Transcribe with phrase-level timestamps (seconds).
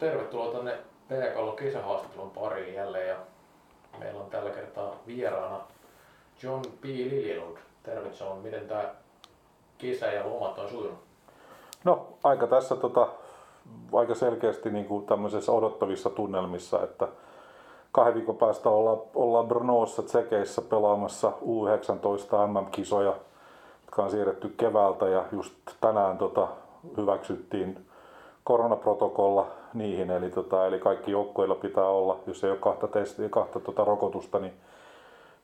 [0.00, 0.78] tervetuloa tänne
[1.08, 3.16] Peekallon kesähaastattelun pariin jälleen ja
[3.98, 5.60] meillä on tällä kertaa vieraana
[6.42, 6.84] John P.
[6.84, 7.56] Liljelund.
[7.82, 8.84] Terve John, miten tämä
[9.78, 10.98] kesä ja lomat on sujunut?
[11.84, 13.08] No aika tässä tota,
[13.92, 17.08] aika selkeästi niin kuin tämmöisessä odottavissa tunnelmissa, että
[17.92, 23.14] kahden viikon päästä ollaan, ollaan Brnossa Tsekeissä pelaamassa U19 MM-kisoja,
[23.82, 26.48] jotka on siirretty keväältä ja just tänään tota,
[26.96, 27.89] hyväksyttiin
[28.44, 33.60] koronaprotokolla niihin, eli, tota, eli kaikki joukkoilla pitää olla, jos ei ole kahta, testiä, kahta
[33.60, 34.52] tota, rokotusta, niin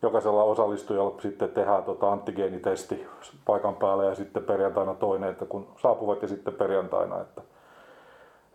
[0.02, 3.06] jokaisella osallistujalla sitten tehdään tota antigeenitesti
[3.46, 7.20] paikan päällä ja sitten perjantaina toinen, että kun saapuvat ja sitten perjantaina.
[7.20, 7.42] Että,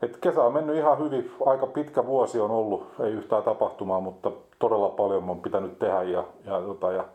[0.02, 4.32] et kesä on mennyt ihan hyvin, aika pitkä vuosi on ollut, ei yhtään tapahtumaa, mutta
[4.60, 7.06] todella paljon on pitänyt tehdä ja, ja, tota, ja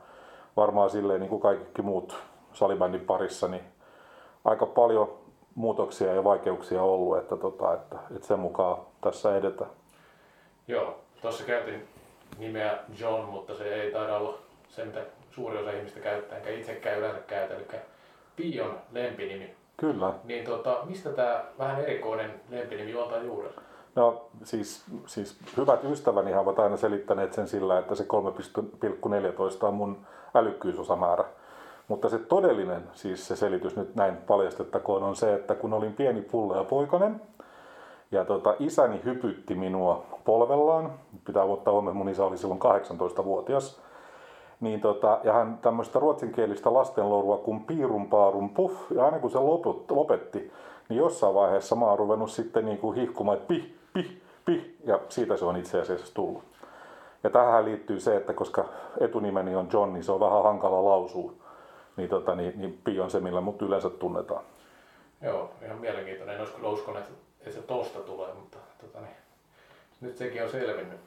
[0.56, 2.16] varmaan silleen niin kuin kaikki muut
[2.52, 3.64] salibändin parissa, niin
[4.44, 5.08] aika paljon
[5.56, 9.70] muutoksia ja vaikeuksia ollut, että, tota, että, että sen mukaan tässä edetään.
[10.68, 11.88] Joo, tuossa käytiin
[12.38, 15.00] nimeä John, mutta se ei taida olla se, mitä
[15.30, 17.66] suuri osa ihmistä käyttää, enkä itsekään yleensä käytä, eli
[18.36, 19.54] Pion lempinimi.
[19.76, 20.12] Kyllä.
[20.24, 23.48] Niin tota, mistä tämä vähän erikoinen lempinimi juontaa juuri?
[23.94, 30.06] No siis, siis hyvät ystäväni ovat aina selittäneet sen sillä, että se 3,14 on mun
[30.34, 31.24] älykkyysosamäärä.
[31.88, 36.22] Mutta se todellinen, siis se selitys nyt näin paljastettakoon, on se, että kun olin pieni
[36.22, 37.20] pulle ja poikanen,
[38.10, 40.92] ja tota, isäni hypytti minua polvellaan,
[41.24, 43.80] pitää ottaa huomioon, mun isä oli silloin 18-vuotias,
[44.60, 49.38] niin tota, ja hän tämmöistä ruotsinkielistä lastenlourua kuin piirun paarun puff, ja aina kun se
[49.90, 50.52] lopetti,
[50.88, 55.00] niin jossain vaiheessa mä oon ruvennut sitten niin kuin hihkumaan, että pih, pih, pih, ja
[55.08, 56.42] siitä se on itse asiassa tullut.
[57.24, 58.64] Ja tähän liittyy se, että koska
[59.00, 61.32] etunimeni on John, niin se on vähän hankala lausua
[61.96, 64.44] niin, tota, niin, niin Pi on se, millä mut yleensä tunnetaan.
[65.22, 66.34] Joo, ihan mielenkiintoinen.
[66.34, 69.16] En olisi kyllä uskonut, että, että se tosta tulee, mutta tota, niin,
[70.00, 71.00] nyt sekin on selvinnyt.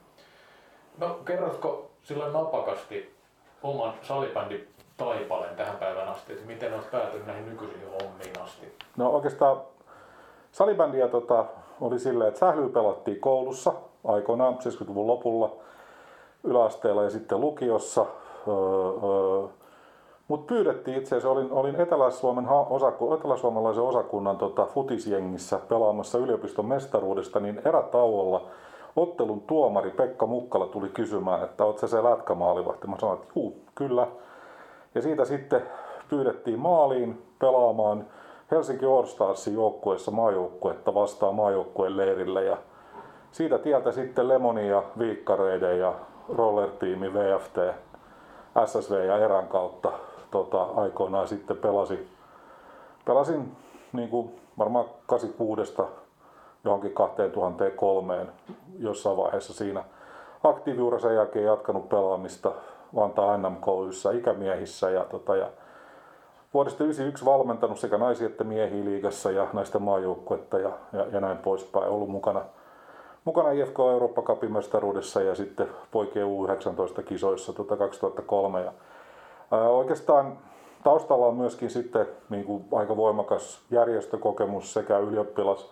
[0.98, 3.16] No kerrotko silloin napakasti
[3.64, 8.74] oman salibändin taipaleen tähän päivään asti, että miten olet päätynyt näihin nykyisiin hommiin asti?
[8.98, 9.62] No oikeastaan
[10.52, 11.46] salibändiä tota,
[11.82, 13.74] oli silleen, että sählyä pelattiin koulussa
[14.06, 15.56] aikoinaan 70-luvun lopulla
[16.44, 18.06] yläasteella ja sitten lukiossa.
[18.48, 18.54] Öö,
[19.04, 19.48] öö,
[20.30, 27.40] mutta pyydettiin itse asiassa, olin, olin Etelä-Suomen osaku, eteläsuomalaisen osakunnan tota, futisjengissä pelaamassa yliopiston mestaruudesta,
[27.40, 28.46] niin erätauolla
[28.96, 32.88] ottelun tuomari Pekka Mukkala tuli kysymään, että oot se se lätkämaalivahti.
[32.88, 34.08] Mä sanoin, että juu, kyllä.
[34.96, 35.62] Ja siitä sitten
[36.10, 38.06] pyydettiin maaliin pelaamaan
[38.52, 42.44] Helsinki All Starsin joukkueessa maajoukkuetta vastaan maajoukkueen leirille.
[42.46, 42.58] Ja
[43.32, 45.94] siitä tieltä sitten Lemoni ja Viikkareiden ja
[46.36, 47.58] Roller-tiimi VFT,
[48.66, 49.92] SSV ja Erän kautta
[50.32, 52.08] tota, aikoinaan sitten pelasin,
[53.06, 53.52] pelasin
[53.94, 55.74] niin kuin varmaan 86
[56.64, 58.26] johonkin 2003
[58.80, 59.84] jossain vaiheessa siinä
[60.44, 62.52] aktiiviura sen jälkeen jatkanut pelaamista
[62.96, 65.50] Vantaa NMKYssä ikämiehissä ja, tota, ja
[66.54, 71.38] vuodesta 1991 valmentanut sekä naisia että miehiä liigassa ja naisten maajoukkuetta ja, ja, ja, näin
[71.38, 71.90] poispäin.
[71.90, 72.42] Ollut mukana,
[73.26, 78.62] mukana IFK Eurooppa Cupin mestaruudessa ja sitten poikien U19 kisoissa tota 2003.
[78.62, 78.72] Ja
[79.52, 80.38] Oikeastaan
[80.84, 85.72] taustalla on myöskin sitten niin kuin aika voimakas järjestökokemus sekä ylioppilas,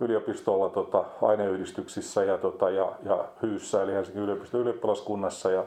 [0.00, 5.50] yliopistolla tota, aineyhdistyksissä ja, tota, ja, ja Hyyssä eli Helsingin yliopiston ylioppilaskunnassa.
[5.50, 5.64] Ja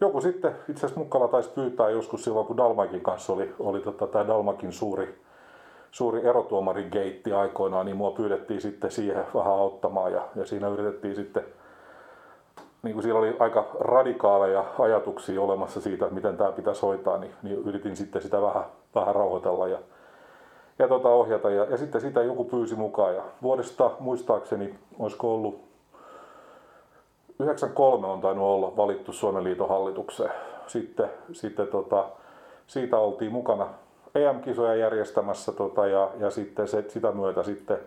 [0.00, 4.06] joku sitten itse asiassa Mukkala taisi pyytää joskus silloin, kun Dalmakin kanssa oli, oli tota,
[4.06, 5.22] tämä Dalmakin suuri,
[5.90, 11.14] suuri erotuomarin geitti aikoinaan, niin mua pyydettiin sitten siihen vähän auttamaan ja, ja siinä yritettiin
[11.14, 11.44] sitten
[12.82, 17.32] niin kuin siellä oli aika radikaaleja ajatuksia olemassa siitä, että miten tämä pitäisi hoitaa, niin,
[17.42, 19.78] niin yritin sitten sitä vähän, vähän rauhoitella ja,
[20.78, 21.50] ja tota ohjata.
[21.50, 23.14] Ja, ja sitten sitä joku pyysi mukaan.
[23.14, 25.60] Ja vuodesta muistaakseni, olisiko ollut
[27.40, 30.32] 93 on tainnut olla valittu Suomen liiton hallitukseen.
[30.66, 32.04] Sitten, sitten tota,
[32.66, 33.66] siitä oltiin mukana
[34.14, 37.78] EM-kisoja järjestämässä tota, ja, ja sitten se, sitä myötä sitten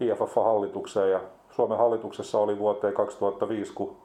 [0.00, 1.20] IFF-hallitukseen ja
[1.50, 3.96] Suomen hallituksessa oli vuoteen 2005, kun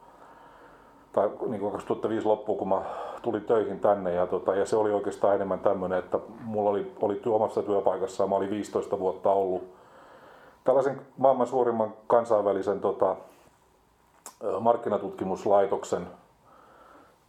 [1.17, 2.81] tai niin kuin 2005 loppuun, kun mä
[3.21, 7.15] tulin töihin tänne ja, tota, ja se oli oikeastaan enemmän tämmöinen, että mulla oli, oli
[7.15, 9.63] työ omassa työpaikassa mä olin 15 vuotta ollut
[10.63, 13.15] tällaisen maailman suurimman kansainvälisen tota,
[14.59, 16.07] markkinatutkimuslaitoksen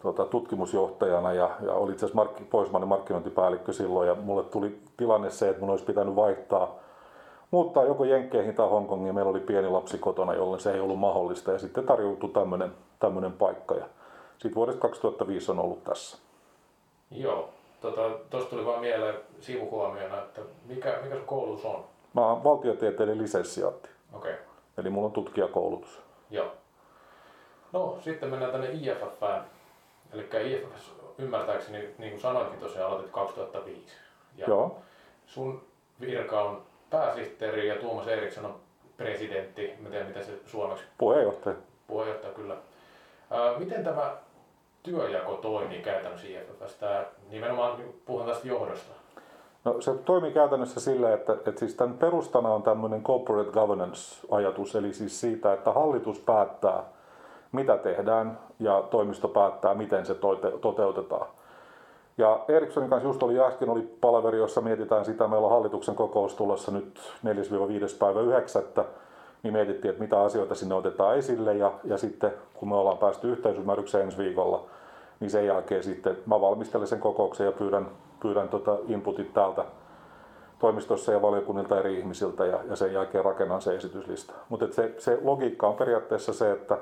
[0.02, 5.30] tota, tutkimusjohtajana ja, ja oli itse asiassa mark, pohjoismainen markkinointipäällikkö silloin ja mulle tuli tilanne
[5.30, 6.74] se, että mun olisi pitänyt vaihtaa
[7.50, 9.14] muuttaa joko Jenkkeihin tai Hongkongiin.
[9.14, 13.32] Meillä oli pieni lapsi kotona, jolloin se ei ollut mahdollista ja sitten tarjoutui tämmöinen tämmöinen
[13.32, 13.74] paikka.
[13.74, 13.86] Ja
[14.32, 16.18] sitten vuodesta 2005 on ollut tässä.
[17.10, 17.50] Joo,
[17.80, 21.84] tuosta tota, tuli vaan mieleen sivuhuomiona, että mikä, mikä sun koulutus on?
[22.14, 23.88] Mä oon valtiotieteiden lisenssiaatti.
[24.12, 24.32] Okei.
[24.32, 24.44] Okay.
[24.78, 26.02] Eli mulla on tutkijakoulutus.
[26.30, 26.52] Joo.
[27.72, 29.44] No sitten mennään tänne IFFään.
[30.12, 33.96] Eli IFF ymmärtääkseni, niin kuin sanoitkin tosiaan, aloitit 2005.
[34.36, 34.78] Ja Joo.
[35.26, 35.62] sun
[36.00, 38.54] virka on pääsihteeri ja Tuomas Eriksson on
[38.96, 39.72] presidentti.
[39.80, 41.56] Mä tiedän, miten se suomeksi Puheenjohtaja.
[41.86, 42.56] puheenjohtaja kyllä.
[43.58, 44.16] Miten tämä
[44.82, 46.80] työjako toimii käytännössä IFFssä?
[46.80, 47.76] Tää, nimenomaan
[48.06, 48.92] puhun tästä johdosta.
[49.64, 54.92] No, se toimii käytännössä sillä, että, että siis tämän perustana on tämmöinen corporate governance-ajatus, eli
[54.92, 56.84] siis siitä, että hallitus päättää,
[57.52, 61.26] mitä tehdään, ja toimisto päättää, miten se toite- toteutetaan.
[62.18, 66.34] Ja Erikssonin kanssa just oli äsken oli palaveri, jossa mietitään sitä, meillä on hallituksen kokous
[66.34, 67.28] tulossa nyt 4-5.
[67.98, 68.62] päivä 9.
[69.42, 73.32] Niin mietittiin, että mitä asioita sinne otetaan esille ja, ja sitten kun me ollaan päästy
[73.32, 74.64] yhteisymmärrykseen ensi viikolla,
[75.20, 77.88] niin sen jälkeen sitten mä valmistelen sen kokouksen ja pyydän,
[78.20, 79.64] pyydän tota inputit täältä
[80.58, 84.32] toimistossa ja valiokunnilta eri ihmisiltä ja, ja sen jälkeen rakennan se esityslista.
[84.48, 86.78] Mutta se, se logiikka on periaatteessa se, että,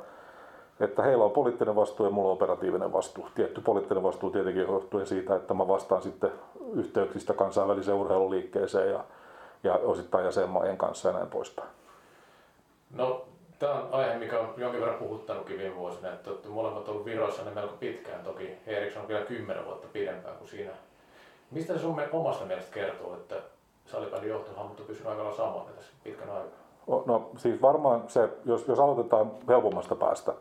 [0.81, 3.29] että heillä on poliittinen vastuu ja mulla on operatiivinen vastuu.
[3.35, 6.31] Tietty poliittinen vastuu tietenkin johtuen siitä, että mä vastaan sitten
[6.75, 9.05] yhteyksistä kansainväliseen urheiluliikkeeseen ja,
[9.65, 11.69] ja osittain jäsenmaiden kanssa ja näin poispäin.
[12.95, 13.25] No,
[13.59, 17.45] tämä on aihe, mikä on jonkin verran puhuttanutkin viime vuosina, että olette molemmat ollut Virossa
[17.45, 18.25] ne melko pitkään.
[18.25, 20.71] Toki Eriksson on vielä kymmenen vuotta pidempään kuin siinä.
[21.51, 23.35] Mistä se sun omasta mielestä kertoo, että
[23.87, 26.67] salibändin johtohahmot on pysynyt aika samoin tässä pitkän aikaa?
[27.07, 30.33] No siis varmaan se, jos, jos aloitetaan helpommasta päästä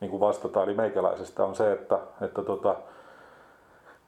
[0.00, 2.76] niin kuin vastata, eli meikäläisestä, on se, että, että tota,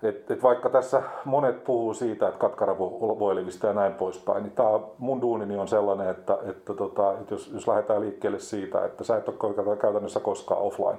[0.02, 5.20] et, et vaikka tässä monet puhuu siitä, että katkaravuoilivista ja näin poispäin, niin tää, mun
[5.20, 9.28] duunini on sellainen, että, että, tota, että jos, jos lähdetään liikkeelle siitä, että sä et
[9.28, 10.98] ole käytännössä koskaan offline,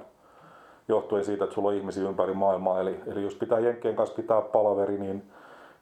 [0.88, 2.80] johtuen siitä, että sulla on ihmisiä ympäri maailmaa.
[2.80, 5.30] Eli, eli jos pitää Jenkkien kanssa pitää palaveri, niin,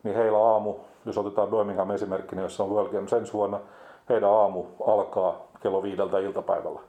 [0.02, 0.74] niin heillä aamu,
[1.06, 3.60] jos otetaan Birmingham esimerkkinä, jossa on World Games ensi vuonna,
[4.08, 6.80] heidän aamu alkaa kello viideltä iltapäivällä.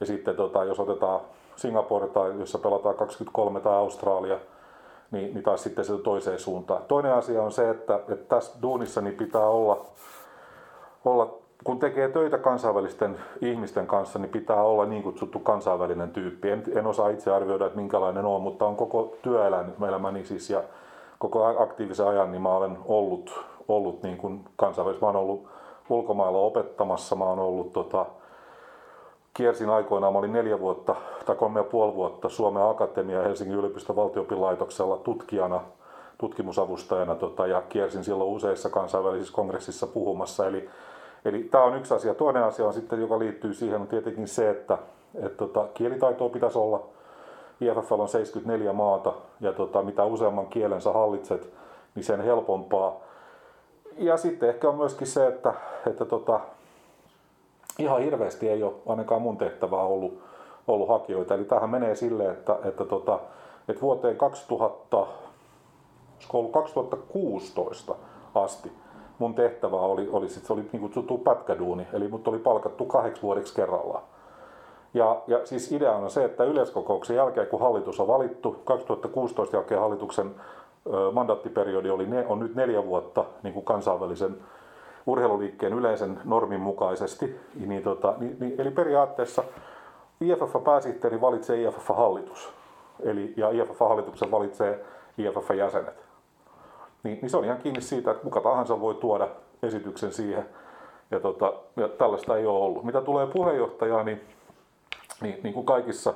[0.00, 1.20] Ja sitten tota, jos otetaan
[1.56, 4.38] Singapore tai jossa pelataan 23 tai Australia,
[5.10, 6.82] niin, niin taas sitten se toiseen suuntaan.
[6.88, 9.84] Toinen asia on se, että, että tässä duunissa niin pitää olla,
[11.04, 11.34] olla,
[11.64, 16.50] kun tekee töitä kansainvälisten ihmisten kanssa, niin pitää olla niin kutsuttu kansainvälinen tyyppi.
[16.50, 20.62] En, en osaa itse arvioida, että minkälainen on, mutta on koko työelämäni siis ja
[21.18, 25.04] koko aktiivisen ajan niin mä olen ollut, ollut niin kuin kansainvälisesti.
[25.04, 25.48] Mä olen ollut
[25.90, 28.06] ulkomailla opettamassa, mä olen ollut tota,
[29.38, 30.96] kiersin aikoinaan, mä olin neljä vuotta
[31.26, 35.60] tai kolme ja puoli vuotta Suomen Akatemia Helsingin yliopiston valtiopilaitoksella tutkijana,
[36.18, 40.46] tutkimusavustajana tota, ja kiersin silloin useissa kansainvälisissä kongressissa puhumassa.
[40.46, 40.70] Eli,
[41.24, 42.14] eli tämä on yksi asia.
[42.14, 44.78] Toinen asia on sitten, joka liittyy siihen, on tietenkin se, että
[45.22, 46.82] et, tota, kielitaitoa pitäisi olla.
[47.60, 51.52] IFF on 74 maata ja tota, mitä useamman kielen sä hallitset,
[51.94, 53.00] niin sen helpompaa.
[53.98, 55.54] Ja sitten ehkä on myöskin se, että,
[55.86, 56.40] että tota,
[57.78, 60.18] ihan hirveästi ei ole ainakaan mun tehtävää ollut,
[60.68, 61.34] ollut hakijoita.
[61.34, 63.18] Eli tähän menee silleen, että, että, tota,
[63.68, 65.06] että vuoteen 2000,
[66.52, 67.94] 2016
[68.34, 68.72] asti
[69.18, 73.22] mun tehtävä oli, oli, sit, se oli niin kutsuttu pätkäduuni, eli mut oli palkattu kahdeksi
[73.22, 74.02] vuodeksi kerrallaan.
[74.94, 79.80] Ja, ja siis idea on se, että yleiskokouksen jälkeen, kun hallitus on valittu, 2016 jälkeen
[79.80, 80.34] hallituksen
[81.12, 84.36] mandaattiperiodi oli, ne, on nyt neljä vuotta niin kuin kansainvälisen
[85.08, 87.40] urheiluliikkeen yleisen normin mukaisesti.
[87.66, 89.44] Niin, tota, niin, niin, eli periaatteessa
[90.20, 92.52] IFF-pääsihteeri valitsee IFF-hallitus.
[93.02, 94.84] Eli, ja IFF-hallituksen valitsee
[95.18, 96.04] IFF-jäsenet.
[97.02, 99.28] Niin, niin se on ihan kiinni siitä, että kuka tahansa voi tuoda
[99.62, 100.48] esityksen siihen.
[101.10, 102.84] Ja, tota, ja tällaista ei ole ollut.
[102.84, 104.20] Mitä tulee puheenjohtajaan, niin,
[105.20, 106.14] niin, niin kuin kaikissa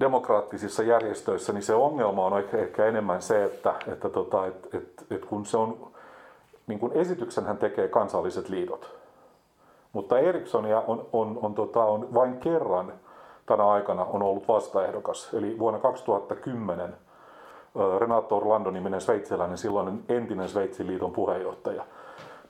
[0.00, 5.24] demokraattisissa järjestöissä, niin se ongelma on ehkä, enemmän se, että, että, tota, et, et, et
[5.24, 5.95] kun se on
[6.66, 8.96] niin kuin esityksenhän tekee kansalliset liitot.
[9.92, 12.92] Mutta Ericssonia on, on, on, tota, on vain kerran
[13.46, 15.34] tänä aikana on ollut vastaehdokas.
[15.34, 16.96] Eli vuonna 2010
[17.98, 21.84] Renato Orlando-niminen sveitsiläinen, silloinen entinen Sveitsin liiton puheenjohtaja,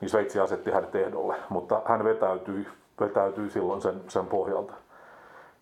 [0.01, 2.67] niin Sveitsi asetti hänet ehdolle, mutta hän vetäytyi,
[2.99, 4.73] vetäytyi silloin sen, sen pohjalta.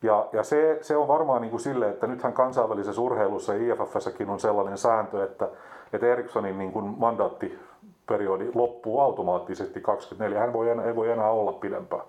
[0.01, 4.29] Ja, ja se, se on varmaan niin kuin sille, että nythän kansainvälisessä urheilussa ja IFFssäkin
[4.29, 5.47] on sellainen sääntö, että,
[5.93, 7.59] että Ericssonin niin kuin mandaatti
[8.07, 10.39] periodi loppuu automaattisesti 24.
[10.39, 12.03] Hän voi ei voi enää olla pidempään.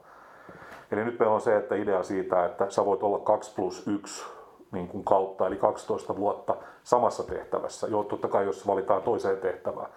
[0.90, 4.24] Eli nyt meillä on se, että idea siitä, että sä voit olla 2 plus 1
[4.72, 7.86] niin kuin kautta, eli 12 vuotta samassa tehtävässä.
[7.86, 9.88] Joo, totta kai jos valitaan toiseen tehtävään.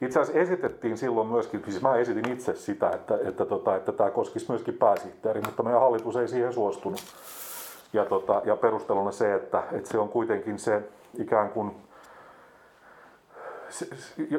[0.00, 4.10] Itse asiassa esitettiin silloin myöskin, siis mä esitin itse sitä, että, että, tota, että tämä
[4.10, 7.00] koskisi myöskin pääsihteeri, mutta meidän hallitus ei siihen suostunut.
[7.92, 10.82] Ja, tota, ja perusteluna se, että, että se on kuitenkin se
[11.18, 11.72] ikään kuin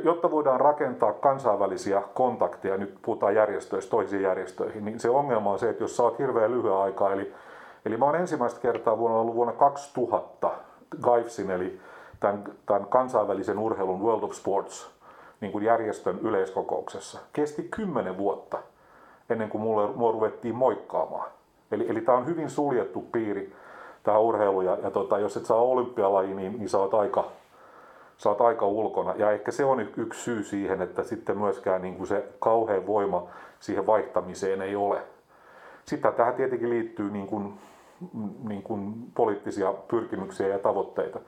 [0.04, 5.70] jotta voidaan rakentaa kansainvälisiä kontakteja, nyt puhutaan järjestöistä toisiin järjestöihin, niin se ongelma on se,
[5.70, 7.34] että jos oot hirveän lyhyen aikaa, eli,
[7.86, 10.52] eli mä oon ensimmäistä kertaa vuonna ollut vuonna 2000
[11.02, 11.80] GAIFSin, eli
[12.20, 14.96] tämän, tämän kansainvälisen urheilun World of Sports
[15.42, 17.20] niin kuin järjestön yleiskokouksessa.
[17.34, 18.58] Kesti kymmenen vuotta
[19.30, 21.30] ennen kuin mulle, mua ruvettiin moikkaamaan.
[21.72, 23.54] Eli, eli tämä on hyvin suljettu piiri,
[24.04, 27.26] tämä urheilu, ja, ja tota, jos et saa olympialaji, niin, niin sä oot aika,
[28.18, 29.14] sä oot aika ulkona.
[29.18, 33.28] Ja ehkä se on yksi syy siihen, että sitten myöskään niin kuin se kauhean voima
[33.60, 35.02] siihen vaihtamiseen ei ole.
[35.86, 37.54] Sitten tähän tietenkin liittyy niin kuin,
[38.48, 41.20] niin kuin poliittisia pyrkimyksiä ja tavoitteita.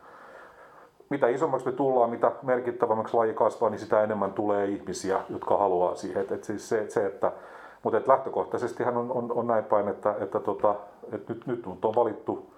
[1.09, 5.95] Mitä isommaksi me tullaan, mitä merkittävämmäksi laji kasvaa, niin sitä enemmän tulee ihmisiä, jotka haluaa
[5.95, 6.21] siihen.
[6.21, 7.31] Et, et siis se, se, että,
[7.83, 10.75] mutta et lähtökohtaisestihan on, on, on näin päin, että, että, tota,
[11.11, 12.49] että nyt, nyt on valittu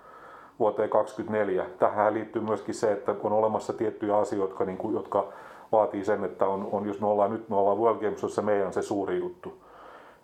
[0.59, 1.65] vuoteen 2024.
[1.79, 5.27] Tähän liittyy myöskin se, että on olemassa tiettyjä asioita, jotka, niin kuin, jotka
[5.71, 8.73] vaatii sen, että on, on, jos me ollaan nyt me ollaan World Games, jossa meidän
[8.73, 9.53] se suuri juttu,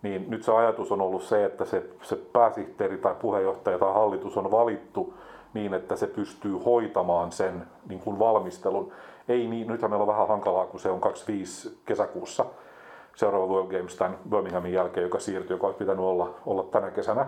[0.02, 4.36] niin nyt se ajatus on ollut se, että se, se pääsihteeri tai puheenjohtaja tai hallitus
[4.36, 5.14] on valittu
[5.54, 8.92] niin, että se pystyy hoitamaan sen niin kuin valmistelun.
[9.28, 12.44] Ei niin, nythän meillä on vähän hankalaa, kun se on 25 kesäkuussa
[13.16, 17.26] seuraava World Games tämän Birminghamin jälkeen, joka siirtyy, joka olisi pitänyt olla, olla tänä kesänä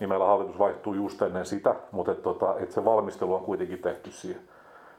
[0.00, 3.78] niin meillä hallitus vaihtuu just ennen sitä, mutta et, tota, et se valmistelu on kuitenkin
[3.78, 4.42] tehty siihen.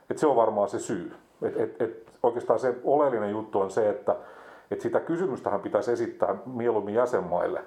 [0.09, 1.13] Et se on varmaan se syy.
[1.41, 4.15] Et, et, et oikeastaan se oleellinen juttu on se, että
[4.71, 7.61] et sitä kysymystähän pitäisi esittää mieluummin jäsenmaille,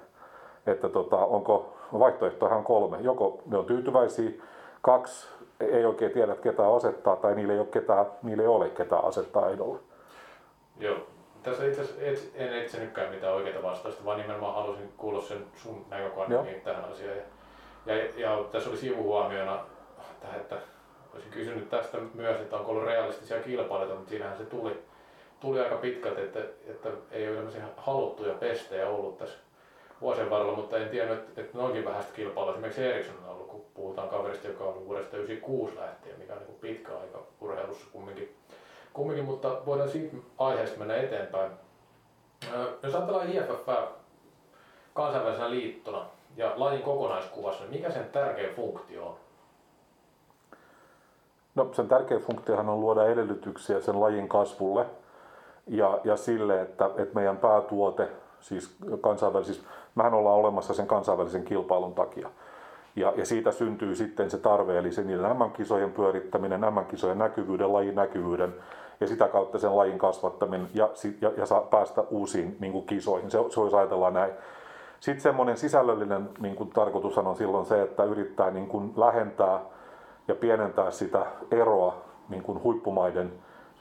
[0.67, 2.97] että tota, onko vaihtoehtoja kolme.
[3.01, 4.31] Joko ne on tyytyväisiä,
[4.81, 5.27] kaksi
[5.59, 9.49] ei oikein tiedä ketään asettaa tai niille ei ole, ketään, niille ei ole ketään asettaa
[9.49, 9.79] ehdolla.
[10.79, 10.97] Joo,
[11.45, 16.45] tässä itse asiassa en etsinytkään mitään oikeita vastausta, vaan nimenomaan halusin kuulla sen sun näkökannan
[16.63, 17.17] tähän asiaan.
[17.85, 19.65] Ja, ja, ja, tässä oli sivuhuomiona,
[20.35, 20.57] että
[21.13, 24.79] olisin kysynyt tästä myös, että onko ollut realistisia kilpailijoita, mutta siinähän se tuli,
[25.39, 29.37] tuli aika pitkälti, että, että ei ole tämmöisiä haluttuja pestejä ollut tässä
[30.01, 32.51] vuosien varrella, mutta en tiedä, että, että noinkin vähäistä kilpailua.
[32.51, 36.39] Esimerkiksi Eriksson on ollut, kun puhutaan kaverista, joka on ollut vuodesta 1996 lähtien, mikä on
[36.39, 38.35] niin pitkä aika urheilussa kumminkin
[38.95, 41.51] kumminkin, mutta voidaan siitä aiheesta mennä eteenpäin.
[42.83, 43.69] Jos ajatellaan IFF
[44.93, 46.05] kansainvälisenä liittona
[46.37, 49.15] ja lajin kokonaiskuvassa, niin mikä sen tärkein funktio on?
[51.55, 54.85] No sen tärkein funktiohan on luoda edellytyksiä sen lajin kasvulle
[55.67, 58.07] ja, ja sille, että, että meidän päätuote,
[58.39, 62.29] siis kansainvälisis, mehän ollaan olemassa sen kansainvälisen kilpailun takia.
[62.95, 67.95] Ja, ja siitä syntyy sitten se tarve, eli se niiden MM-kisojen pyörittäminen, MM-kisojen näkyvyyden, lajin
[67.95, 68.55] näkyvyyden
[68.99, 70.89] ja sitä kautta sen lajin kasvattaminen ja,
[71.21, 73.31] ja, ja saa päästä uusiin niin kuin kisoihin.
[73.31, 74.31] Se, se olisi ajatellaan näin.
[74.99, 79.59] Sitten semmoinen sisällöllinen niin kuin tarkoitus on silloin se, että yrittää niin kuin lähentää
[80.27, 81.97] ja pienentää sitä eroa
[82.29, 83.31] niin kuin huippumaiden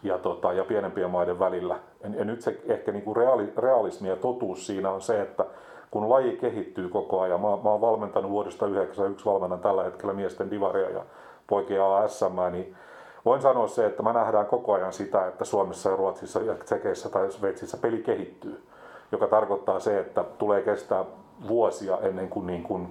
[0.02, 1.78] ja, tota, ja pienempien maiden välillä.
[2.02, 5.46] Ja, ja nyt se ehkä niin kuin reaali, realismi ja totuus siinä on se, että
[5.90, 10.50] kun laji kehittyy koko ajan, mä, mä oon valmentanut vuodesta 1991 valmennan tällä hetkellä miesten
[10.50, 11.04] divaria ja
[11.46, 12.76] poikien ASM, niin
[13.24, 17.08] voin sanoa se, että mä nähdään koko ajan sitä, että Suomessa ja Ruotsissa ja Tsekeissä
[17.08, 18.66] tai Sveitsissä peli kehittyy,
[19.12, 21.04] joka tarkoittaa se, että tulee kestää
[21.48, 22.88] vuosia ennen kuin, niin kuin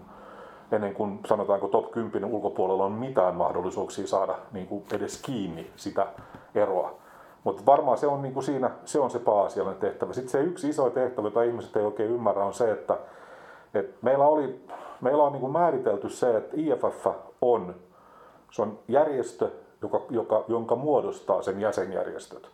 [0.72, 6.08] ennen kuin sanotaanko top 10 ulkopuolella on mitään mahdollisuuksia saada niin kuin edes kiinni sitä
[6.56, 6.96] eroa.
[7.44, 10.14] Mutta varmaan se on, niin kuin siinä, se on se pääasiallinen tehtävä.
[10.14, 12.98] Sitten se yksi iso tehtävä, jota ihmiset ei oikein ymmärrä, on se, että,
[13.74, 14.66] että meillä, oli,
[15.02, 17.08] meillä on niin kuin määritelty se, että IFF
[17.42, 17.76] on,
[18.52, 19.52] se on järjestö,
[19.84, 22.50] joka, joka, jonka muodostaa sen jäsenjärjestöt.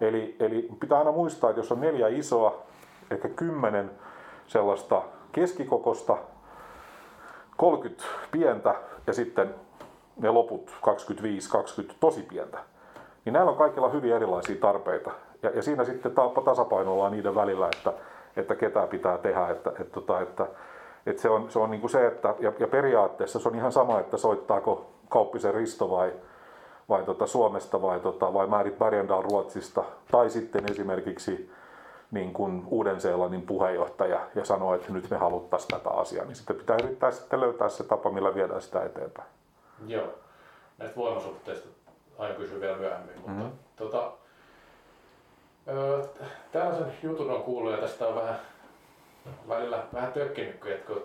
[0.00, 2.62] Eli, eli pitää aina muistaa, että jos on neljä isoa,
[3.10, 3.90] ehkä kymmenen
[4.46, 5.02] sellaista
[5.32, 6.16] keskikokosta,
[7.56, 8.74] 30 pientä
[9.06, 9.54] ja sitten
[10.16, 10.70] ne loput
[11.90, 12.58] 25-20 tosi pientä,
[13.24, 15.10] niin näillä on kaikilla hyvin erilaisia tarpeita.
[15.42, 16.12] Ja, ja siinä sitten
[16.44, 17.92] tasapainoillaan niiden välillä, että,
[18.36, 19.48] että ketä pitää tehdä.
[19.48, 20.46] Että, että, että, tota, että,
[21.06, 23.72] että se on, se on niin kuin se, että ja, ja periaatteessa se on ihan
[23.72, 26.12] sama, että soittaako Kauppisen Risto vai,
[26.88, 29.84] vai tota Suomesta vai, tota, vai Määrit Bergendal Ruotsista.
[30.10, 31.50] Tai sitten esimerkiksi
[32.10, 36.76] niin kuin Uuden-Seelannin puheenjohtaja ja sanoo, että nyt me haluttaisiin tätä asiaa, niin sitten pitää
[36.82, 39.28] yrittää sitten löytää se tapa, millä viedään sitä eteenpäin.
[39.86, 40.08] Joo.
[40.78, 41.68] Näistä voimasuhteista
[42.18, 43.50] aina kysyä vielä myöhemmin, mutta mm-hmm.
[43.76, 44.12] tota,
[46.52, 48.38] tällaisen jutun on kuullut ja tästä on vähän
[49.48, 51.02] välillä vähän tökkinytkin, että kun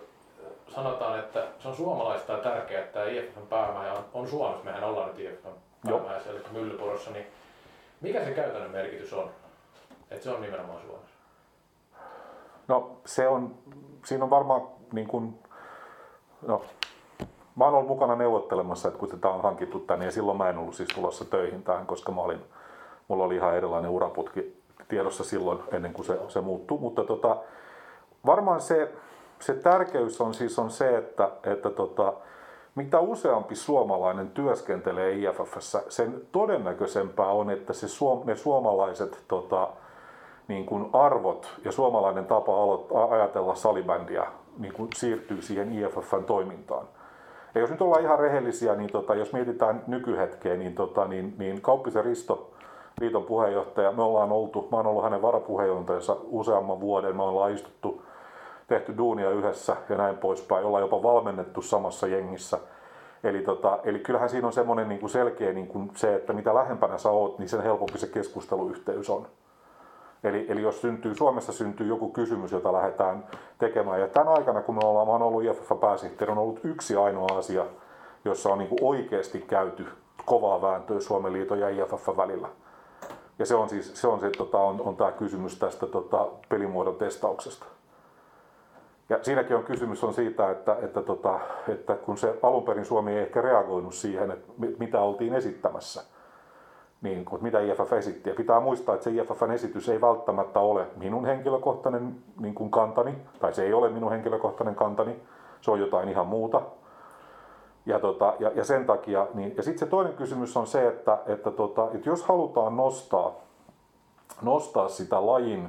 [0.68, 5.08] sanotaan, että se on suomalaista ja tärkeää, että IFFn päämaja on, on Suomessa, mehän ollaan
[5.08, 7.26] nyt IFFn päämajassa, eli Myllypurossa, niin
[8.00, 9.30] mikä se käytännön merkitys on,
[10.10, 11.16] että se on nimenomaan Suomessa?
[12.68, 13.54] No se on,
[14.04, 15.38] siinä on varmaan niin kuin,
[16.46, 16.62] no,
[17.56, 20.58] mä oon ollut mukana neuvottelemassa, että kun tätä on hankittu tänne ja silloin mä en
[20.58, 22.40] ollut siis tulossa töihin tähän, koska mä olin,
[23.08, 26.78] mulla oli ihan erilainen uraputki tiedossa silloin ennen kuin se, se muuttui.
[26.78, 27.36] Mutta tota,
[28.26, 28.92] varmaan se,
[29.40, 32.12] se tärkeys on siis on se, että, että tota,
[32.74, 39.68] mitä useampi suomalainen työskentelee IFFssä, sen todennäköisempää on, että se suom, ne suomalaiset tota,
[40.48, 42.52] niin kuin arvot ja suomalainen tapa
[43.10, 44.26] ajatella salibändiä
[44.58, 46.86] niin kuin siirtyy siihen IFFn toimintaan.
[47.54, 51.62] Ja jos nyt ollaan ihan rehellisiä, niin tota, jos mietitään nykyhetkeä, niin, tota, niin, niin
[51.62, 52.50] Kauppisen Risto,
[53.00, 58.02] liiton puheenjohtaja, me ollaan oltu, mä oon ollut hänen varapuheenjohtajansa useamman vuoden, me ollaan istuttu,
[58.70, 62.58] tehty duunia yhdessä ja näin poispäin, ollaan jopa valmennettu samassa jengissä.
[63.24, 66.54] Eli, tota, eli kyllähän siinä on semmoinen niin kuin selkeä niin kuin se, että mitä
[66.54, 69.26] lähempänä sä oot, niin sen helpompi se keskusteluyhteys on.
[70.24, 73.24] Eli, eli jos syntyy, Suomessa syntyy joku kysymys, jota lähdetään
[73.58, 74.00] tekemään.
[74.00, 77.66] Ja tämän aikana, kun me ollaan, mä olen ollut IFF-pääsihteeri, on ollut yksi ainoa asia,
[78.24, 79.86] jossa on niin kuin oikeasti käyty
[80.24, 82.48] kovaa vääntöä Suomen liiton ja IFF välillä.
[83.38, 86.96] Ja se on siis se on, se, tota, on, on tämä kysymys tästä tota, pelimuodon
[86.96, 87.66] testauksesta.
[89.10, 93.12] Ja siinäkin on kysymys on siitä, että, että, tota, että kun se alun perin Suomi
[93.12, 96.02] ei ehkä reagoinut siihen, että mitä oltiin esittämässä–
[97.02, 98.30] niin kuin, mitä IFF esitti.
[98.30, 103.14] Ja pitää muistaa, että se IFFn esitys ei välttämättä ole minun henkilökohtainen niin kuin kantani,
[103.40, 105.16] tai se ei ole minun henkilökohtainen kantani,
[105.60, 106.62] se on jotain ihan muuta.
[107.86, 111.18] Ja, tota, ja, ja sen takia, niin, ja sitten se toinen kysymys on se, että,
[111.26, 113.34] että, tota, että jos halutaan nostaa,
[114.42, 115.68] nostaa sitä lajin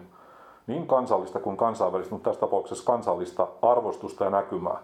[0.72, 4.78] niin kansallista kuin kansainvälistä, mutta tässä tapauksessa kansallista arvostusta ja näkymää,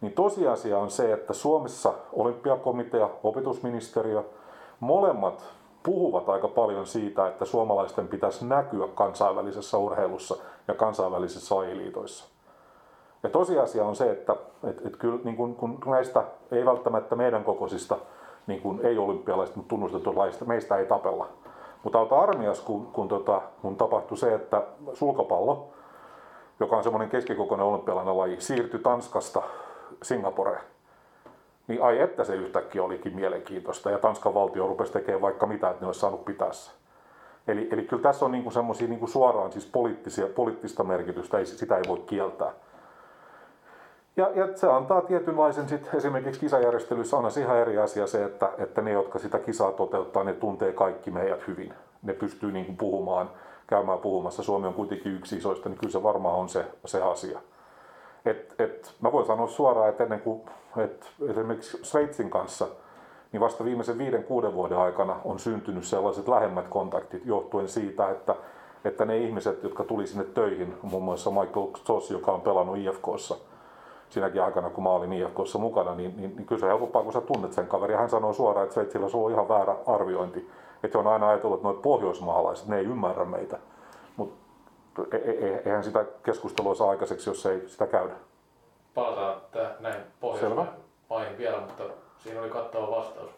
[0.00, 4.24] niin tosiasia on se, että Suomessa olympiakomitea, opetusministeriö,
[4.80, 5.44] molemmat
[5.82, 10.36] puhuvat aika paljon siitä, että suomalaisten pitäisi näkyä kansainvälisessä urheilussa
[10.68, 12.24] ja kansainvälisissä lajiliitoissa.
[13.22, 17.44] Ja tosiasia on se, että et, et kyllä niin kun, kun näistä ei välttämättä meidän
[17.44, 17.96] kokoisista
[18.46, 21.28] niin kun ei olympialaisista, mutta tunnustettu lajista, meistä ei tapella.
[21.88, 24.62] Mutta auta armias, kun, kun, tota, kun tapahtui se, että
[24.94, 25.68] sulkapallo,
[26.60, 29.42] joka on semmoinen keskikokoinen olympialainen laji, siirtyi Tanskasta
[30.02, 30.60] Singaporeen
[31.68, 35.80] niin ai että se yhtäkkiä olikin mielenkiintoista ja Tanskan valtio rupesi tekemään vaikka mitä, että
[35.80, 36.70] ne olisi saanut pitää se.
[37.48, 41.76] Eli, eli kyllä tässä on niinku semmoisia niinku suoraan siis poliittisia, poliittista merkitystä, ei, sitä
[41.76, 42.52] ei voi kieltää.
[44.18, 48.82] Ja, ja se antaa tietynlaisen sit esimerkiksi kisajärjestelyissä on ihan eri asia se, että, että
[48.82, 51.74] ne, jotka sitä kisaa toteuttaa, ne tuntee kaikki meidät hyvin.
[52.02, 53.30] Ne pystyy niinku puhumaan,
[53.66, 54.42] käymään puhumassa.
[54.42, 57.40] Suomi on kuitenkin yksi isoista, niin kyllä se varmaan on se, se asia.
[58.24, 60.42] Et, et, mä voin sanoa suoraan, että ennen kuin
[60.76, 62.66] et esimerkiksi Sveitsin kanssa,
[63.32, 68.34] niin vasta viimeisen viiden, kuuden vuoden aikana on syntynyt sellaiset lähemmät kontaktit johtuen siitä, että,
[68.84, 73.36] että ne ihmiset, jotka tuli sinne töihin, muun muassa Michael Toss, joka on pelannut IFKssa,
[74.10, 77.20] siinäkin aikana, kun mä olin IFKssa mukana, niin, niin, niin kyllä se helpompaa, kun sä
[77.20, 77.94] tunnet sen kaverin.
[77.94, 80.50] Ja hän sanoi suoraan, että Sveitsillä on ihan väärä arviointi.
[80.82, 83.58] Että on aina ajatellut, että noin pohjoismaalaiset, ne ei ymmärrä meitä.
[85.12, 88.14] E, e, e, eihän sitä keskustelua saa aikaiseksi, jos ei sitä käydä.
[88.94, 89.40] Palataan
[89.80, 91.84] näin Pohjoismaihin vielä, mutta
[92.18, 93.30] siinä oli kattava vastaus.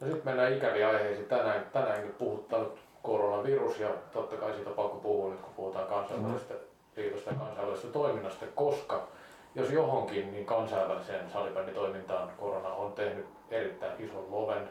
[0.00, 1.28] No sitten mennään ikäviä aiheisiin.
[1.28, 6.54] Tänään, tänäänkin puhuttanut koronavirus ja totta kai siitä on pakko puhua nyt, kun puhutaan kansainvälisestä
[6.96, 9.08] liitosta ja kansainvälisestä toiminnasta, koska
[9.54, 14.68] jos johonkin, niin kansainväliseen salibänditoimintaan korona on tehnyt erittäin ison loven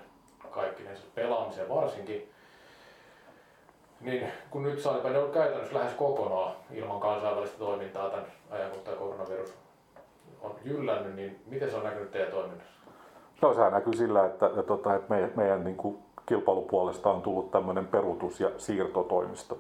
[0.52, 2.32] kaikkinensa pelaamiseen varsinkin.
[4.02, 8.98] Niin kun nyt salibändi on käytännössä lähes kokonaan ilman kansainvälistä toimintaa tämän ajan, kun tämä
[8.98, 9.54] koronavirus
[10.42, 12.78] on jyllännyt, niin miten se on näkynyt teidän toiminnassa?
[13.42, 17.52] No sehän näkyy sillä, että, että, tota, että meidän, meidän niin kuin kilpailupuolesta on tullut
[17.52, 19.58] tämmöinen peruutus- ja siirtotoimisto.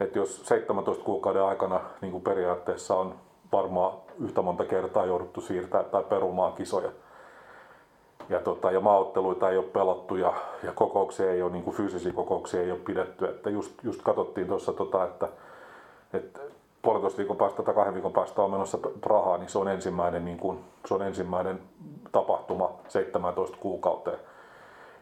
[0.00, 3.14] Että jos 17 kuukauden aikana niin kuin periaatteessa on
[3.52, 6.90] varmaan yhtä monta kertaa jouduttu siirtää tai perumaan kisoja,
[8.28, 12.12] ja, tota, ja maaotteluita ei ole pelattu ja, ja kokouksia ei ole, niin kuin fyysisiä
[12.12, 13.24] kokouksia ei ole pidetty.
[13.24, 15.28] Että just, just katsottiin tuossa, tota, että,
[16.12, 16.40] että
[16.82, 20.38] puolitoista viikon päästä tai kahden viikon päästä on menossa Prahaan, niin se on ensimmäinen, niin
[20.38, 21.60] kuin, se on ensimmäinen
[22.12, 24.18] tapahtuma 17 kuukauteen.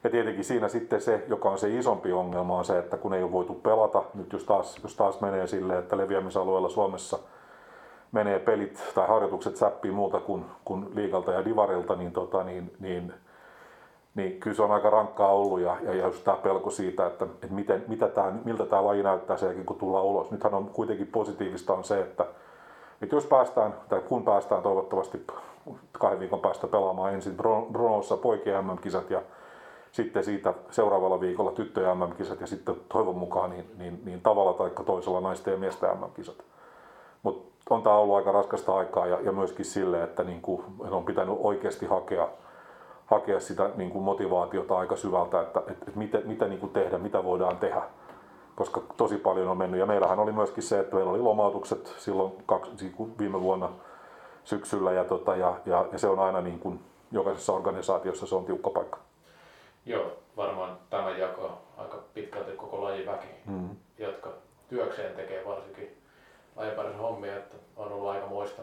[0.04, 3.22] Ja tietenkin siinä sitten se, joka on se isompi ongelma, on se, että kun ei
[3.22, 7.18] ole voitu pelata, nyt jos taas, jos taas menee silleen, että leviämisalueella Suomessa–
[8.12, 13.14] menee pelit tai harjoitukset säppii muuta kuin, kuin liigalta ja divarilta, niin, tota, niin, niin,
[14.14, 17.54] niin kyllä se on aika rankkaa ollut ja, ja just tämä pelko siitä, että, että
[17.54, 20.30] miten, mitä tämä, miltä tämä laji näyttää sen jälkeen, kun tullaan ulos.
[20.30, 22.26] Nythän on kuitenkin positiivista on se, että,
[23.02, 25.26] että jos päästään, tai kun päästään toivottavasti
[25.92, 27.36] kahden viikon päästä pelaamaan ensin
[27.72, 29.22] Bronossa poikien MM-kisat ja
[29.92, 34.70] sitten siitä seuraavalla viikolla tyttöjen MM-kisat ja sitten toivon mukaan niin, niin, niin tavalla tai
[34.86, 36.44] toisella naisten ja miesten MM-kisat.
[37.22, 41.04] Mutta on tämä ollut aika raskasta aikaa ja, ja myöskin sille, että niin kuin, on
[41.04, 42.28] pitänyt oikeasti hakea,
[43.06, 46.98] hakea sitä niin kuin motivaatiota aika syvältä, että, että, että mitä, mitä niin kuin tehdä,
[46.98, 47.82] mitä voidaan tehdä.
[48.54, 49.80] Koska tosi paljon on mennyt.
[49.80, 53.68] Ja meillähän oli myöskin se, että meillä oli lomautukset silloin kaksi, siis viime vuonna
[54.44, 56.80] syksyllä ja, tota, ja, ja, ja se on aina niin kuin,
[57.12, 58.98] jokaisessa organisaatiossa se on tiukka paikka.
[59.86, 63.76] Joo, varmaan tämä jako aika pitkälti koko lajiväki, mm.
[63.98, 64.32] jotka
[64.68, 66.02] työkseen tekee varsinkin
[66.56, 68.62] lajin hommia, että on ollut aika muista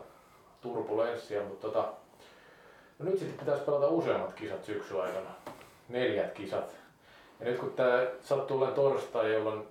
[0.62, 1.94] turbulenssia, mutta tota,
[3.00, 5.30] no nyt sitten pitäisi pelata useammat kisat syksyn aikana,
[5.90, 6.76] neljät kisat.
[7.40, 9.68] Ja nyt kun tämä sattuu olemaan torstai, jolloin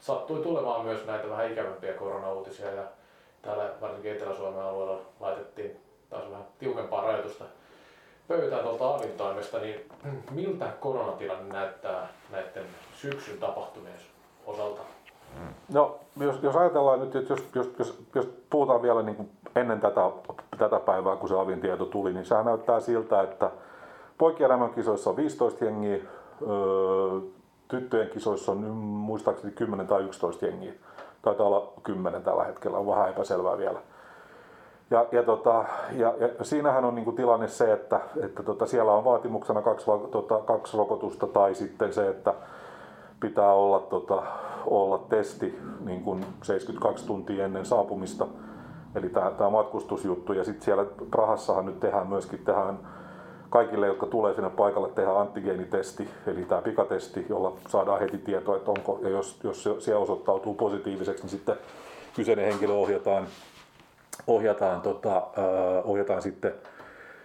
[0.00, 2.84] sattui tulemaan myös näitä vähän ikävämpiä koronauutisia ja
[3.42, 5.76] täällä varsinkin Etelä-Suomen alueella laitettiin
[6.10, 7.44] taas vähän tiukempaa rajoitusta
[8.28, 9.88] pöytään tuolta Avin toimesta, niin
[10.30, 13.94] miltä koronatilanne näyttää näiden syksyn tapahtumien
[14.46, 14.82] osalta?
[15.72, 19.80] No, jos, jos ajatellaan nyt, että jos, jos, jos, jos puhutaan vielä niin kuin ennen
[19.80, 20.10] tätä,
[20.58, 23.50] tätä päivää, kun se Avin tieto tuli, niin sehän näyttää siltä, että
[24.18, 27.20] poikien kisoissa on 15 jengiä, öö,
[27.68, 30.72] tyttöjen kisoissa on muistaakseni 10 tai 11 jengiä.
[31.22, 33.78] Taitaa olla 10 tällä hetkellä, on vähän epäselvää vielä.
[34.90, 39.04] Ja, ja, tota, ja, ja siinähän on niinku tilanne se, että, että tota, siellä on
[39.04, 42.34] vaatimuksena kaksi, tota, kaksi rokotusta tai sitten se, että
[43.20, 44.22] pitää olla, tota,
[44.66, 48.26] olla testi niin kuin 72 tuntia ennen saapumista.
[48.94, 50.32] Eli tämä matkustusjuttu.
[50.32, 52.78] Ja sitten siellä Prahassahan nyt tehdään myöskin tehdään
[53.50, 58.70] kaikille, jotka tulee sinne paikalle, tehdään antigeenitesti, eli tämä pikatesti, jolla saadaan heti tietoa, että
[58.70, 61.56] onko, ja jos, jos se siellä osoittautuu positiiviseksi, niin sitten
[62.16, 63.26] kyseinen henkilö ohjataan
[64.26, 65.24] ohjataan, tota, äh,
[65.84, 66.52] ohjataan sitten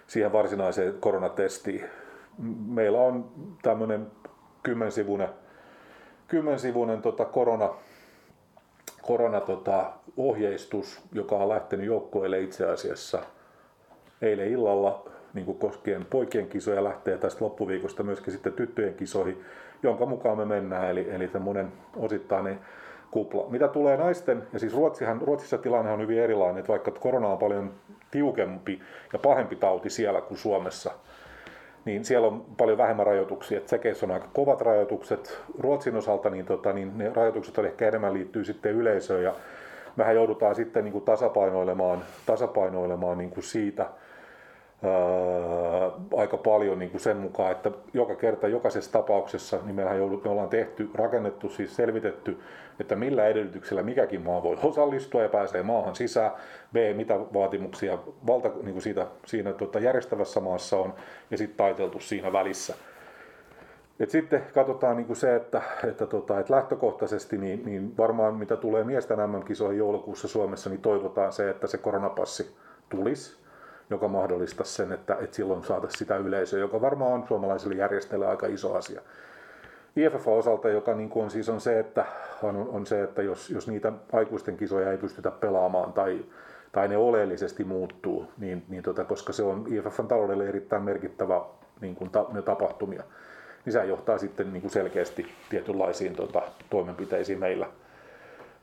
[0.07, 1.85] siihen varsinaiseen koronatestiin.
[2.67, 4.07] Meillä on tämmöinen
[4.63, 5.29] kymmensivuinen,
[6.27, 7.69] kymmensivuinen tota korona,
[9.01, 13.19] korona tota, ohjeistus, joka on lähtenyt joukkoille itse asiassa
[14.21, 19.43] eilen illalla niin kuin koskien poikien kisoja lähtee tästä loppuviikosta myöskin sitten tyttöjen kisoihin,
[19.83, 20.89] jonka mukaan me mennään.
[20.89, 22.59] Eli, eli tämmöinen osittainen
[23.11, 23.45] kupla.
[23.49, 27.37] Mitä tulee naisten, ja siis Ruotsihan, Ruotsissa tilanne on hyvin erilainen, että vaikka korona on
[27.37, 27.73] paljon
[28.11, 28.81] tiukempi
[29.13, 30.91] ja pahempi tauti siellä kuin Suomessa,
[31.85, 33.61] niin siellä on paljon vähemmän rajoituksia.
[33.61, 35.39] Tsekeissä on aika kovat rajoitukset.
[35.59, 39.33] Ruotsin osalta niin, tota, niin ne rajoitukset on ehkä enemmän liittyy sitten yleisöön ja
[39.95, 43.85] mehän joudutaan sitten niin kuin tasapainoilemaan, tasapainoilemaan niin kuin siitä,
[44.83, 50.23] ää, aika paljon niin kuin sen mukaan, että joka kerta jokaisessa tapauksessa niin mehän joudut,
[50.23, 52.37] me ollaan tehty, rakennettu, siis selvitetty,
[52.79, 56.31] että millä edellytyksellä mikäkin maa voi osallistua ja pääsee maahan sisään,
[56.73, 60.93] B, mitä vaatimuksia valta, niin kuin siitä, siinä tuota, järjestävässä maassa on,
[61.31, 62.75] ja sitten taiteltu siinä välissä.
[63.99, 68.55] Et sitten katsotaan niin kuin se, että, että, tota, että lähtökohtaisesti niin, niin varmaan mitä
[68.55, 72.55] tulee miesten MM-kisoihin joulukuussa Suomessa, niin toivotaan se, että se koronapassi
[72.89, 73.39] tulisi
[73.89, 78.47] joka mahdollistaisi sen, että, että silloin saataisiin sitä yleisöä, joka varmaan on suomalaisille järjestöille aika
[78.47, 79.01] iso asia.
[79.95, 82.05] IFF-osalta, joka niin kuin on siis on se, että,
[82.43, 86.25] on, on se, että jos, jos niitä aikuisten kisoja ei pystytä pelaamaan tai,
[86.71, 91.41] tai ne oleellisesti muuttuu, niin, niin tota, koska se on IFFn taloudelle erittäin merkittävä
[91.81, 93.03] niin kuin ta, ne tapahtumia,
[93.65, 97.67] niin se johtaa sitten niin kuin selkeästi tietynlaisiin tota, toimenpiteisiin meillä,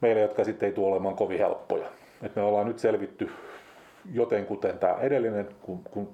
[0.00, 1.86] meillä, jotka sitten ei tule olemaan kovin helppoja.
[2.22, 3.30] Et me ollaan nyt selvitty
[4.12, 6.08] jotenkuten tämä edellinen, kun, kun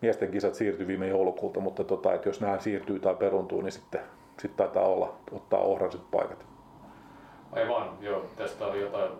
[0.00, 4.00] miesten kisat siirtyi viime joulukuulta, mutta tota, että jos nämä siirtyy tai peruntuu, niin sitten,
[4.38, 6.46] sitten taitaa olla ottaa ohransit paikat.
[7.52, 8.24] Aivan, joo.
[8.36, 9.10] Tästä oli jotain,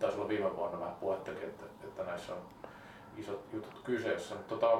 [0.00, 2.40] taisi olla viime vuonna vähän puhettakin, että, että näissä on
[3.16, 4.34] isot jutut kyseessä.
[4.34, 4.78] Mutta tota,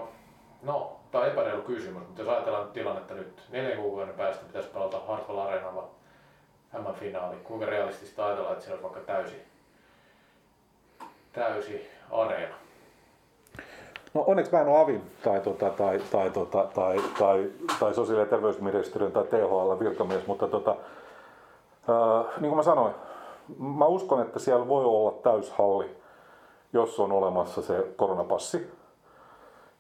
[0.63, 5.01] no, tämä on epäreilu kysymys, mutta jos ajatellaan tilannetta nyt, neljän kuukauden päästä pitäisi pelata
[5.07, 5.91] Hartwell Areenalla
[6.73, 7.37] M-finaali.
[7.37, 9.37] Kuinka realistista ajatellaan, että se olisi vaikka täysi,
[11.33, 12.55] täysi areena?
[14.15, 18.23] No onneksi mä en ole AVin tai, tota, tai, tai, tota, tai, tai, tai sosiaali-
[18.23, 20.77] ja terveysministeriön tai THL virkamies, mutta tota,
[21.89, 22.95] ää, niin kuin mä sanoin,
[23.59, 25.97] mä uskon, että siellä voi olla täyshalli,
[26.73, 28.71] jos on olemassa se koronapassi.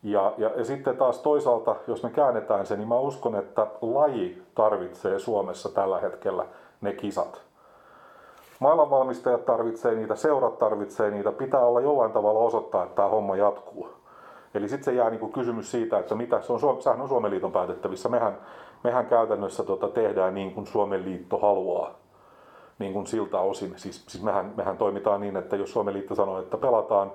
[0.02, 4.42] Ja, ja, ja sitten taas toisaalta, jos me käännetään se, niin mä uskon, että laji
[4.54, 6.46] tarvitsee Suomessa tällä hetkellä
[6.80, 7.42] ne kisat.
[8.58, 13.99] Maailmanvalmistajat tarvitsee niitä, seurat tarvitsee niitä, pitää olla jollain tavalla osoittaa, että tämä homma jatkuu.
[14.54, 17.52] Eli sitten se jää niinku kysymys siitä, että mitä, se on, sehän on Suomen liiton
[17.52, 18.08] päätettävissä.
[18.08, 18.38] Mehän,
[18.84, 21.94] mehän käytännössä tota tehdään niin kuin Suomen liitto haluaa
[22.78, 23.72] niin kuin siltä osin.
[23.76, 27.12] Siis, siis mehän, mehän toimitaan niin, että jos Suomen liitto sanoo, että pelataan,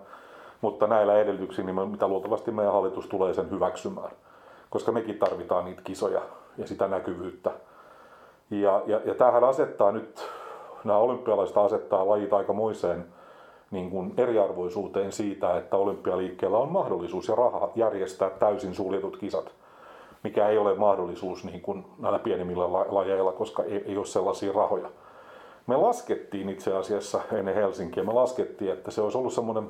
[0.62, 4.12] mutta näillä edellytyksillä, niin mitä luultavasti meidän hallitus tulee sen hyväksymään.
[4.70, 6.22] Koska mekin tarvitaan niitä kisoja
[6.58, 7.52] ja sitä näkyvyyttä.
[8.50, 10.32] Ja, ja, ja tämähän asettaa nyt,
[10.84, 13.06] nämä olympialaiset asettaa lajit aikamoiseen
[13.72, 19.52] niin kuin eriarvoisuuteen siitä, että olympialiikkeellä on mahdollisuus ja raha järjestää täysin suljetut kisat,
[20.24, 24.90] mikä ei ole mahdollisuus niin kuin näillä pienemmillä lajeilla, koska ei, ei ole sellaisia rahoja.
[25.68, 29.70] Me laskettiin itse asiassa ennen Helsinkiä, me laskettiin, että se olisi ollut semmoinen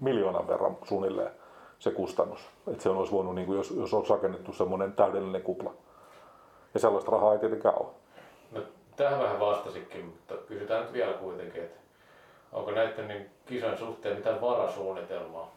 [0.00, 1.30] miljoonan verran suunnilleen
[1.78, 2.40] se kustannus.
[2.68, 5.72] Että se olisi voinut, niin kuin jos, jos olisi rakennettu semmoinen täydellinen kupla.
[6.74, 7.88] Ja sellaista rahaa ei tietenkään ole.
[8.52, 8.60] No,
[8.96, 11.80] tähän vähän vastasikin, mutta kysytään nyt vielä kuitenkin, että
[12.52, 15.50] onko näiden niin kisojen suhteen mitään varasuunnitelmaa?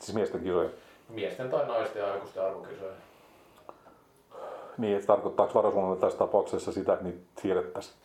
[0.00, 0.70] Siis miesten kisoja?
[1.08, 2.92] Miesten tai naisten ja aikuisten arvokisoja.
[4.78, 7.96] Niin, että tarkoittaako varasuunnitelma tässä tapauksessa sitä, että niitä siirrettäisiin?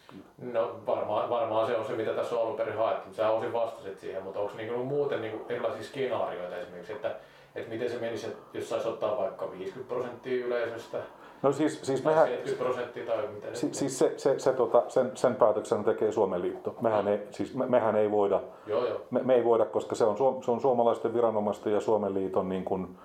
[0.53, 3.13] No varmaan, varmaan se on se, mitä tässä on ollut perin haettu.
[3.13, 7.15] Sä osin vastasit siihen, mutta onko niin muuten niin erilaisia skenaarioita esimerkiksi, että,
[7.55, 10.97] että miten se menisi, jos saisi ottaa vaikka 50 prosenttia yleisöstä,
[11.41, 13.55] No siis, siis mehän, 70 prosenttia tai miten?
[13.55, 16.75] Siis, siis se, se, se, tota, sen, sen päätöksen tekee Suomen liitto.
[16.81, 19.01] Mehän ei, siis me, mehän ei voida, joo, joo.
[19.11, 22.65] Me, me, ei voida, koska se on, se on suomalaisten viranomaisten ja Suomen liiton niin
[22.65, 22.97] kuin,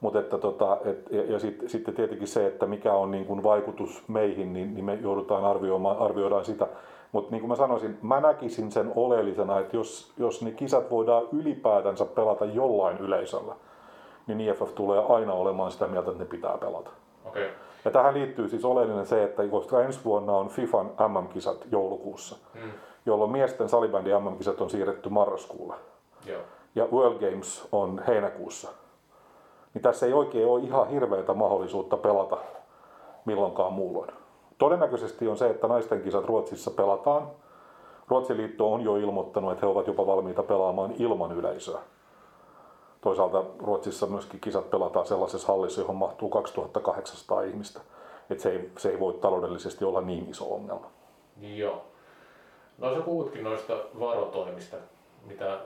[0.00, 3.42] mutta että tota, et, ja, ja sit, sitten tietenkin se, että mikä on niin kuin
[3.42, 6.66] vaikutus meihin, niin, niin me joudutaan arvioimaan, arvioidaan sitä.
[7.12, 11.22] Mutta niin kuin mä sanoisin, mä näkisin sen oleellisena, että jos, jos ne kisat voidaan
[11.32, 13.54] ylipäätänsä pelata jollain yleisöllä,
[14.26, 16.90] niin IFF tulee aina olemaan sitä mieltä, että ne pitää pelata.
[17.24, 17.48] Okay.
[17.84, 22.70] Ja tähän liittyy siis oleellinen se, että koska ensi vuonna on FIFAn MM-kisat joulukuussa, hmm.
[23.06, 25.74] jolloin miesten salibändi MM-kisat on siirretty marraskuulle.
[26.26, 26.42] Joo.
[26.74, 28.68] Ja World Games on heinäkuussa
[29.74, 32.38] niin tässä ei oikein ole ihan hirveätä mahdollisuutta pelata
[33.24, 34.10] milloinkaan muulloin.
[34.58, 37.30] Todennäköisesti on se, että naisten kisat Ruotsissa pelataan.
[38.08, 41.78] Ruotsin liitto on jo ilmoittanut, että he ovat jopa valmiita pelaamaan ilman yleisöä.
[43.00, 47.80] Toisaalta Ruotsissa myöskin kisat pelataan sellaisessa hallissa, johon mahtuu 2800 ihmistä.
[48.30, 50.86] Että se ei, se ei voi taloudellisesti olla niin iso ongelma.
[51.40, 51.82] Joo.
[52.78, 54.76] No sä puhutkin noista varotoimista,
[55.26, 55.58] mitä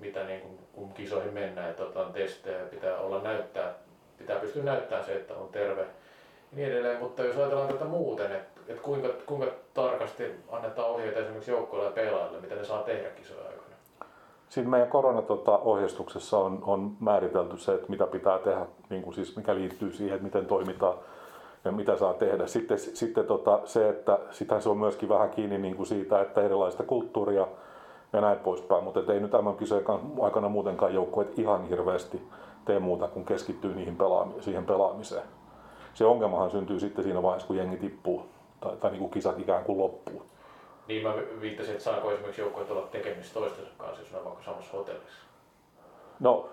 [0.00, 3.74] mitä niin kuin, kun kisoihin mennään, että otetaan testejä, pitää olla näyttää,
[4.18, 5.86] pitää pystyä näyttämään se, että on terve
[6.52, 7.00] ja niin edelleen.
[7.00, 11.92] Mutta jos ajatellaan tätä muuten, että, että kuinka, kuinka tarkasti annetaan ohjeita esimerkiksi joukkoille ja
[11.92, 13.60] pelaajille, mitä ne saa tehdä kisojen aikana?
[14.48, 19.36] Siinä meidän koronatohjeistuksessa tota, on, on määritelty se, että mitä pitää tehdä, niin kuin siis
[19.36, 20.98] mikä liittyy siihen, että miten toimitaan
[21.64, 22.46] ja mitä saa tehdä.
[22.46, 26.42] Sitten, sitten tota, se, että sitähän se on myöskin vähän kiinni niin kuin siitä, että
[26.42, 27.46] erilaista kulttuuria
[28.12, 28.84] ja näin poispäin.
[28.84, 29.84] Mutta ei nyt tämän kisojen
[30.20, 32.22] aikana muutenkaan joukkueet ihan hirveästi
[32.64, 35.22] tee muuta kuin keskittyy niihin pelaami- siihen pelaamiseen.
[35.94, 38.22] Se ongelmahan syntyy sitten siinä vaiheessa, kun jengi tippuu
[38.60, 40.22] tai, tai niin kuin kisat ikään kuin loppuu.
[40.88, 44.44] Niin mä viittasin, että saako esimerkiksi joukkueet olla tekemistä toistensa kanssa, jos ne on vaikka
[44.44, 45.22] samassa hotellissa?
[46.20, 46.48] No,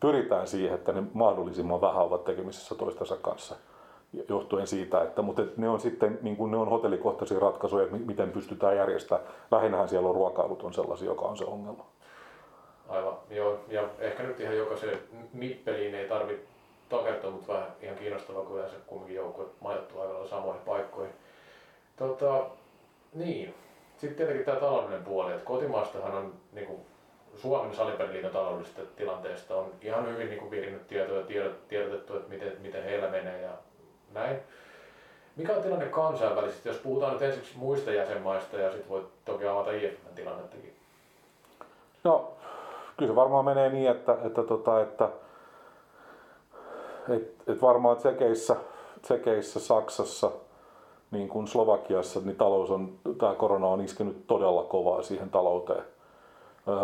[0.00, 3.56] pyritään siihen, että ne mahdollisimman vähän ovat tekemisissä toistensa kanssa
[4.28, 8.30] johtuen siitä, että, mutta ne on sitten niin kuin ne on hotellikohtaisia ratkaisuja, että miten
[8.30, 9.28] pystytään järjestämään.
[9.50, 11.86] Lähinnähän siellä on ruokailut on sellaisia, joka on se ongelma.
[12.88, 13.58] Aivan, joo.
[13.68, 14.98] Ja ehkä nyt ihan jokaisen
[15.32, 16.46] nippeliin ei tarvitse
[16.88, 21.14] takertua, mutta vähän ihan kiinnostavaa, kun yleensä kumminkin joukkueet majoittuu aika samoihin paikkoihin.
[21.96, 22.46] Tota,
[23.14, 23.54] niin.
[23.96, 26.80] Sitten tietenkin tämä taloudellinen puoli, että kotimaastahan on niin kuin
[27.36, 32.52] Suomen salipeliliiton taloudellisesta tilanteesta on ihan hyvin niin kuin virinnyt tietoja ja tiedotettu, että miten,
[32.62, 33.50] miten heillä menee ja
[34.16, 34.36] näin.
[35.36, 39.70] Mikä on tilanne kansainvälisesti, jos puhutaan nyt ensiksi muista jäsenmaista ja sitten voit toki avata
[39.70, 40.72] IFFn tilannettakin?
[42.04, 42.32] No,
[42.96, 45.08] kyllä se varmaan menee niin, että, että, tota, että
[47.08, 48.56] et, et varmaan Tsekeissä,
[49.02, 50.30] Tsekeissä, Saksassa,
[51.10, 55.84] niin kuin Slovakiassa, niin talous on, tämä korona on iskenyt todella kovaa siihen talouteen.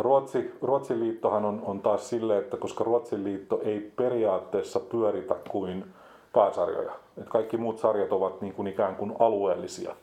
[0.01, 5.85] Ruotsi, Ruotsin liittohan on, on taas sille, että koska Ruotsin liitto ei periaatteessa pyöritä kuin
[6.33, 6.92] pääsarjoja.
[7.21, 9.97] Et kaikki muut sarjat ovat niin kuin ikään kuin alueellisia,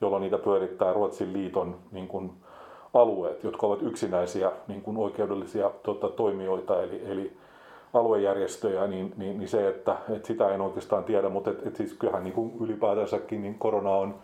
[0.00, 2.32] jolloin niitä pyörittää Ruotsin liiton niin kuin
[2.94, 7.36] alueet, jotka ovat yksinäisiä niin kuin oikeudellisia tota, toimijoita, eli, eli
[7.94, 11.92] aluejärjestöjä, niin, niin, niin se, että, että sitä en oikeastaan tiedä, mutta et, et siis
[11.92, 14.14] kyllähän niin kuin ylipäätänsäkin niin korona on,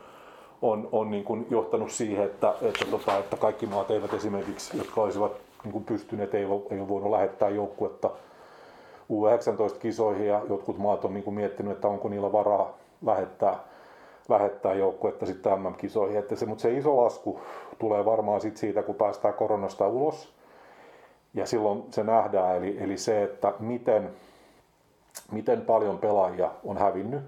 [0.62, 5.02] on, on niin kuin johtanut siihen, että, että, tota, että kaikki maat eivät esimerkiksi, jotka
[5.02, 5.32] olisivat
[5.64, 8.10] niin kuin pystyneet, ei, ei ole voinut lähettää joukkuetta
[9.12, 13.58] U19-kisoihin ja jotkut maat on niin kuin miettinyt, että onko niillä varaa lähettää,
[14.28, 16.18] lähettää joukkuetta sitten MM-kisoihin.
[16.18, 17.40] Että se, mutta se iso lasku
[17.78, 20.32] tulee varmaan sit siitä, kun päästään koronasta ulos.
[21.34, 24.10] Ja silloin se nähdään, eli, eli se, että miten,
[25.32, 27.20] miten paljon pelaajia on hävinnyt.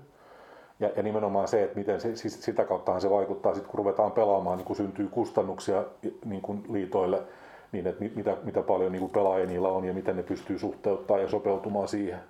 [0.81, 4.13] Ja, ja nimenomaan se, että miten se, siis sitä kauttahan se vaikuttaa, sit kun ruvetaan
[4.13, 5.85] pelaamaan, niin kun syntyy kustannuksia
[6.25, 7.23] niin kun liitoille–
[7.73, 11.19] niin että mitä, mitä paljon niin kuin pelaajia niillä on ja miten ne pystyy suhteuttaa
[11.19, 12.21] ja sopeutumaan siihen.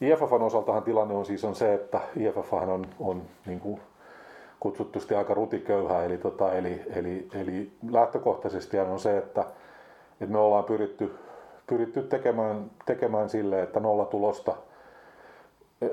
[0.00, 3.80] IFFn osaltahan tilanne on siis on se, että IFF on, on niin kuin
[4.60, 6.04] kutsutusti aika rutiköyhä.
[6.04, 9.40] Eli, tota, eli, eli, eli lähtökohtaisesti on se, että,
[10.20, 11.14] että me ollaan pyritty,
[11.66, 14.56] pyritty tekemään, tekemään sille, että nolla tulosta,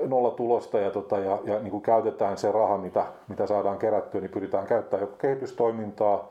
[0.06, 4.20] nolla tulosta ja, tota, ja, ja niin kuin käytetään se raha, mitä, mitä saadaan kerättyä,
[4.20, 6.28] niin pyritään käyttämään joko kehitystoimintaa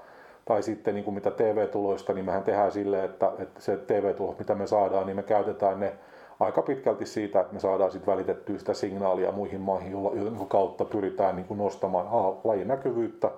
[0.48, 4.56] tai sitten niin kuin mitä TV-tuloista, niin mehän tehdään sille, että, että se TV-tulot, mitä
[4.56, 5.94] me saadaan, niin me käytetään ne
[6.40, 11.36] aika pitkälti siitä, että me saadaan sitten välitettyä sitä signaalia muihin maihin, jolla, kautta pyritään
[11.36, 13.32] niin kuin nostamaan A, lajin näkyvyyttä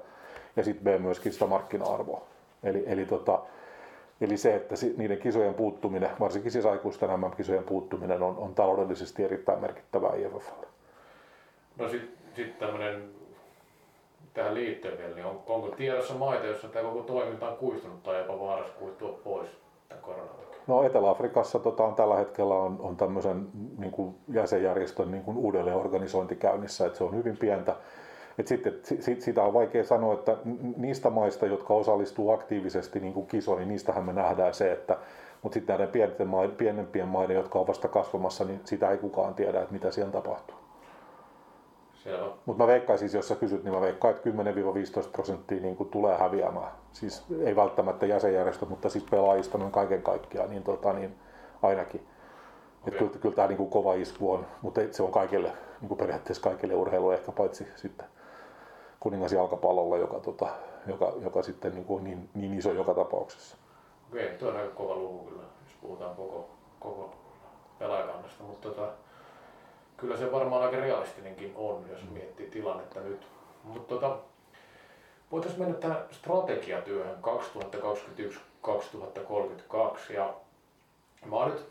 [0.56, 2.22] ja sitten B myöskin sitä markkina-arvoa.
[2.64, 3.40] Eli, eli, tota,
[4.22, 9.62] eli se, että niiden kisojen puuttuminen, varsinkin siis aikuisten MM-kisojen puuttuminen on, on taloudellisesti erittäin
[9.62, 10.68] merkittävää IFFlle.
[11.78, 13.19] No sitten sit tämmöinen
[14.34, 18.18] tähän liittyen vielä, niin on, onko tiedossa maita, joissa tämä koko toiminta on kuistunut tai
[18.18, 19.50] jopa vaarassa kuistua pois
[19.90, 25.24] tämän koronan No Etelä-Afrikassa tota, on tällä hetkellä on, on tämmöisen niin kuin jäsenjärjestön niin
[25.24, 27.76] kuin uudelleenorganisointi käynnissä, että se on hyvin pientä.
[28.38, 30.38] Et sitten, sit, sitä on vaikea sanoa, että
[30.78, 34.98] niistä maista, jotka osallistuu aktiivisesti niin kuin kisoihin, niin niistähän me nähdään se, että
[35.42, 39.74] mutta sitten näiden pienempien maiden, jotka on vasta kasvamassa, niin sitä ei kukaan tiedä, että
[39.74, 40.59] mitä siellä tapahtuu.
[42.46, 44.34] Mutta mä veikkaisin, jos sä kysyt, niin mä veikkaan, että 10-15
[45.12, 46.72] prosenttia niin tulee häviämään.
[46.92, 51.16] Siis ei välttämättä jäsenjärjestö, mutta siis pelaajista noin kaiken kaikkiaan, niin, tota, niin
[51.62, 52.08] ainakin.
[52.88, 53.00] Okay.
[53.00, 56.44] Kyllä, kyllä tämä niin kuin kova isku on, mutta se on kaikille, niin kuin periaatteessa
[56.44, 58.08] kaikille urheiluille, ehkä paitsi sitten
[59.00, 60.48] kuningas jalkapallolla, joka, tota,
[60.88, 63.58] joka, joka sitten niin, kuin niin, niin iso joka tapauksessa.
[64.12, 67.14] Okei, okay, tuo on aika kova luku kyllä, jos puhutaan koko, koko
[67.80, 68.92] pelaajakannasta, mutta tota,
[70.02, 73.28] kyllä se varmaan aika realistinenkin on, jos miettii tilannetta nyt.
[73.64, 74.18] Mutta tota,
[75.32, 77.18] voitaisiin mennä tähän strategiatyöhön
[80.08, 80.34] 2021-2032 ja
[81.26, 81.66] mä oon nyt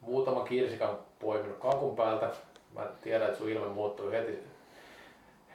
[0.00, 2.30] muutama kirsikan poiminut kakun päältä.
[2.74, 4.38] Mä tiedän, että sun ilme muuttui heti,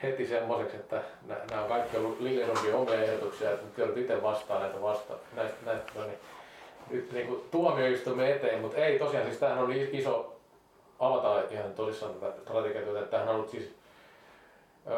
[0.04, 1.02] heti semmoiseksi, että
[1.50, 5.58] nämä on kaikki ollut Liljelundin omia ehdotuksia, että nyt joudut itse vastaan näitä vasta, näistä,
[5.66, 6.20] näistä no niin,
[6.90, 10.37] nyt niin kuin tuomioistuimen eteen, mutta ei tosiaan, siis tämähän on iso
[11.00, 13.76] avataan ihan tosissaan tätä strategiatyötä, että tämähän on ollut siis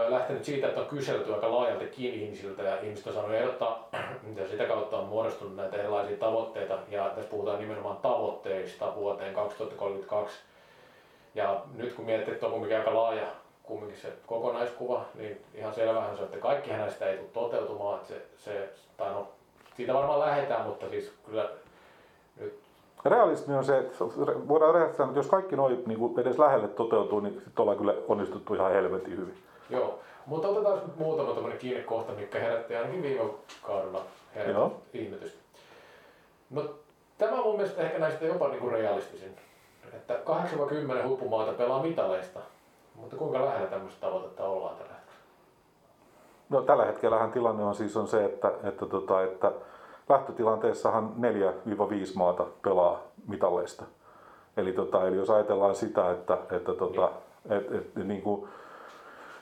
[0.08, 3.90] lähtenyt siitä, että on kyselty aika laajalti kiinni ihmisiltä ja ihmiset on saanut ehdottaa,
[4.28, 10.38] mitä sitä kautta on muodostunut näitä erilaisia tavoitteita ja tässä puhutaan nimenomaan tavoitteista vuoteen 2032.
[11.36, 13.28] Ja nyt kun miettii, että on kumminkin aika laaja
[13.70, 18.22] kumminkin se kokonaiskuva, niin ihan selvähän se, että kaikki näistä ei tule toteutumaan, että se,
[18.38, 19.28] se tai no,
[19.78, 21.50] siitä varmaan lähdetään, mutta siis kyllä
[22.40, 22.60] nyt
[23.06, 24.06] Realismi on se, että
[24.48, 28.54] voidaan rehellisesti että jos kaikki noin niin edes lähelle toteutuu, niin sitten ollaan kyllä onnistuttu
[28.54, 29.38] ihan helvetin hyvin.
[29.70, 33.30] Joo, mutta otetaan nyt muutama tämmöinen kiinnekohta, mikä herätti ainakin viime
[33.68, 34.02] kaudella
[34.94, 35.40] ihmetystä.
[36.50, 36.64] No,
[37.18, 39.36] tämä on mun mielestä ehkä näistä jopa niin kuin realistisin.
[39.94, 40.20] Että
[41.04, 42.40] 8-10 huippumaata pelaa mitaleista,
[42.96, 45.20] mutta kuinka lähellä tämmöistä tavoitetta ollaan tällä hetkellä?
[46.50, 49.52] No tällä hetkellähän tilanne on siis on se, että, että, tota, että
[50.10, 51.22] lähtötilanteessahan 4-5
[52.16, 53.84] maata pelaa mitalleista.
[54.58, 57.12] Eli, tota, eli jos ajatellaan sitä, että, että, tota,
[57.50, 58.50] et, et, niin kuin,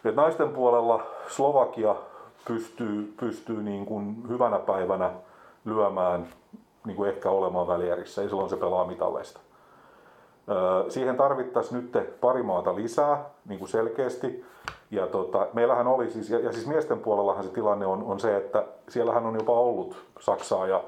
[0.06, 1.96] et naisten puolella Slovakia
[2.48, 5.12] pystyy, pystyy niin kuin hyvänä päivänä
[5.66, 6.28] lyömään
[6.86, 9.40] niin kuin ehkä olemaan välierissä, ja silloin se pelaa mitalleista.
[10.90, 14.46] Siihen tarvittaisiin nyt pari maata lisää niin kuin selkeästi.
[14.92, 18.38] Ja tota, meillähän oli siis, ja, ja siis miesten puolellahan se tilanne on, on se,
[18.38, 20.84] että siellähän on jopa ollut Saksaa ja,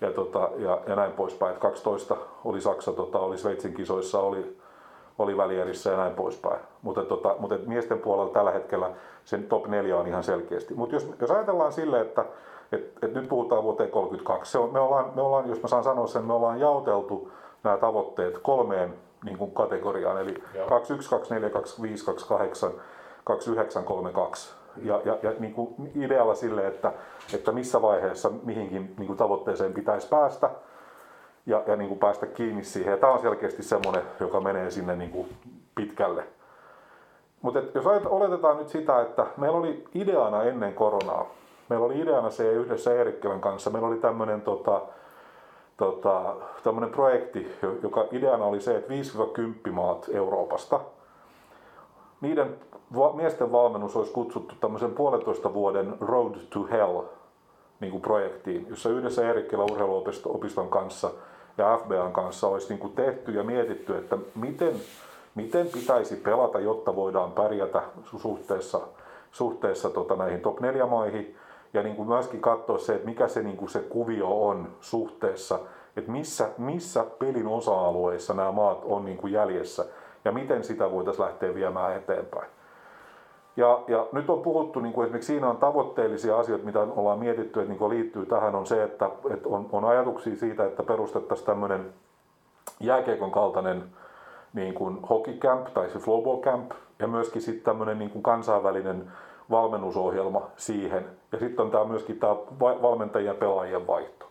[0.00, 1.54] ja, tota, ja, ja näin poispäin.
[1.54, 4.56] Et 12 oli Saksa, tota, oli Sveitsin kisoissa, oli,
[5.18, 6.60] oli välierissä ja näin poispäin.
[6.82, 8.90] Mutta, tota, mutta miesten puolella tällä hetkellä
[9.24, 10.74] sen top 4 on ihan selkeästi.
[10.74, 12.24] Mutta jos, jos ajatellaan sille, että
[12.72, 15.84] et, et nyt puhutaan vuoteen 32, se on, me, ollaan, me ollaan, jos mä saan
[15.84, 20.66] sanoa sen, me ollaan jaoteltu nämä tavoitteet kolmeen niin kuin kategoriaan, eli Joo.
[20.68, 22.70] 21, 24, 25, 28,
[23.24, 24.54] 29, 32.
[24.82, 26.92] Ja, ja, ja niin kuin idealla sille, että,
[27.34, 30.50] että missä vaiheessa mihinkin niin kuin tavoitteeseen pitäisi päästä
[31.46, 32.90] ja, ja niin kuin päästä kiinni siihen.
[32.90, 35.28] Ja tämä on selkeästi semmoinen, joka menee sinne niin kuin
[35.74, 36.24] pitkälle.
[37.42, 41.26] Mutta jos oletetaan nyt sitä, että meillä oli ideana ennen koronaa,
[41.68, 44.80] meillä oli ideana se yhdessä Eerikkelän kanssa, meillä oli tämmöinen tota,
[45.76, 46.36] tota,
[46.92, 47.52] projekti,
[47.82, 48.92] joka ideana oli se, että
[49.68, 50.80] 5-10 maat Euroopasta,
[52.20, 52.56] niiden
[52.96, 57.02] va- miesten valmennus olisi kutsuttu tämmöisen puolentoista vuoden Road to Hell
[57.80, 61.10] niin kuin projektiin, jossa yhdessä Eerikkelä urheiluopiston kanssa
[61.58, 64.74] ja FBAn kanssa olisi niin kuin tehty ja mietitty, että miten,
[65.34, 67.82] miten pitäisi pelata, jotta voidaan pärjätä
[68.16, 68.80] suhteessa,
[69.32, 71.36] suhteessa tota näihin top 4 maihin.
[71.74, 75.58] Ja niin kuin myöskin katsoa se, että mikä se, niin kuin se kuvio on suhteessa,
[75.96, 79.84] että missä, missä pelin osa-alueissa nämä maat on niin kuin jäljessä
[80.24, 82.50] ja miten sitä voitaisiin lähteä viemään eteenpäin.
[83.56, 87.60] Ja, ja nyt on puhuttu, niin kuin esimerkiksi siinä on tavoitteellisia asioita, mitä ollaan mietitty,
[87.60, 91.92] että niin liittyy tähän, on se, että, että on, on ajatuksia siitä, että perustettaisiin tämmöinen
[92.80, 93.84] jääkiekon kaltainen
[94.52, 99.12] niin kuin hockey camp tai se flowball camp ja myöskin sitten tämmöinen niin kuin kansainvälinen
[99.50, 101.06] valmennusohjelma siihen.
[101.32, 104.26] Ja sitten on tämä myöskin tämä valmentajien ja pelaajien vaihto,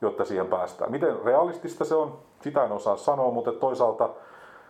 [0.00, 0.90] jotta siihen päästään.
[0.90, 4.08] Miten realistista se on, sitä en osaa sanoa, mutta toisaalta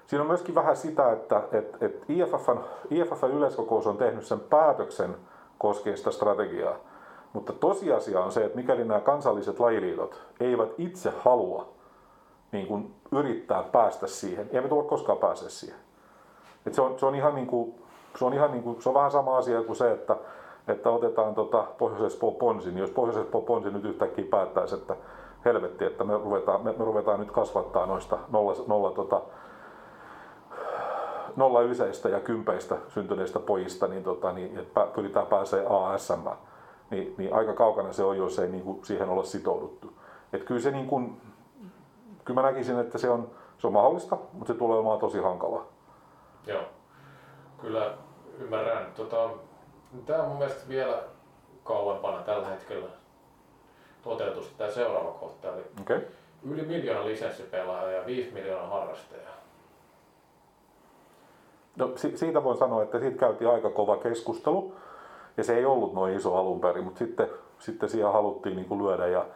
[0.07, 2.59] siinä on myöskin vähän sitä, että, että, että IFFn,
[2.91, 5.17] IFFn yleiskokous on tehnyt sen päätöksen
[5.59, 6.77] koskien sitä strategiaa.
[7.33, 11.69] Mutta tosiasia on se, että mikäli nämä kansalliset lajiliitot eivät itse halua
[12.53, 15.79] niin kuin yrittää päästä siihen, ei me tule koskaan pääse siihen.
[16.67, 17.75] Et se, on, se on ihan niin kuin,
[18.19, 20.17] se on ihan niin kuin, se on vähän sama asia kuin se, että,
[20.69, 24.97] että otetaan tota Pohjois-Espoo Ponsi, niin jos Pohjois-Espoo Ponsi nyt yhtäkkiä päättäisi, että
[25.45, 29.23] helvetti, että me ruvetaan, me, me ruvetaan nyt kasvattaa noista nolla, nolla, tota,
[31.37, 36.29] nolla yseistä ja kympeistä syntyneistä pojista, niin, tota, niin että pyritään pääsee ASM,
[36.91, 39.93] niin, niin aika kaukana se on, jos ei niin kuin, siihen ole sitouduttu.
[40.33, 41.21] Et kyllä se niin kuin,
[42.25, 45.65] kyllä mä näkisin, että se on, se on mahdollista, mutta se tulee olemaan tosi hankalaa.
[46.47, 46.63] Joo,
[47.61, 47.95] kyllä
[48.39, 48.87] ymmärrän.
[48.95, 49.31] Tota,
[50.07, 51.03] tämä on mun mielestä vielä
[51.65, 52.89] kauempana tällä hetkellä
[54.03, 55.49] toteutus tämä seuraava kohta.
[55.49, 56.01] Eli okay.
[56.51, 59.36] Yli miljoona lisenssipelaajaa ja 5 miljoonaa harrastajaa.
[61.77, 64.73] No, siitä voin sanoa, että siitä käytiin aika kova keskustelu.
[65.37, 68.83] Ja se ei ollut noin iso alun perin, mutta sitten, sitten siihen haluttiin niin kuin
[68.87, 69.07] lyödä.
[69.07, 69.27] Ja,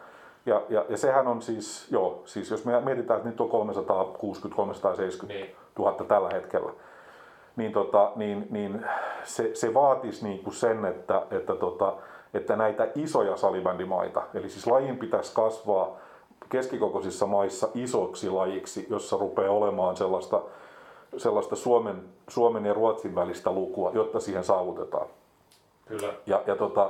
[0.45, 3.49] ja, ja, ja, sehän on siis, joo, siis jos me mietitään, että nyt on
[5.23, 5.55] 360-370 niin.
[5.79, 6.71] 000 tällä hetkellä,
[7.55, 8.85] niin, tota, niin, niin
[9.23, 11.93] se, se vaatisi niin kuin sen, että, että, tota,
[12.33, 15.97] että näitä isoja salibändimaita, eli siis lajin pitäisi kasvaa
[16.49, 20.41] keskikokoisissa maissa isoksi lajiksi, jossa rupeaa olemaan sellaista,
[21.17, 25.07] sellaista Suomen, Suomen ja Ruotsin välistä lukua, jotta siihen saavutetaan.
[25.85, 26.13] Kyllä.
[26.25, 26.89] Ja, ja, tota,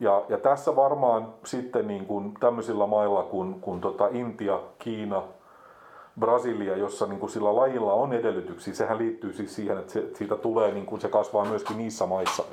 [0.00, 5.22] ja, ja tässä varmaan sitten niin kuin tämmöisillä mailla kuin, kuin tota Intia, Kiina,
[6.20, 10.36] Brasilia, jossa niin kuin sillä lajilla on edellytyksiä, sehän liittyy siis siihen, että se, siitä
[10.36, 12.44] tulee, niin kuin se kasvaa myöskin niissä maissa.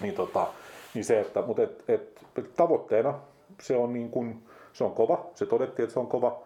[0.00, 0.46] Niin, tota,
[0.94, 2.22] niin se, että, mutta et, et,
[2.56, 3.14] tavoitteena
[3.60, 4.42] se on, niin kuin,
[4.72, 6.38] se on kova, se todettiin, että se on kova.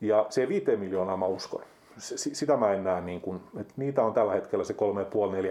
[0.00, 1.62] Ja se viiteen miljoonaa mä uskon.
[2.16, 4.74] Sitä mä en näe, niin kuin, että niitä on tällä hetkellä se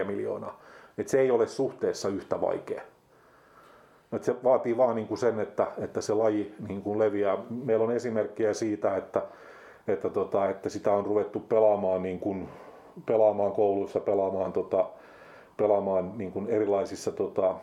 [0.02, 0.60] 3,5-4 miljoonaa.
[0.98, 2.82] Että se ei ole suhteessa yhtä vaikea.
[4.12, 7.38] Että se vaatii vaan niin kuin sen, että, että se laji niin kuin leviää.
[7.50, 9.22] Meillä on esimerkkejä siitä, että,
[9.88, 12.48] että, tota, että sitä on ruvettu pelaamaan, niin kuin,
[13.06, 14.86] pelaamaan kouluissa, pelaamaan, tota,
[15.56, 17.54] pelaamaan niin kuin erilaisissa tota,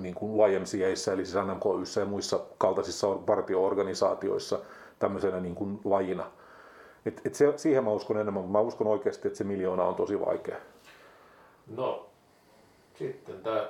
[0.00, 4.58] niin kuin YMCAissä, eli siis NMKYssä ja muissa kaltaisissa partio-organisaatioissa
[4.98, 6.26] tämmöisenä niin kuin lajina.
[7.06, 9.94] Et, et se, siihen mä uskon enemmän, mutta mä uskon oikeasti, että se miljoona on
[9.94, 10.56] tosi vaikea.
[11.76, 12.06] No,
[12.94, 13.68] sitten tämä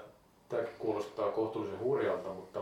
[0.48, 2.60] tämäkin kuulostaa kohtuullisen hurjalta, mutta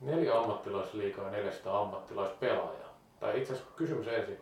[0.00, 2.94] neljä ammattilaisliikaa ja 400 ammattilaispelaajaa.
[3.20, 4.38] Tai itse asiassa kysymys ensin,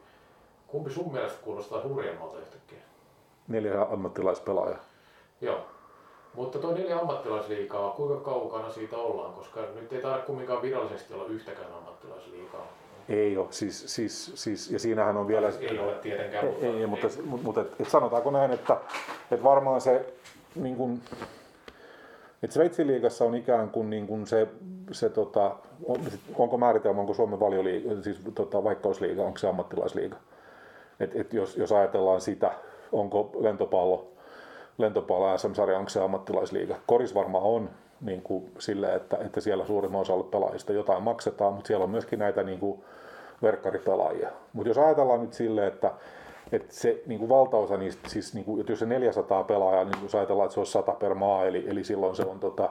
[0.67, 2.79] kumpi sun mielestä kuulostaa hurjemmalta yhtäkkiä?
[3.49, 4.81] Neljä ammattilaispelaajaa.
[5.41, 5.61] Joo.
[6.35, 9.33] Mutta tuo neljä ammattilaisliikaa, kuinka kaukana siitä ollaan?
[9.35, 12.67] Koska nyt ei tarvitse kumminkaan virallisesti olla yhtäkään ammattilaisliikaa.
[13.09, 15.53] Ei ole, siis, siis, siis, ja siinähän on vielä...
[15.61, 16.47] Ei ole tietenkään.
[16.47, 18.77] Ei, ei mutta, mutta, mutta et, et sanotaanko näin, että,
[19.31, 20.15] että varmaan se
[20.55, 21.03] niin kuin,
[22.43, 24.49] et Sveitsin liigassa on ikään kuin, niin kuin se,
[24.93, 25.57] se tota,
[26.35, 30.17] onko määritelmä, onko Suomen valioliiga, siis tota, vaikkausliiga, onko se ammattilaisliiga.
[31.01, 32.53] Et, et jos, jos ajatellaan sitä,
[32.93, 34.13] onko lentopallo,
[34.79, 36.77] lentopallo SM-sarja, onko se ammattilaisliiga.
[36.87, 41.67] Koris varmaan on niin kuin sille, että, että siellä suurimman osalle pelaajista jotain maksetaan, mutta
[41.67, 42.85] siellä on myöskin näitä niin kuin
[43.43, 44.29] verkkaripelaajia.
[44.53, 45.91] Mutta jos ajatellaan nyt sille, että
[46.53, 50.03] että se niin kuin valtaosa niistä, siis niin kuin, että jos se 400 pelaajaa, niin
[50.03, 52.71] jos ajatellaan, että se on 100 per maa, eli, eli silloin se on, tota,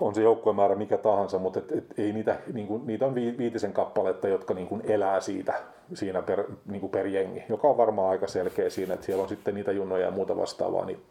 [0.00, 3.72] on se joukkuemäärä mikä tahansa, mutta et, et, ei niitä, niin kuin, niitä on viitisen
[3.72, 5.54] kappaletta, jotka niin kuin elää siitä
[5.94, 9.28] siinä per, niin kuin per jengi, joka on varmaan aika selkeä siinä, että siellä on
[9.28, 11.02] sitten niitä junnoja ja muuta vastaavaa, niin,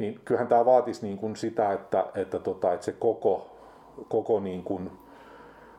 [0.00, 3.46] niin kyllähän tämä vaatisi niin kuin sitä, että, että, tota, että se koko,
[4.08, 4.90] koko niin kuin,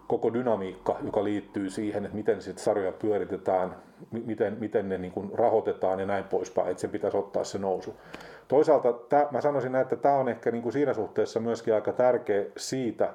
[0.07, 3.75] koko dynamiikka, joka liittyy siihen, että miten sit sarjoja pyöritetään,
[4.11, 7.95] miten, miten ne niin kuin rahoitetaan ja näin poispäin, että sen pitäisi ottaa se nousu.
[8.47, 12.45] Toisaalta tää, mä sanoisin että tämä on ehkä niin kuin siinä suhteessa myöskin aika tärkeä
[12.57, 13.13] siitä,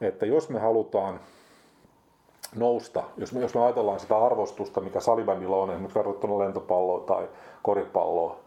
[0.00, 1.20] että jos me halutaan
[2.56, 7.28] nousta, jos me, jos me ajatellaan sitä arvostusta, mikä salibändillä on esimerkiksi verrattuna lentopalloon tai
[7.62, 8.43] koripalloon,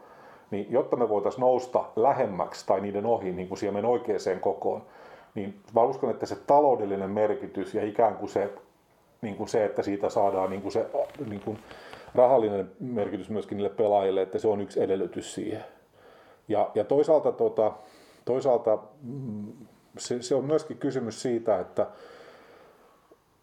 [0.51, 4.81] niin jotta me voitaisiin nousta lähemmäksi tai niiden ohi niin kuin siihen oikeaan kokoon,
[5.35, 8.53] niin mä uskon, että se taloudellinen merkitys ja ikään kuin se,
[9.21, 10.89] niin kuin se että siitä saadaan niin kuin se
[11.29, 11.59] niin kuin
[12.15, 15.63] rahallinen merkitys myöskin niille pelaajille, että se on yksi edellytys siihen.
[16.47, 17.71] Ja, ja toisaalta, tota,
[18.25, 19.45] toisaalta mm,
[19.97, 21.87] se, se on myöskin kysymys siitä, että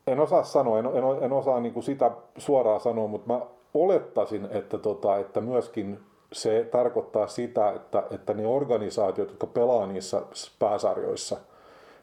[0.07, 3.41] en osaa sanoa, en, en, en osaa niin kuin sitä suoraan sanoa, mutta mä
[3.75, 6.01] olettaisin, että, tota, että myöskin
[6.35, 10.23] se tarkoittaa sitä, että, että ne organisaatiot, jotka pelaa niissä
[10.59, 11.37] pääsarjoissa,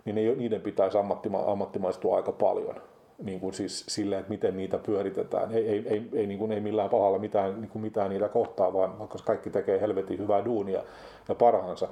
[0.05, 2.75] niin ne, niiden pitäisi ammattima, ammattimaistua aika paljon.
[3.23, 5.51] Niin kuin siis silleen, että miten niitä pyöritetään.
[5.51, 8.73] Ei, ei, ei, ei, niin kuin, ei millään pahalla mitään, niin kuin mitään niitä kohtaa,
[8.73, 10.83] vaan koska kaikki tekee helvetin hyvää duunia
[11.29, 11.87] ja parhaansa.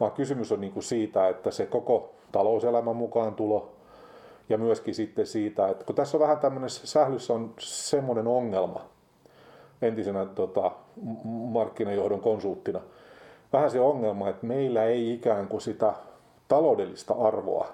[0.00, 3.72] Vaan kysymys on niin kuin siitä, että se koko talouselämän mukaan tulo,
[4.48, 8.80] ja myöskin sitten siitä, että kun tässä on vähän tämmöinen, sählyssä on semmoinen ongelma,
[9.82, 10.72] entisenä tota,
[11.24, 12.80] markkinajohdon konsulttina,
[13.52, 15.94] vähän se ongelma, että meillä ei ikään kuin sitä
[16.48, 17.66] taloudellista arvoa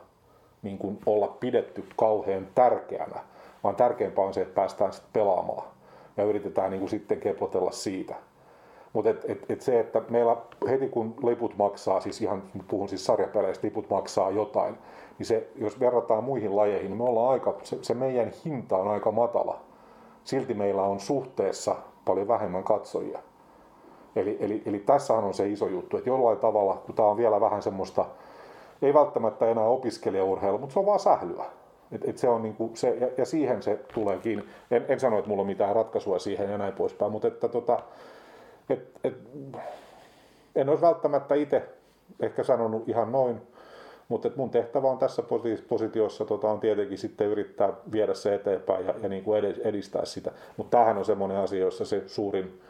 [0.62, 3.20] niin kuin olla pidetty kauhean tärkeänä,
[3.64, 5.68] vaan tärkeämpää on se, että päästään sitten pelaamaan
[6.16, 8.14] ja yritetään niin kuin sitten keplotella siitä.
[8.92, 10.36] Mutta et, et, et se, että meillä
[10.68, 14.78] heti kun liput maksaa, siis ihan puhun siis sarjapeleistä, liput maksaa jotain,
[15.18, 18.88] niin se, jos verrataan muihin lajeihin, niin me ollaan aika, se, se meidän hinta on
[18.88, 19.60] aika matala.
[20.24, 23.18] Silti meillä on suhteessa paljon vähemmän katsojia.
[24.16, 27.40] Eli, eli, eli tässähän on se iso juttu, että jollain tavalla, kun tämä on vielä
[27.40, 28.04] vähän semmoista,
[28.82, 31.44] ei välttämättä enää opiskelijaurheilu, mutta se on vaan sählyä.
[31.92, 34.44] Et, et se on niinku se, ja, ja, siihen se tulee kiinni.
[34.70, 37.78] En, en sano, että mulla on mitään ratkaisua siihen ja näin poispäin, mutta että tota,
[38.70, 39.14] et, et,
[40.56, 41.68] en olisi välttämättä itse
[42.20, 43.42] ehkä sanonut ihan noin,
[44.10, 45.22] mutta mun tehtävä on tässä
[45.68, 50.32] positiossa tota, on tietenkin sitten yrittää viedä se eteenpäin ja, ja niin kuin edistää sitä.
[50.56, 52.60] Mutta tämähän on semmoinen asia, jossa se suurin,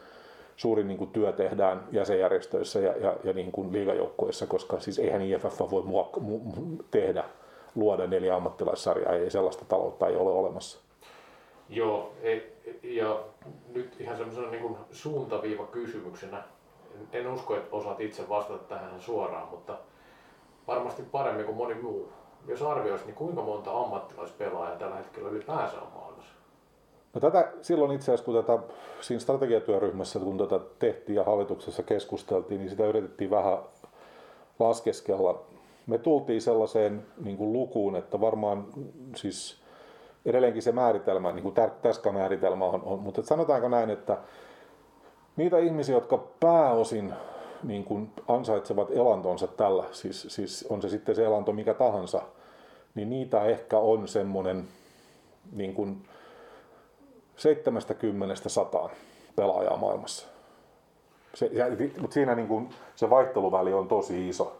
[0.57, 5.22] suurin niin kuin työ tehdään jäsenjärjestöissä ja, ja, ja niin kuin liigajoukkoissa, koska siis eihän
[5.22, 6.41] IFF voi muokka, mu,
[6.91, 7.24] tehdä,
[7.74, 10.78] luoda neljä ammattilaissarjaa, ei sellaista taloutta ei ole olemassa.
[11.68, 12.12] Joo,
[12.82, 13.20] ja
[13.74, 16.43] nyt ihan semmoisena niin suuntaviiva kysymyksenä,
[17.12, 19.78] en usko, että osaat itse vastata tähän suoraan, mutta
[20.66, 22.08] varmasti paremmin kuin moni muu.
[22.46, 26.34] Jos arvioisi, niin kuinka monta ammattilaispelaajaa tällä hetkellä ylipäänsä on maailmassa?
[27.14, 28.58] No tätä silloin itse asiassa, kun tätä
[29.00, 33.58] siinä strategiatyöryhmässä, kun tätä tehtiin ja hallituksessa keskusteltiin, niin sitä yritettiin vähän
[34.58, 35.42] laskeskella.
[35.86, 38.66] Me tultiin sellaiseen niin kuin lukuun, että varmaan
[39.16, 39.61] siis
[40.26, 44.18] edelleenkin se määritelmä, niin kuin täskä määritelmä on, on mutta sanotaanko näin, että
[45.36, 47.14] niitä ihmisiä, jotka pääosin
[47.62, 52.22] niin kuin ansaitsevat elantonsa tällä, siis, siis on se sitten se elanto mikä tahansa,
[52.94, 54.64] niin niitä ehkä on semmoinen
[55.52, 56.02] niin kuin
[58.86, 58.90] 70-100
[59.36, 60.26] pelaajaa maailmassa.
[61.34, 61.66] Se, ja,
[62.00, 64.56] mutta siinä niin kuin, se vaihteluväli on tosi iso.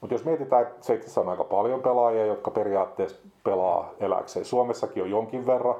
[0.00, 4.44] Mutta jos mietitään, että Sveitsissä on aika paljon pelaajia, jotka periaatteessa pelaa eläkseen.
[4.44, 5.74] Suomessakin on jonkin verran,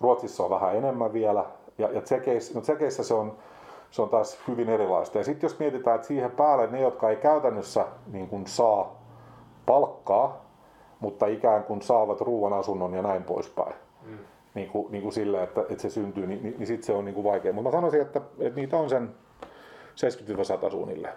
[0.00, 1.44] Ruotsissa on vähän enemmän vielä,
[1.78, 3.36] ja, ja Tsekeissä, no Tsekeissä se on
[3.90, 5.18] se on taas hyvin erilaista.
[5.18, 9.02] Ja sitten jos mietitään, että siihen päälle ne, jotka ei käytännössä niin kuin saa
[9.66, 10.46] palkkaa,
[11.00, 13.74] mutta ikään kuin saavat ruoan, asunnon ja näin poispäin.
[14.02, 14.18] Mm.
[14.54, 17.04] Niin kuin, niin kuin sille, että, että se syntyy, niin, niin, niin sitten se on
[17.04, 17.52] niin kuin vaikea.
[17.52, 19.14] Mutta mä sanoisin, että, että niitä on sen
[20.66, 21.14] 70-100 suunnilleen.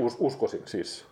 [0.00, 1.06] Us, uskoisin siis.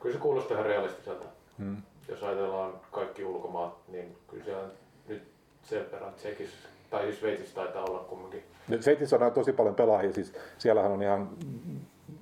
[0.00, 1.26] Kyllä se kuulostaa ihan realistiselta.
[1.58, 1.76] Mm.
[2.08, 4.68] Jos ajatellaan kaikki ulkomaat, niin kyllä siellä
[5.08, 5.22] nyt
[5.62, 8.42] sen verran Tsekissä tai Sveitsissä taitaa olla kumminkin.
[8.80, 11.30] Sveitsissä on tosi paljon pelaajia, siis siellähän on ihan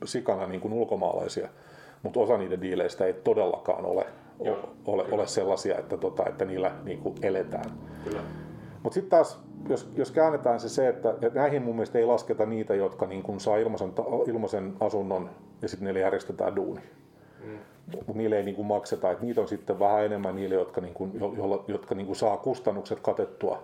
[0.05, 1.49] sikana niin kuin ulkomaalaisia,
[2.03, 4.07] mutta osa niiden diileistä ei todellakaan ole,
[4.41, 7.71] Joo, ole, ole sellaisia, että, tota, että niillä niin kuin eletään.
[8.83, 12.47] Mutta sitten taas, jos, jos käännetään se se, että, että näihin mun mielestä ei lasketa
[12.47, 13.93] niitä, jotka niin kuin saa ilmaisen,
[14.27, 15.31] ilmaisen asunnon
[15.63, 16.81] ja sitten niille järjestetään duuni.
[17.45, 17.59] Mm.
[17.95, 20.95] Mutta niille ei niin kuin makseta, että niitä on sitten vähän enemmän niille, jotka, niin
[20.95, 23.63] kuin, jo, jotka niin kuin saa kustannukset katettua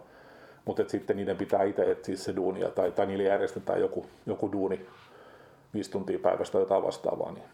[0.65, 4.87] mutta sitten niiden pitää itse etsiä se duunia tai, tai niille järjestetään joku, joku duuni
[5.75, 7.45] viisi tuntia päivästä jotain vastaavaa, niin,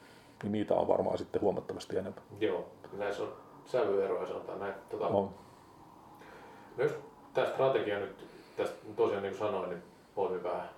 [0.42, 2.22] niin niitä on varmaan sitten huomattavasti enemmän.
[2.40, 3.32] Joo, näissä on
[3.66, 4.74] sävyeroja sanotaan näin.
[4.90, 5.30] Tota, on.
[6.76, 6.92] No jos
[7.34, 9.82] tämä strategia nyt, tästä tosiaan niin kuin sanoin, niin
[10.14, 10.68] poimi vähän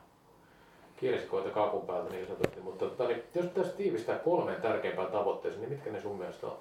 [0.97, 5.73] kieliskoita kakun päältä niin sanotusti, mutta tota, niin, jos tässä tiivistää kolmeen tärkeimpään tavoitteeseen, niin
[5.73, 6.57] mitkä ne sun mielestä on?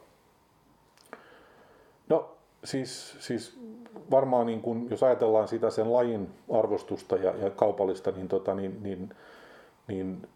[2.10, 3.60] No siis, siis
[4.12, 8.84] varmaan niin kun, jos ajatellaan sitä sen lajin arvostusta ja, ja kaupallista, niin, tota, niin,
[8.84, 9.10] niin,
[9.88, 10.28] niin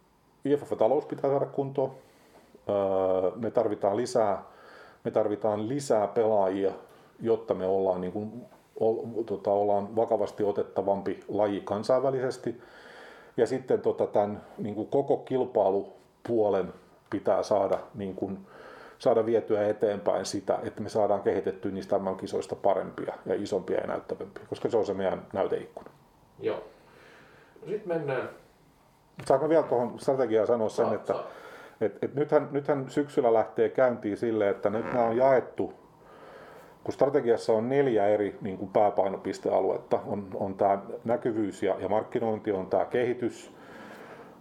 [0.46, 1.92] IFF-talous pitää saada kuntoon.
[2.70, 4.44] Öö, me tarvitaan lisää,
[5.04, 6.72] me tarvitaan lisää pelaajia,
[7.20, 8.46] jotta me ollaan, niin kuin,
[8.82, 8.94] o,
[9.26, 12.62] tota, ollaan vakavasti otettavampi laji kansainvälisesti.
[13.38, 16.74] Ja sitten tota, tämän niin kuin koko kilpailupuolen
[17.10, 18.48] pitää saada niin kuin,
[19.04, 24.44] saada vietyä eteenpäin sitä, että me saadaan kehitettyä niistä kisoista parempia ja isompia ja näyttävämpiä,
[24.50, 25.90] koska se on se meidän näyteikkuna.
[26.40, 26.64] Joo.
[27.62, 28.30] No sitten mennään
[29.26, 31.24] Saanko vielä tuohon strategiaan sanoa sen, Saa, että saa.
[31.82, 35.74] et, et nythän, nythän syksyllä lähtee käyntiin sille, että nyt nämä on jaettu,
[36.84, 40.00] kun strategiassa on neljä eri niin kuin pääpainopistealuetta.
[40.06, 43.54] On, on tämä näkyvyys ja, ja markkinointi, on tämä kehitys,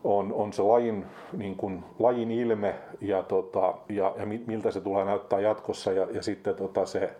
[0.04, 4.80] on, on se lajin, niin kuin, lajin ilme ja, tota, ja, ja mi- miltä se
[4.80, 7.10] tulee näyttää jatkossa ja, ja sitten tota, se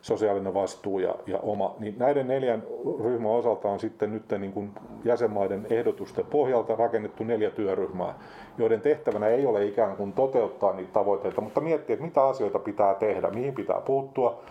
[0.00, 1.74] sosiaalinen vastuu ja, ja oma.
[1.78, 2.62] Niin näiden neljän
[3.04, 4.70] ryhmän osalta on sitten nyt niin kuin
[5.04, 8.14] jäsenmaiden ehdotusten pohjalta rakennettu neljä työryhmää,
[8.58, 12.94] joiden tehtävänä ei ole ikään kuin toteuttaa niitä tavoitteita, mutta miettiä, että mitä asioita pitää
[12.94, 14.42] tehdä, mihin pitää puuttua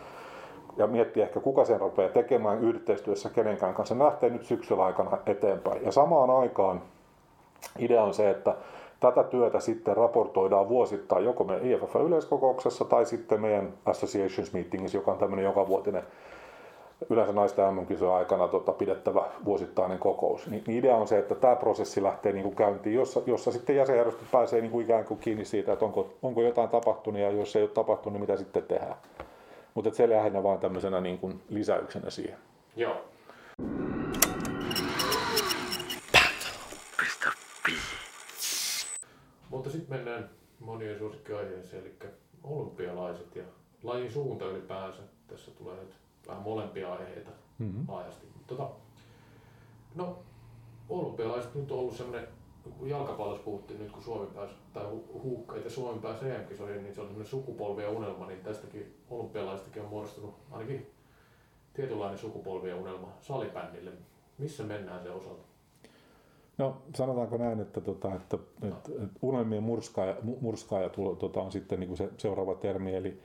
[0.78, 4.00] ja miettiä ehkä kuka sen rupeaa tekemään yhteistyössä kenenkään kanssa.
[4.00, 5.86] Lähtee nyt syksyllä aikana eteenpäin.
[5.86, 6.82] Ja samaan aikaan
[7.80, 8.56] idea on se, että
[9.00, 15.18] tätä työtä sitten raportoidaan vuosittain joko meidän IFF-yleiskokouksessa tai sitten meidän Associations Meetingissa, joka on
[15.18, 16.04] tämmöinen jokavuotinen
[17.10, 20.48] yleensä naisten mm aikana tota, pidettävä vuosittainen kokous.
[20.48, 23.76] Niin, niin idea on se, että tämä prosessi lähtee niin kuin käyntiin, jossa, jossa sitten
[23.76, 27.56] jäsenjärjestöt pääsee niin kuin ikään kuin kiinni siitä, että onko, onko jotain tapahtunut ja jos
[27.56, 28.96] ei ole tapahtunut, niin mitä sitten tehdään.
[29.74, 32.38] Mutta se lähinnä vaan tämmöisenä niin kuin lisäyksenä siihen.
[32.76, 32.96] Joo.
[39.52, 40.30] Mutta sitten mennään
[40.60, 41.96] monien suosikkiaiheeseen, eli
[42.44, 43.44] olympialaiset ja
[43.84, 45.02] lajin suunta ylipäänsä.
[45.28, 45.96] Tässä tulee nyt
[46.28, 47.86] vähän molempia aiheita Mm-hmm.
[47.88, 48.28] laajasti.
[48.48, 48.70] Tota,
[49.96, 50.20] no,
[50.90, 52.28] olympialaiset nyt on ollut semmoinen,
[52.78, 56.96] kun jalkapallossa puhuttiin nyt, kun Suomi pääsi, tai hu- huukka, että Suomi pääsi EM-kisoihin, niin
[56.96, 60.92] se on semmoinen sukupolvien unelma, niin tästäkin olympialaistakin on muodostunut ainakin
[61.74, 63.92] tietynlainen sukupolvien unelma salibändille.
[64.38, 65.44] Missä mennään se osalta?
[66.58, 71.52] No sanotaanko näin, että, tota, että, että, että unelmien murskaaja, mu- murskaaja tulo, tota, on
[71.52, 72.96] sitten niin kuin se seuraava termi.
[72.96, 73.22] Eli,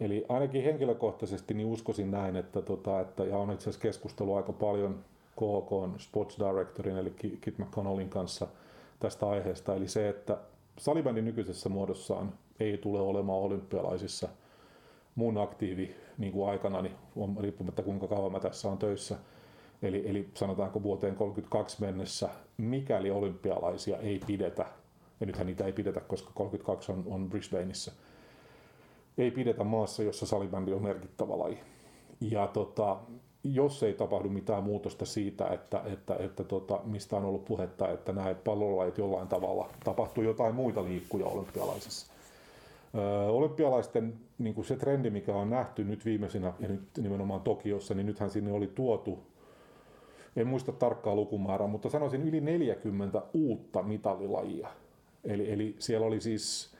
[0.00, 4.52] eli ainakin henkilökohtaisesti niin uskoisin näin, että, tota, että ja on itse asiassa keskustelua aika
[4.52, 5.04] paljon
[5.36, 8.46] KHK Sports Directorin eli Ki- Kit McConnellin kanssa
[9.00, 9.74] tästä aiheesta.
[9.74, 10.38] Eli se, että
[10.78, 14.28] salibändin nykyisessä muodossaan ei tule olemaan olympialaisissa
[15.14, 19.18] mun aktiivi niin kuin aikana, niin on riippumatta kuinka kauan mä tässä on töissä.
[19.82, 24.66] Eli, eli sanotaanko vuoteen 32 mennessä, mikäli olympialaisia ei pidetä,
[25.20, 27.92] ja nythän niitä ei pidetä, koska 32 on, on Brisbaneissa,
[29.18, 31.58] ei pidetä maassa, jossa salibändi on merkittävä laji.
[32.20, 32.96] Ja tota,
[33.44, 38.12] jos ei tapahdu mitään muutosta siitä, että, että, että tota, mistä on ollut puhetta, että
[38.12, 42.12] nämä pallolajit jollain tavalla tapahtuu jotain muita liikkuja olympialaisissa.
[43.28, 48.06] Olympialaisten niin kuin se trendi, mikä on nähty nyt viimeisenä ja nyt nimenomaan Tokiossa, niin
[48.06, 49.26] nythän sinne oli tuotu
[50.36, 54.68] en muista tarkkaa lukumäärää, mutta sanoisin yli 40 uutta mitalilajia.
[55.24, 56.74] Eli, eli siellä oli siis,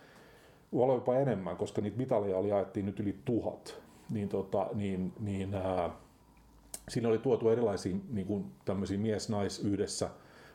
[0.72, 3.80] voi jopa enemmän, koska niitä mitaleja oli jaettiin nyt yli tuhat.
[4.10, 5.90] Niin, tota, niin, niin ää,
[6.88, 10.10] siinä oli tuotu erilaisia niin kuin tämmöisiä mies-nais yhdessä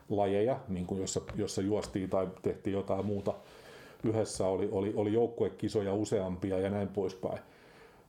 [0.08, 3.34] lajeja, niin kuin jossa, jossa juostiin tai tehtiin jotain muuta
[4.04, 7.38] yhdessä, oli, oli, oli joukkuekisoja useampia ja näin poispäin.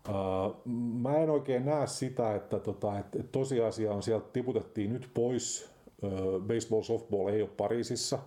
[0.09, 0.61] Uh,
[1.01, 5.73] mä en oikein näe sitä, että, tota, että, tosiasia on sieltä tiputettiin nyt pois.
[6.01, 8.19] Uh, baseball softball ei ole Pariisissa.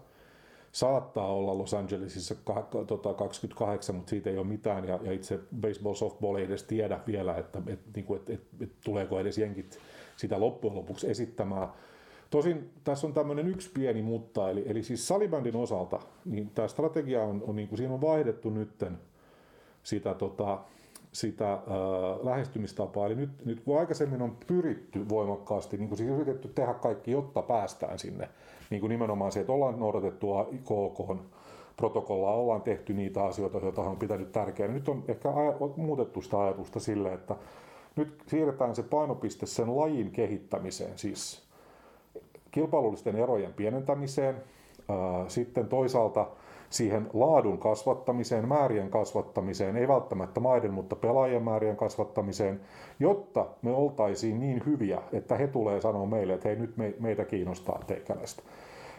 [0.72, 4.88] Saattaa olla Los Angelesissa ka- tota 28, mutta siitä ei ole mitään.
[4.88, 8.76] Ja, ja itse baseball softball ei edes tiedä vielä, että, että, että, että, että, että
[8.84, 9.78] tuleeko edes jenkit
[10.16, 11.68] sitä loppujen lopuksi esittämään.
[12.30, 17.22] Tosin tässä on tämmöinen yksi pieni mutta, eli, eli siis salibändin osalta, niin tämä strategia
[17.22, 18.98] on, on niin kuin siinä on vaihdettu nytten
[19.82, 20.58] sitä tota,
[21.16, 21.60] sitä äh,
[22.22, 23.06] lähestymistapaa.
[23.06, 27.42] Eli nyt, nyt kun aikaisemmin on pyritty voimakkaasti, niin kuin siis yritetty tehdä kaikki, jotta
[27.42, 28.28] päästään sinne,
[28.70, 30.26] niin kuin nimenomaan se, että ollaan noudatettu
[30.62, 31.16] KK
[31.76, 34.74] protokollaa, ollaan tehty niitä asioita, joita on pitänyt tärkeänä.
[34.74, 35.28] Nyt on ehkä
[35.76, 37.36] muutettu sitä ajatusta sille, että
[37.96, 41.42] nyt siirretään se painopiste sen lajin kehittämiseen, siis
[42.50, 46.26] kilpailullisten erojen pienentämiseen, äh, sitten toisaalta
[46.70, 52.60] siihen laadun kasvattamiseen, määrien kasvattamiseen, ei välttämättä maiden, mutta pelaajien määrien kasvattamiseen,
[53.00, 57.24] jotta me oltaisiin niin hyviä, että he tulee sanoa meille, että hei nyt me, meitä
[57.24, 58.42] kiinnostaa teikäläistä.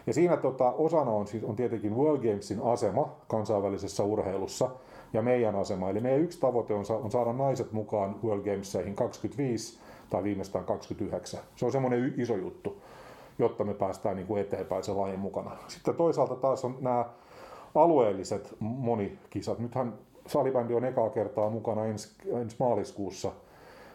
[0.06, 4.70] Ja siinä tota, osana on, siis, on tietenkin World Gamesin asema kansainvälisessä urheilussa
[5.12, 5.90] ja meidän asema.
[5.90, 9.78] Eli meidän yksi tavoite on, on saada naiset mukaan World Gameseihin 25
[10.10, 11.40] tai viimeistään 29.
[11.56, 12.82] Se on semmoinen iso juttu,
[13.38, 15.50] jotta me päästään niin kuin eteenpäin sen lajin mukana.
[15.66, 17.04] Sitten toisaalta taas on nämä
[17.82, 19.58] alueelliset monikisat.
[19.58, 19.94] Nythän
[20.26, 22.08] salibändi on ekaa kertaa mukana ensi,
[22.40, 23.32] ensi maaliskuussa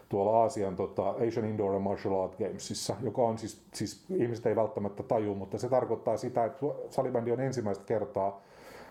[0.08, 4.56] tuolla Aasian tota, Asian Indoor and Martial Art Gamesissa, joka on siis, siis, ihmiset ei
[4.56, 8.40] välttämättä taju, mutta se tarkoittaa sitä, että salibändi on ensimmäistä kertaa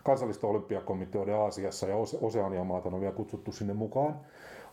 [0.04, 4.16] kansallisten olympiakomiteoiden Aasiassa ja Oseanian maata on vielä kutsuttu sinne mukaan,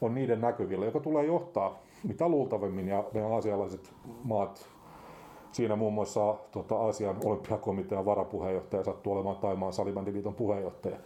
[0.00, 3.90] on niiden näkyvillä, joka tulee johtaa mitä luultavimmin ja ne aasialaiset
[4.24, 4.68] maat
[5.52, 10.96] Siinä muun muassa tota, Aasian olympiakomitean varapuheenjohtaja sattuu olemaan Taimaan salibändiliiton puheenjohtaja.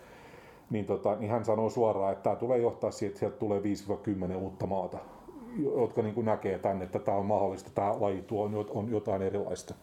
[0.70, 3.60] Niin, tota, niin hän sanoo suoraan, että tämä tulee johtaa siihen, että sieltä tulee
[4.32, 4.98] 5-10 uutta maata,
[5.76, 9.74] jotka niin kuin näkee tänne, että tämä on mahdollista, tämä laji tuo on jotain erilaista.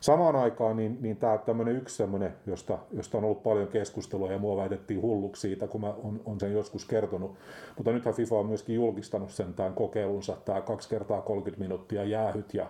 [0.00, 4.38] Samaan aikaan niin, niin tämä tämmöinen yksi semmoinen, josta, josta on ollut paljon keskustelua ja
[4.38, 7.34] mua väitettiin hulluksi siitä, kun mä on, on sen joskus kertonut.
[7.76, 12.54] Mutta nythän FIFA on myöskin julkistanut sen tämän kokeilunsa, tämä kaksi kertaa 30 minuuttia jäähyt
[12.54, 12.66] ja,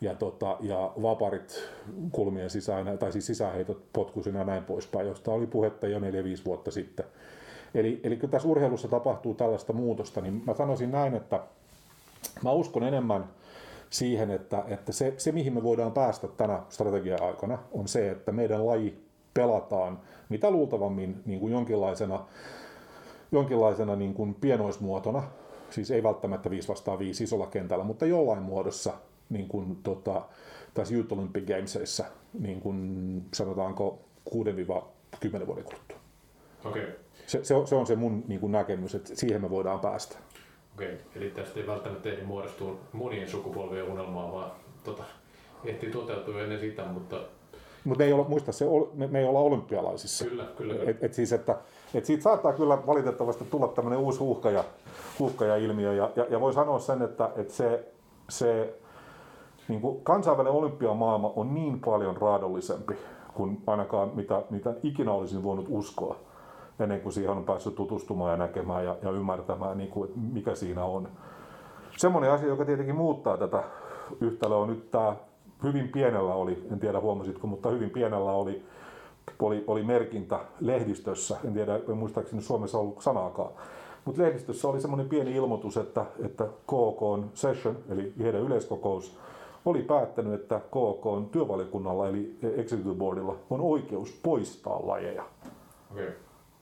[0.00, 1.68] ja, tota, ja vaparit
[2.12, 6.02] kulmien sisään, tai siis sisäheitot potkusina ja näin poispäin, josta oli puhetta jo 4-5
[6.44, 7.06] vuotta sitten.
[7.74, 11.40] Eli, eli kun tässä urheilussa tapahtuu tällaista muutosta, niin mä sanoisin näin, että
[12.42, 13.24] mä uskon enemmän–
[13.90, 18.66] siihen, että, että se, se, mihin me voidaan päästä tänä strategia-aikana, on se, että meidän
[18.66, 22.24] laji pelataan mitä luultavammin niin kuin jonkinlaisena,
[23.32, 25.22] jonkinlaisena niin kuin pienoismuotona,
[25.70, 28.92] siis ei välttämättä 5 vastaan 5 isolla kentällä, mutta jollain muodossa
[29.30, 30.22] niin kuin, tota,
[30.74, 32.04] tässä Youth Olympic Gamesissa,
[32.40, 33.98] niin kuin, sanotaanko
[34.30, 35.98] 6-10 vuoden kuluttua.
[36.64, 36.86] Okay.
[37.26, 40.18] Se, se, on, se on se mun niin kuin näkemys, että siihen me voidaan päästä.
[40.74, 44.52] Okei, eli tästä ei välttämättä ehdi muodostua monien sukupolvien unelmaa, vaan
[44.84, 45.02] tota,
[45.64, 47.20] ehtii toteutua ennen sitä, mutta...
[47.84, 48.64] Mutta me ei olla, muista, se,
[48.94, 50.24] me, me ei olla olympialaisissa.
[50.24, 50.74] Kyllä, kyllä.
[50.90, 51.56] Et, et siis, että,
[51.94, 54.64] et siitä saattaa kyllä valitettavasti tulla tämmöinen uusi huuhkaja,
[55.18, 57.84] huuhkaja-ilmiö, ja, ja, ja voi sanoa sen, että, että se,
[58.28, 58.74] se
[59.68, 62.94] niin kuin kansainvälinen olympiamaailma on niin paljon raadollisempi
[63.34, 66.16] kuin ainakaan mitä, mitä ikinä olisin voinut uskoa
[66.80, 70.54] ennen kuin siihen on päässyt tutustumaan ja näkemään ja, ja ymmärtämään, niin kuin, että mikä
[70.54, 71.08] siinä on.
[71.96, 73.62] Semmoinen asia, joka tietenkin muuttaa tätä
[74.20, 74.90] yhtälöä, on nyt.
[74.90, 75.16] Tämä
[75.62, 78.64] hyvin pienellä oli, en tiedä huomasitko, mutta hyvin pienellä oli,
[79.38, 83.50] oli, oli merkintä lehdistössä, en tiedä, en muistaakseni Suomessa ollut sanaakaan,
[84.04, 89.18] mutta lehdistössä oli semmoinen pieni ilmoitus, että, että KK on session, eli heidän yleiskokous,
[89.68, 95.24] oli päättänyt, että KK on työvaliokunnalla, eli executive boardilla, on oikeus poistaa lajeja.
[95.92, 96.12] Okay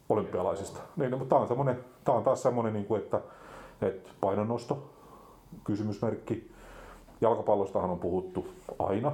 [0.09, 0.81] olympialaisista.
[0.97, 3.21] Niin, no, mutta tämä on, semmoinen, tämä on taas semmoinen, niin kuin, että,
[3.83, 4.91] että painonnosto,
[5.65, 6.51] kysymysmerkki.
[7.21, 8.47] Jalkapallostahan on puhuttu
[8.79, 9.13] aina,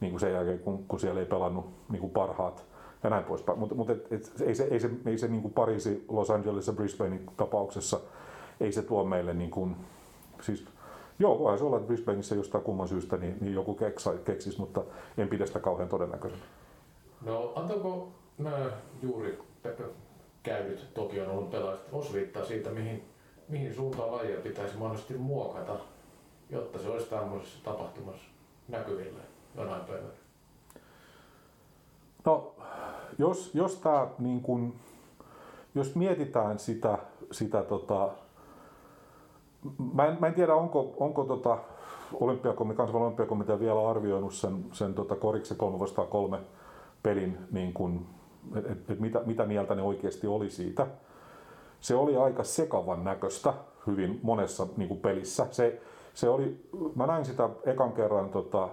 [0.00, 2.64] niin kuin sen jälkeen, kun, kun siellä ei pelannut niin kuin parhaat
[3.02, 3.58] ja näin poispäin.
[3.58, 6.72] Mutta, et, et, ei se, ei se, ei se niin kuin Pariisi, Los Angeles ja
[6.72, 8.00] Brisbane tapauksessa,
[8.60, 9.76] ei se tuo meille niin kuin,
[10.42, 10.64] siis
[11.18, 14.82] Joo, voihan se olla, että Brisbaneissa jostain kumman syystä niin, niin joku keksa, keksisi, mutta
[15.18, 16.42] en pidä sitä kauhean todennäköisenä.
[17.24, 18.08] No antaako
[18.38, 18.70] nämä
[19.02, 19.38] juuri
[20.42, 23.04] käydyt Tokion olympialaiset osviittaa siitä, mihin,
[23.48, 25.76] mihin suuntaan lajia pitäisi mahdollisesti muokata,
[26.50, 28.24] jotta se olisi tämmöisessä tapahtumassa
[28.68, 29.20] näkyvillä
[29.56, 30.12] jonain päivänä?
[32.24, 32.54] No,
[33.18, 34.74] jos, jos, tää, niin kun,
[35.74, 36.98] jos mietitään sitä,
[37.32, 38.08] sitä tota,
[39.94, 41.58] mä, en, mä en tiedä onko, onko tota,
[42.20, 46.38] olympiakomitea, kansainvälinen olympiakomitea vielä arvioinut sen, sen tota koriksen 3 vastaan 3
[47.02, 48.06] pelin niin kun,
[48.56, 50.86] että et mitä, mitä mieltä ne oikeasti oli siitä.
[51.80, 53.54] Se oli aika sekavan näköistä
[53.86, 55.46] hyvin monessa niin kuin pelissä.
[55.50, 55.80] Se,
[56.14, 58.68] se oli, mä näin sitä ekan kerran tota,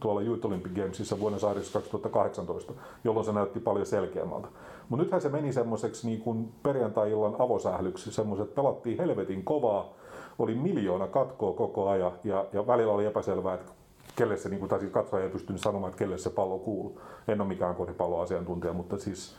[0.00, 2.72] tuolla Youth Olympic Gamesissa vuonna Aires 2018,
[3.04, 4.48] jolloin se näytti paljon selkeämmältä.
[4.88, 9.94] Mutta nythän se meni semmoiseksi niin perjantai-illan avosählyksi, semmoiset, pelattiin helvetin kovaa,
[10.38, 13.72] oli miljoona katkoa koko ajan ja, ja välillä oli epäselvää, että
[14.16, 17.00] kelle se, niin kuin, tai siis katsoja ei pystynyt sanomaan, että kelle se pallo kuuluu.
[17.28, 19.36] En ole mikään koripalloasiantuntija, mutta siis,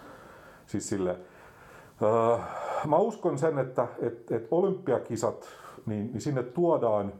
[0.67, 1.15] siis sille.
[2.01, 2.39] Uh,
[2.87, 5.45] mä uskon sen, että et, et olympiakisat,
[5.85, 7.13] niin, niin sinne tuodaan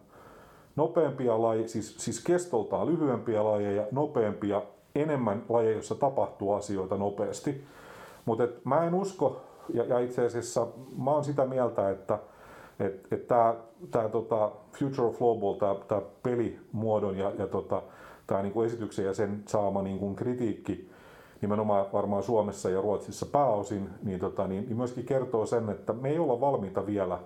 [0.76, 4.62] nopeampia lajeja, siis, siis kestoltaan lyhyempiä lajeja, nopeampia,
[4.96, 7.64] enemmän lajeja, joissa tapahtuu asioita nopeasti.
[8.26, 9.42] Mutta mä en usko,
[9.74, 10.68] ja, ja itse asiassa
[11.04, 12.20] mä oon sitä mieltä, että
[13.92, 17.82] tämä tota Future of Flowball, tämä pelimuodon ja, ja tota,
[18.28, 20.90] tämä niinku esityksen ja sen saama niinku kritiikki
[21.42, 26.10] nimenomaan varmaan Suomessa ja Ruotsissa pääosin, niin, tota, niin, niin myöskin kertoo sen, että me
[26.10, 27.20] ei olla valmiita vielä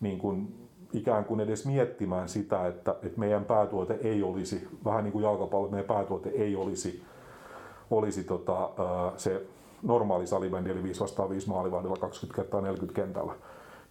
[0.00, 5.12] niin kuin, ikään kuin edes miettimään sitä, että, että meidän päätuote ei olisi, vähän niin
[5.12, 7.02] kuin jalkapallo, meidän päätuote ei olisi,
[7.90, 8.70] olisi tota,
[9.16, 9.46] se
[9.82, 13.32] normaali salibändi, eli 5 vastaan 5 maalivandilla 20 kertaa 40 kentällä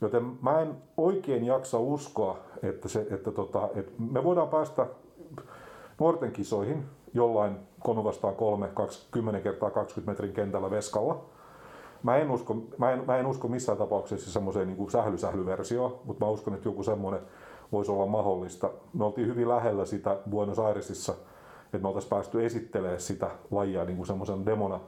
[0.02, 4.86] Joten mä en oikein jaksa uskoa, että, se, että, tota, että me voidaan päästä
[6.00, 8.70] nuorten kisoihin jollain 3 vastaan 3,
[9.12, 11.26] 10 kertaa 20 metrin kentällä veskalla.
[12.04, 16.32] Mä en usko, mä en, mä en usko missään tapauksessa semmoiseen niin sähly-sählyversioon, mutta mä
[16.32, 17.22] uskon, että joku semmoinen
[17.72, 18.70] voisi olla mahdollista.
[18.94, 21.14] Me oltiin hyvin lähellä sitä Buenos Airesissa,
[21.66, 24.80] että me oltaisiin päästy esittelemään sitä lajia niin kuin semmoisen demona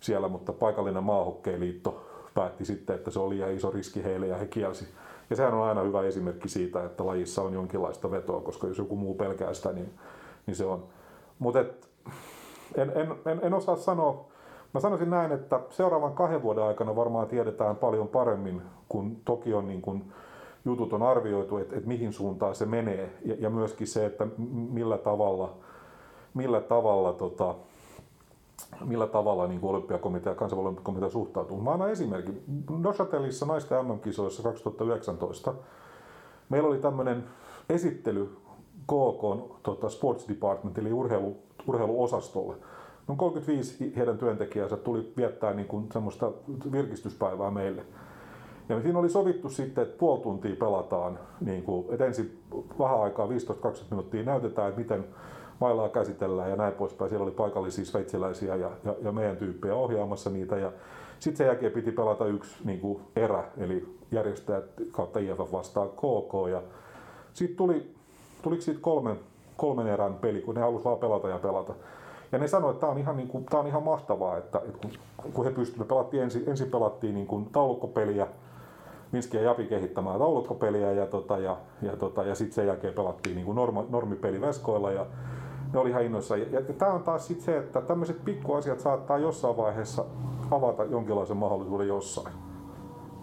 [0.00, 2.05] siellä, mutta paikallinen maahokkeiliitto
[2.36, 4.88] päätti sitten, että se oli liian iso riski heille ja he kielsi.
[5.30, 8.96] Ja sehän on aina hyvä esimerkki siitä, että lajissa on jonkinlaista vetoa, koska jos joku
[8.96, 9.90] muu pelkää sitä, niin
[10.46, 10.84] niin se on.
[11.38, 11.60] Mutta
[12.74, 14.26] en, en, en, en osaa sanoa,
[14.76, 19.68] Mä sanoisin näin, että seuraavan kahden vuoden aikana varmaan tiedetään paljon paremmin, kun toki on
[19.68, 20.12] niin kuin
[20.64, 24.26] jutut on arvioitu, että, että mihin suuntaan se menee ja, ja myöskin se, että
[24.70, 25.52] millä tavalla,
[26.34, 27.54] millä tavalla, tota,
[28.84, 31.60] millä tavalla niin kuin olympiakomitea ja kansainvälinen suhtautuu.
[31.60, 32.44] Mä annan esimerkin.
[32.78, 35.54] Neuchatelissa naisten MM-kisoissa 2019
[36.48, 37.24] meillä oli tämmöinen
[37.68, 38.36] esittely
[38.82, 41.36] KK tota, Sports Department eli urheilu,
[41.66, 42.56] urheiluosastolle
[43.08, 46.32] noin 35 heidän työntekijänsä tuli viettää niin kuin semmoista
[46.72, 47.82] virkistyspäivää meille.
[48.68, 52.42] Ja siinä oli sovittu sitten, että puoli tuntia pelataan, niin kuin, että ensin
[52.78, 53.30] vähän aikaa, 15-20
[53.90, 55.04] minuuttia näytetään, että miten
[55.60, 57.08] mailaa käsitellään ja näin poispäin.
[57.08, 60.56] Siellä oli paikallisia sveitsiläisiä ja, ja, ja meidän tyyppejä ohjaamassa niitä.
[60.56, 60.72] Ja
[61.18, 66.50] sitten sen jälkeen piti pelata yksi niin kuin erä, eli järjestäjät kautta IFF vastaan KK.
[66.50, 66.62] Ja
[67.32, 67.94] sitten tuli,
[68.42, 69.20] tuliko siitä kolmen,
[69.56, 71.74] kolmen erän peli, kun ne halusivat vaan pelata ja pelata.
[72.32, 74.78] Ja ne sanoivat, että tämä on ihan, niin kuin, tämä on ihan mahtavaa, että, että
[74.78, 78.26] kun, kun he pystyivät, pelattiin ensin, ensin pelattiin niin kuin taulukkopeliä,
[79.12, 83.34] Minski ja Japi kehittämään taulukkopeliä ja, tota, ja, ja, tota, ja sitten sen jälkeen pelattiin
[83.34, 85.06] niin kuin norma, normipeli veskoilla ja
[85.76, 86.36] ne oli ihan innoissa.
[86.36, 90.04] Ja, ja tämä on taas sitten se, että tämmöiset pikkuasiat saattaa jossain vaiheessa
[90.50, 92.34] avata jonkinlaisen mahdollisuuden jossain.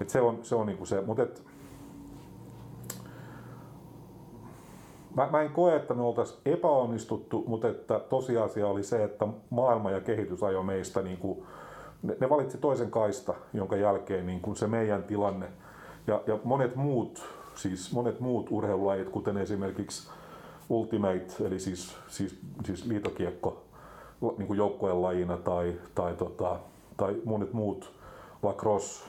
[0.01, 1.01] Et se on se, on niinku se.
[1.01, 1.41] mutta
[5.16, 9.91] mä, mä en koe, että me oltaisiin epäonnistuttu, mutta että tosiasia oli se, että maailma
[9.91, 11.20] ja kehitys ajoi meistä, niin
[12.04, 15.47] ne, ne valitsi toisen kaista, jonka jälkeen niin se meidän tilanne
[16.08, 17.24] ja, ja monet muut,
[17.56, 20.10] siis monet muut urheilulajit, kuten esimerkiksi
[20.70, 23.64] Ultimate, eli siis, siis, siis liitokiekko
[24.38, 26.59] niin kuin joukkueen lajina tai, tai, tota,
[26.97, 27.93] tai monet muut,
[28.43, 29.03] lacrosse,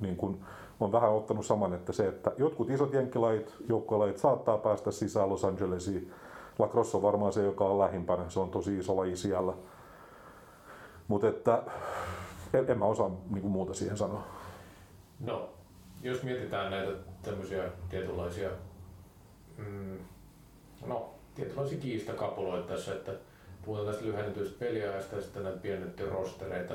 [0.00, 0.44] niin kuin,
[0.80, 5.44] on vähän ottanut saman, että se, että jotkut isot jenkkilajit, joukkuelajit saattaa päästä sisään Los
[5.44, 6.12] Angelesiin.
[6.58, 9.52] Lacrosse on varmaan se, joka on lähimpänä, se on tosi iso laji siellä.
[11.08, 11.62] Mutta että
[12.52, 14.22] en, en mä osaa niinku muuta siihen sanoa.
[15.20, 15.48] No,
[16.02, 16.92] jos mietitään näitä
[17.22, 18.48] tämmöisiä tietynlaisia,
[19.58, 19.98] mm,
[20.86, 23.12] no, tietynlaisia kiistakapuloita tässä, että
[23.64, 26.74] puhutaan tästä lyhennetystä peliajasta ja sitten näitä pienennettyjä rostereita,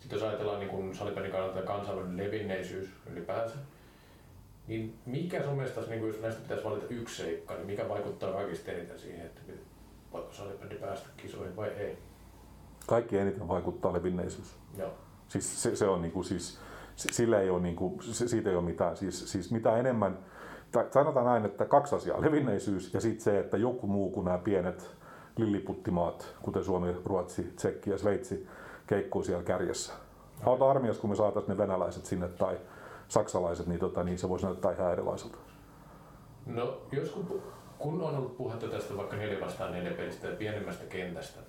[0.00, 3.54] sitten jos ajatellaan niin salipelin kannalta kansainvälinen levinneisyys ylipäänsä,
[4.68, 8.70] niin mikä sun mielestä, niin jos näistä pitäisi valita yksi seikka, niin mikä vaikuttaa kaikista
[8.70, 9.40] eniten siihen, että
[10.12, 11.98] voiko salibändi päästä kisoihin vai ei?
[12.86, 14.56] Kaikki eniten vaikuttaa levinneisyys.
[14.78, 14.90] Joo.
[15.28, 16.58] Siis se, se on niin kuin, siis,
[16.96, 18.96] sillä ei ole, niin kuin, siitä ei ole mitään.
[18.96, 20.18] Siis, siis mitä enemmän,
[20.90, 24.90] sanotaan näin, että kaksi asiaa, levinneisyys ja sitten se, että joku muu kuin nämä pienet
[25.36, 28.46] lilliputtimaat, kuten Suomi, Ruotsi, Tsekki ja Sveitsi,
[28.86, 29.92] keikkuu siellä kärjessä.
[30.44, 32.58] Auta armias, kun me saataisiin ne venäläiset sinne tai
[33.08, 35.38] saksalaiset, niin, tota, niin se voisi näyttää ihan erilaiselta.
[36.46, 37.42] No, jos kun,
[37.78, 41.40] kun on ollut puhetta tästä vaikka 4 vastaan 4 pelistä ja pienemmästä kentästä,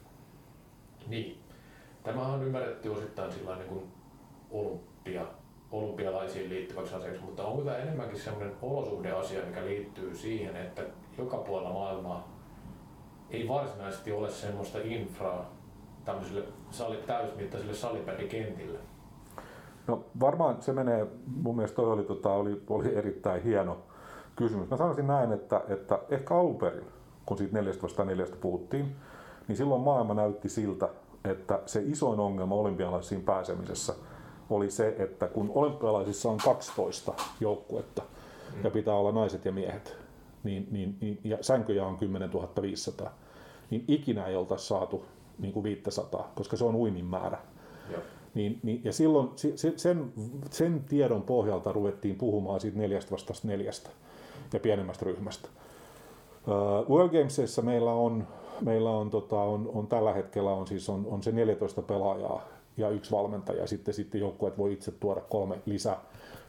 [1.07, 1.43] niin
[2.03, 3.91] tämä on ymmärretty osittain sillä niin kuin
[4.51, 5.25] olympia,
[5.71, 10.81] olympialaisiin liittyväksi asiaksi, mutta onko tämä enemmänkin sellainen olosuhdeasia, mikä liittyy siihen, että
[11.17, 12.39] joka puolella maailmaa
[13.29, 15.53] ei varsinaisesti ole semmoista infraa,
[16.05, 18.79] tämmöisille sali, täysmittaisille salibändikentille?
[19.87, 21.07] No varmaan se menee,
[21.41, 23.77] mun mielestä toi oli, tota, oli, oli erittäin hieno
[24.35, 24.69] kysymys.
[24.69, 26.85] Mä sanoisin näin, että, että ehkä alun perin,
[27.25, 28.95] kun siitä neljästä vastaan neljästä puhuttiin,
[29.47, 30.89] niin silloin maailma näytti siltä,
[31.23, 33.93] että se isoin ongelma olympialaisiin pääsemisessä
[34.49, 38.01] oli se, että kun olympialaisissa on 12 joukkuetta
[38.55, 38.63] mm.
[38.63, 39.97] ja pitää olla naiset ja miehet,
[40.43, 42.29] niin, niin, niin, ja sänköjä on 10
[42.61, 43.13] 500,
[43.69, 45.05] niin ikinä ei oltaisi saatu
[45.39, 47.37] niin kuin 500, koska se on uimin määrä.
[48.33, 49.29] Niin, niin, ja silloin
[49.75, 50.13] sen,
[50.51, 53.89] sen tiedon pohjalta ruvettiin puhumaan siitä neljästä vastasta neljästä
[54.53, 55.49] ja pienemmästä ryhmästä.
[56.47, 58.27] Uh, World Gamesissa meillä on,
[58.61, 62.41] meillä on, tota, on, on tällä hetkellä on, siis on, on se 14 pelaajaa
[62.79, 63.67] ja yksi valmentaja.
[63.67, 65.97] Sitten, sitten joukkueet voi itse tuoda kolme lisä,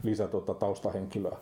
[0.02, 1.36] lisä tota, taustahenkilöä.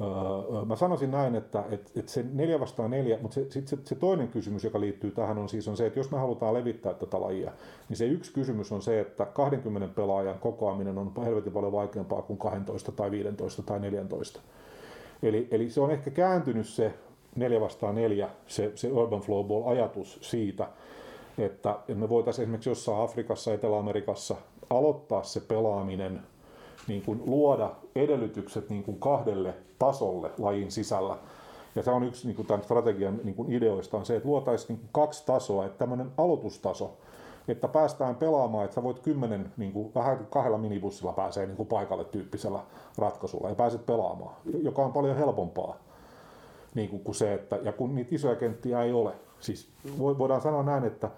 [0.00, 3.78] Öö, mä sanoisin näin, että, että, että se neljä vastaan neljä, mutta se, sit se,
[3.84, 6.94] se toinen kysymys, joka liittyy tähän, on siis on se, että jos me halutaan levittää
[6.94, 7.52] tätä lajia,
[7.88, 12.38] niin se yksi kysymys on se, että 20 pelaajan kokoaminen on helvetin paljon vaikeampaa kuin
[12.38, 14.40] 12 tai 15 tai 14.
[15.22, 16.94] Eli, eli se on ehkä kääntynyt se
[17.36, 20.68] neljä vastaan neljä, se, se Urban Flowball-ajatus siitä,
[21.38, 24.36] että me voitaisiin esimerkiksi jossain Afrikassa, Etelä-Amerikassa
[24.70, 26.20] aloittaa se pelaaminen–
[26.88, 31.18] niin kuin luoda edellytykset niin kuin kahdelle tasolle lajin sisällä.
[31.74, 34.68] Ja se on yksi niin kuin tämän strategian niin kuin ideoista on se, että luotaisiin
[34.68, 36.96] niin kuin kaksi tasoa, että tämmöinen aloitustaso,
[37.48, 41.68] että päästään pelaamaan, että sä voit kymmenen, niin kuin, vähän kahdella minibussilla pääsee niin kuin
[41.68, 42.60] paikalle tyyppisellä
[42.98, 45.76] ratkaisulla ja pääset pelaamaan, joka on paljon helpompaa
[46.74, 49.68] niin kuin, kuin se, että ja kun niitä isoja kenttiä ei ole, Siis
[49.98, 51.10] voidaan sanoa näin, että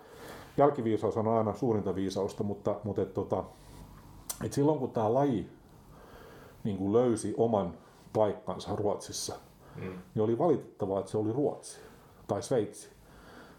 [0.58, 3.44] jälkiviisaus on aina suurinta viisausta, mutta, mutta et, tota,
[4.44, 5.48] et silloin kun tämä laji
[6.64, 7.74] niin kuin löysi oman
[8.12, 9.34] paikkansa Ruotsissa,
[9.76, 9.98] mm.
[10.14, 11.78] niin oli valitettavaa, että se oli Ruotsi
[12.26, 12.88] tai Sveitsi,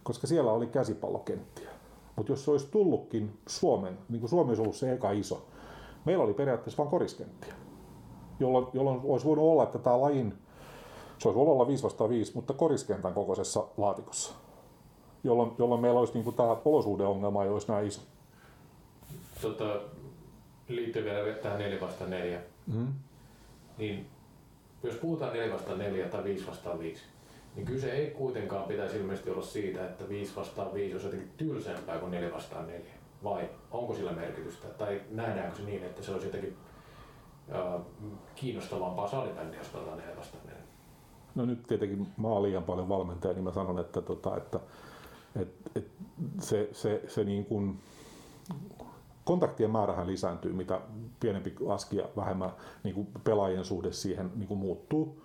[0.04, 1.70] koska siellä oli käsipallokenttiä.
[2.16, 5.46] Mutta jos se olisi tullutkin Suomen, niin kuin Suomi olisi ollut se eka iso,
[6.06, 7.54] meillä oli periaatteessa vain koriskenttiä,
[8.40, 10.34] jolloin, jolloin olisi voinut olla, että tämä lajin,
[11.18, 14.34] se olisi voinut olla 5 vastaan 5, mutta koriskentän kokoisessa laatikossa,
[15.24, 18.02] jolloin, jolloin meillä olisi niin kuin tämä olosuhdeongelma olisi näin iso.
[19.42, 19.82] Tota,
[20.68, 22.42] liittyy vielä tähän 4 vastaan 4.
[22.74, 22.88] Mm.
[23.78, 24.08] Niin
[24.84, 27.04] jos puhutaan 4 vastaan 4 tai 5 vastaan 5,
[27.56, 31.98] niin kyse ei kuitenkaan pitäisi ilmeisesti olla siitä, että 5 vastaan 5 olisi jotenkin tylsempää
[31.98, 32.86] kuin 4 vastaan 4.
[33.24, 34.68] Vai onko sillä merkitystä?
[34.68, 36.58] Tai nähdäänkö se niin, että se olisi jotenkin
[37.56, 37.82] äh,
[38.36, 40.62] kiinnostavampaa salibändiä, jos pelataan 4 vastaan 4?
[41.36, 44.70] No nyt tietenkin mä oon liian paljon valmentaja, niin mä sanon, että, tota, että, että,
[45.36, 45.80] että
[46.42, 47.80] se, se, se niin kuin
[49.24, 50.82] kontaktien määrähän lisääntyy, mitä
[51.20, 52.52] pienempi aski ja vähemmän
[52.84, 55.22] niin kuin pelaajien suhde siihen niin kuin muuttuu.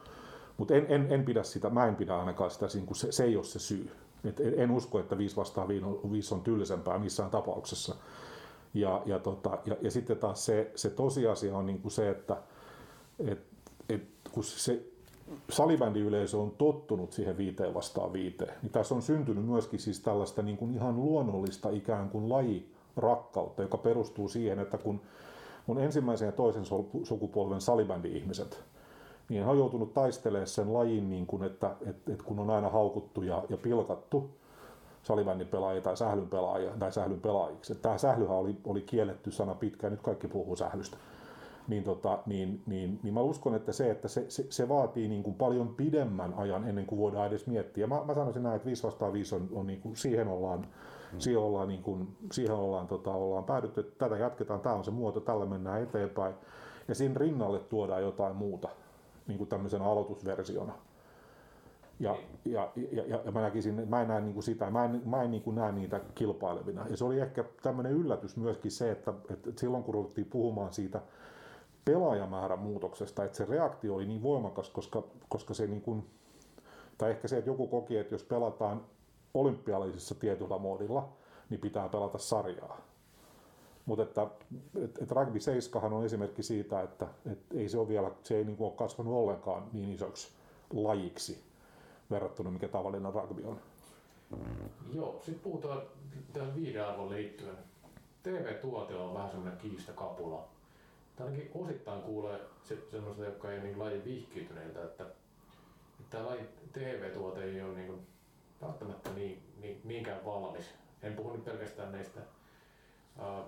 [0.57, 3.37] Mutta en, en, en, pidä sitä, mä en pidä ainakaan sitä, niin se, se ei
[3.37, 3.91] ole se syy.
[4.25, 7.97] Et en usko, että 5 vastaan 5 on tylsempää missään tapauksessa.
[8.75, 12.37] Ja, ja, tota, ja, ja sitten taas se, se tosiasia on niin kuin se, että
[13.19, 13.41] et,
[13.89, 14.03] et,
[14.33, 14.83] kun se
[15.51, 20.57] salibändiyleisö on tottunut siihen viiteen vastaan viiteen, niin tässä on syntynyt myöskin siis tällaista niin
[20.57, 25.01] kuin ihan luonnollista ikään kuin laji rakkautta, joka perustuu siihen, että kun
[25.67, 26.65] mun ensimmäisen ja toisen
[27.03, 28.65] sukupolven salibändi-ihmiset,
[29.29, 32.69] niin he on joutunut taistelemaan sen lajin, niin kuin, että, että, että kun on aina
[32.69, 34.31] haukuttu ja, ja pilkattu
[35.03, 37.75] salibändin pelaajia tai sählyn pelaajia tai sählyn pelaajiksi.
[37.75, 40.97] Tämä sählyhän oli, oli kielletty sana pitkään, nyt kaikki puhuu sählystä.
[41.69, 45.23] Niin, tota, niin, niin, niin mä uskon, että se, että se, se, se vaatii niin
[45.23, 47.87] kuin paljon pidemmän ajan ennen kuin voidaan edes miettiä.
[47.87, 50.67] Mä, mä sanoisin näin, että 5 vastaan 5 on, on niin kuin, siihen ollaan
[51.15, 51.21] Mm.
[51.21, 54.91] Siihen ollaan, niin kuin, siihen ollaan, tota, ollaan päädytty, että tätä jatketaan, tämä on se
[54.91, 56.35] muoto, tällä mennään eteenpäin.
[56.89, 58.69] Ja siinä rinnalle tuodaan jotain muuta,
[59.27, 60.73] niin kuin tämmöisenä aloitusversiona.
[62.01, 65.03] Ja, ja, ja, ja, ja mä näkisin, mä en näe niin kuin sitä, mä en,
[65.05, 66.87] mä en niin kuin näe niitä kilpailevina.
[66.91, 71.01] Ja se oli ehkä tämmöinen yllätys myöskin se, että, että silloin kun ruvettiin puhumaan siitä
[71.85, 76.07] pelaajamäärän muutoksesta, että se reaktio oli niin voimakas, koska, koska se niin kuin,
[76.99, 78.85] tai ehkä se, että joku koki, että jos pelataan
[79.35, 81.09] olympialaisissa tietyllä moodilla,
[81.51, 82.81] niin pitää pelata sarjaa.
[83.87, 84.27] Mutta että,
[84.85, 88.45] et, et rugby 7 on esimerkki siitä, että et ei se ole vielä, se ei
[88.45, 90.29] niinku ole kasvanut ollenkaan niin isoksi
[90.73, 91.45] lajiksi
[92.11, 93.61] verrattuna mikä tavallinen rugby on.
[94.93, 95.83] Joo, sitten puhutaan
[96.33, 97.57] tähän viidearvon liittyen.
[98.23, 100.45] TV-tuote on vähän semmoinen kiistakapula.
[101.17, 105.05] Tai ainakin osittain kuulee se, semmoista, jotka ei niin lajin vihkiytyneiltä, että,
[106.01, 108.07] että tämä lajin TV-tuote ei ole niin
[108.63, 110.65] välttämättä niin, niin, niinkään valmis.
[111.03, 112.21] En puhu nyt pelkästään näistä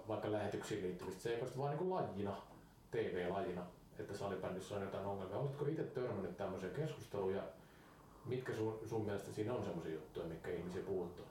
[0.09, 2.37] vaikka lähetyksiin liittyvistä seikoista, vaan niin lajina,
[2.91, 3.63] TV-lajina,
[3.99, 5.39] että salibändissä on jotain ongelmia.
[5.39, 7.43] Oletko itse törmännyt tämmöiseen keskusteluun ja
[8.27, 11.25] mitkä sun, sun mielestä siinä on semmoisia juttuja, mitkä ihmisiä puuttuu?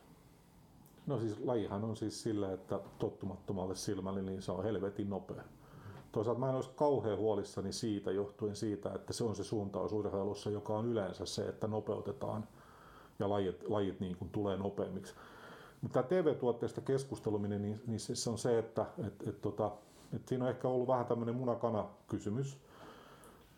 [1.08, 5.44] No siis lajihan on siis sillä, että tottumattomalle silmälle niin se on helvetin nopea.
[6.16, 10.50] Toisaalta mä en olisi kauhean huolissani siitä johtuen siitä, että se on se suuntaus urheilussa,
[10.50, 12.48] joka on yleensä se, että nopeutetaan–
[13.20, 15.14] ja lajit, lajit niin kuin tulee nopeammiksi.
[15.82, 19.72] Mutta tämä TV-tuotteesta keskusteluminen, niin, niin se on se, että et, et, tota,
[20.16, 22.58] et siinä on ehkä ollut vähän tämmöinen munakana-kysymys.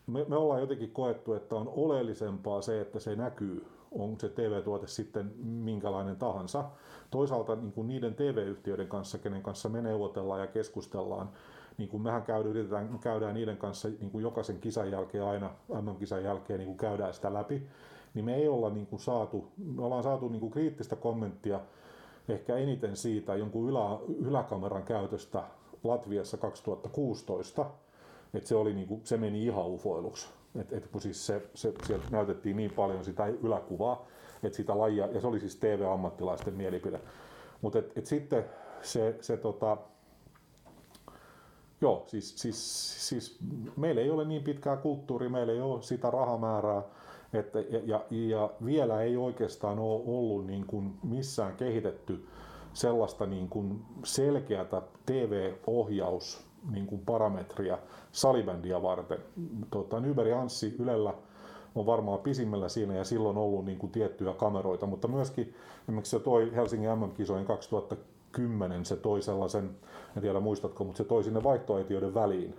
[0.08, 4.88] Me, me ollaan jotenkin koettu, että on oleellisempaa se, että se näkyy, on se TV-tuote
[4.88, 6.66] sitten minkälainen tahansa.
[7.12, 11.30] Toisaalta niin kuin niiden TV-yhtiöiden kanssa, kenen kanssa me neuvotellaan ja keskustellaan,
[11.78, 15.50] niin kuin mehän käydään, yritetään, käydään niiden kanssa niin kuin jokaisen kisan jälkeen aina,
[15.82, 17.68] MM-kisan jälkeen niin kuin käydään sitä läpi
[18.18, 21.60] niin me ei olla niin kuin saatu, me ollaan saatu niin kuin kriittistä kommenttia
[22.30, 25.44] ehkä eniten siitä jonkun ylä, yläkameran käytöstä
[25.84, 27.66] Latviassa 2016,
[28.34, 30.28] että se, oli niin kuin, se meni ihan ufoiluksi.
[30.60, 34.08] Et, et kun siis se, se, sieltä näytettiin niin paljon sitä yläkuvaa,
[34.44, 37.00] että sitä lajia, ja se oli siis TV-ammattilaisten mielipide.
[37.62, 38.46] Mutta et sitten
[38.82, 39.78] se, se tota,
[41.82, 43.40] Joo, siis, siis, siis
[43.76, 46.84] meillä ei ole niin pitkää kulttuuria, meillä ei ole sitä rahamäärää,
[47.34, 52.28] että, ja, ja, ja vielä ei oikeastaan ole ollut niin kuin missään kehitetty
[52.74, 57.78] sellaista niin kuin selkeätä TV-ohjaus niin kuin parametria
[58.12, 59.20] salibändiä varten.
[59.72, 61.14] Tota, Nyberi Anssi Ylellä
[61.76, 66.20] on varmaan pisimmällä siinä ja silloin ollut niin kuin tiettyjä kameroita, mutta myöskin esimerkiksi se
[66.20, 67.46] toi Helsingin MM-kisojen
[68.38, 69.70] 2010, se toi sellaisen,
[70.16, 72.56] en tiedä muistatko, mutta se toi sinne vaihtoehtojen väliin.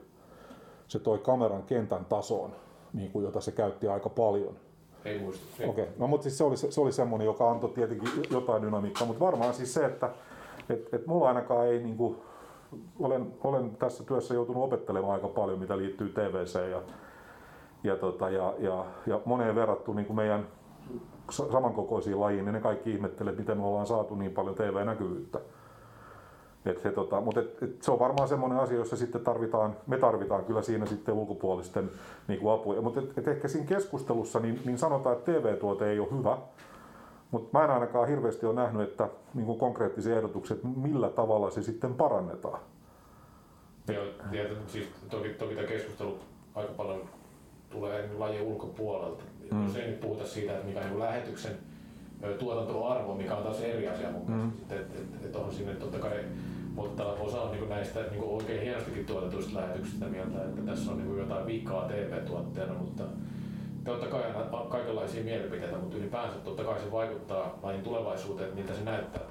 [0.89, 2.53] Se toi kameran kentän tasoon
[2.93, 4.55] niin kuin, jota se käytti aika paljon.
[5.05, 5.47] Ei muista.
[5.57, 5.95] Okei, okay.
[5.99, 9.55] no mutta siis se oli, se oli semmoinen, joka antoi tietenkin jotain dynamiikkaa, mutta varmaan
[9.55, 10.11] siis se, että
[10.71, 12.17] et, et mulla ainakaan ei niinku,
[13.01, 16.83] olen, olen tässä työssä joutunut opettelemaan aika paljon, mitä liittyy TVC ja,
[17.85, 20.47] ja, tota, ja, ja, ja moneen verrattu niin kuin meidän
[21.31, 25.41] samankokoisiin lajiin, niin ne kaikki ihmettelee, miten me ollaan saatu niin paljon TV-näkyvyyttä.
[26.69, 29.97] Et se, tota, mutta et, et se on varmaan semmoinen asia, jossa sitten tarvitaan, me
[29.97, 31.91] tarvitaan kyllä siinä sitten ulkopuolisten
[32.29, 32.81] niin kuin apuja.
[32.81, 36.39] Mutta et, et ehkä siinä keskustelussa niin, niin sanotaan, että TV-tuote ei ole hyvä,
[37.31, 41.51] mutta mä en ainakaan hirveästi ole nähnyt, että niin kuin konkreettisia ehdotuksia, että millä tavalla
[41.51, 42.61] se sitten parannetaan.
[43.95, 46.19] Joo, ja, siis toki, toki tämä keskustelu
[46.55, 47.01] aika paljon
[47.71, 49.25] tulee eri lajien ulkopuolelta.
[49.51, 49.67] Mm.
[49.67, 51.53] Jos ei nyt puhuta siitä, että mikä on lähetyksen
[52.39, 54.57] tuotantoarvo, mikä on taas eri asia mun mielestä.
[54.57, 54.63] Mm.
[54.63, 56.25] Että et, et, et on sinne totta kai,
[56.79, 61.19] mutta osa on niin näistä niin oikein hienostikin tuotetuista lähetyksistä mieltä, että tässä on niin
[61.19, 63.05] jotain vikaa TV-tuotteena, mutta
[63.85, 64.23] totta kai
[64.53, 69.23] on kaikenlaisia mielipiteitä, mutta ylipäänsä totta kai se vaikuttaa lajin tulevaisuuteen, miltä se näyttää.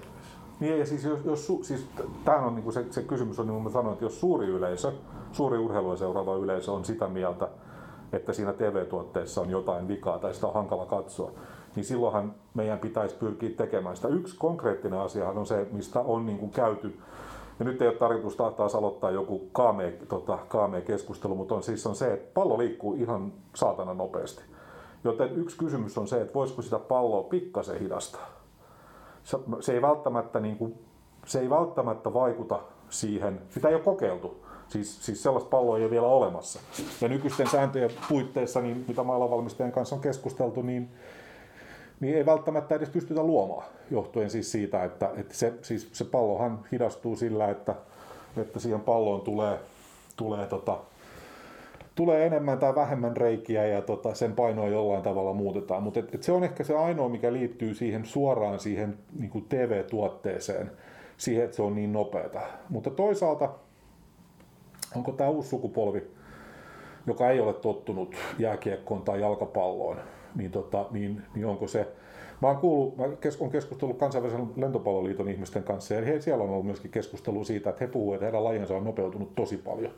[0.60, 1.86] Niin ja siis, jos, jos siis
[2.26, 4.92] tämähän on niin se, se, kysymys on niin kuin sanoin, että jos suuri yleisö,
[5.32, 7.48] suuri urheilua seuraava yleisö on sitä mieltä,
[8.14, 11.32] että siinä TV-tuotteessa on jotain vikaa tai sitä on hankala katsoa,
[11.76, 14.08] niin silloinhan meidän pitäisi pyrkiä tekemään sitä.
[14.08, 17.00] Yksi konkreettinen asia on se, mistä on niin kuin käyty
[17.60, 21.88] ja nyt ei ole tarkoitus taas aloittaa joku kaamea, tota, kaamea keskustelu, mutta on siis
[21.88, 24.44] on se, että pallo liikkuu ihan saatana nopeasti.
[25.04, 28.28] Joten yksi kysymys on se, että voisiko sitä palloa pikkasen hidastaa.
[29.24, 30.80] Se, se, ei välttämättä, niin kuin,
[31.26, 34.46] se ei välttämättä vaikuta siihen, sitä ei ole kokeiltu.
[34.68, 36.60] Siis, siis sellaista palloa ei ole vielä olemassa.
[37.02, 40.90] Ja nykyisten sääntöjen puitteissa, niin mitä mailavalmistajien kanssa on keskusteltu, niin
[42.00, 46.60] niin ei välttämättä edes pystytä luomaan, johtuen siis siitä, että, että se, siis se pallohan
[46.72, 47.76] hidastuu sillä, että,
[48.38, 49.60] että siihen palloon tulee,
[50.18, 50.78] tulee, tota,
[51.96, 55.84] tulee enemmän tai vähemmän reikiä ja tota, sen painoa jollain tavalla muutetaan.
[55.84, 60.72] Mutta et, et se on ehkä se ainoa, mikä liittyy siihen suoraan siihen niin TV-tuotteeseen,
[61.18, 62.42] siihen, että se on niin nopeata.
[62.70, 63.50] Mutta toisaalta,
[64.96, 66.04] onko tämä uusi sukupolvi,
[67.08, 69.98] joka ei ole tottunut jääkiekkoon tai jalkapalloon,
[70.38, 71.88] niin, tota, niin, niin onko se...
[72.42, 76.50] Mä oon kuullut, mä kes, on keskustellut kansainvälisen lentopalloliiton ihmisten kanssa ja he, siellä on
[76.50, 79.92] ollut myöskin keskustelu siitä, että he puhuvat, että heidän lajinsa on nopeutunut tosi paljon.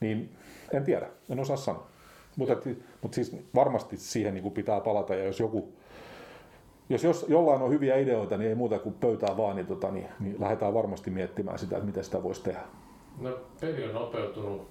[0.00, 0.30] Niin
[0.72, 1.86] en tiedä, en osaa sanoa.
[2.36, 2.56] Mutta,
[3.02, 5.72] mutta siis varmasti siihen niin pitää palata ja jos joku,
[6.88, 10.08] jos, jos jollain on hyviä ideoita, niin ei muuta kuin pöytää vaan, niin, tota, niin,
[10.20, 12.60] niin lähdetään varmasti miettimään sitä, että miten sitä voisi tehdä.
[13.20, 14.68] No peli on nopeutunut,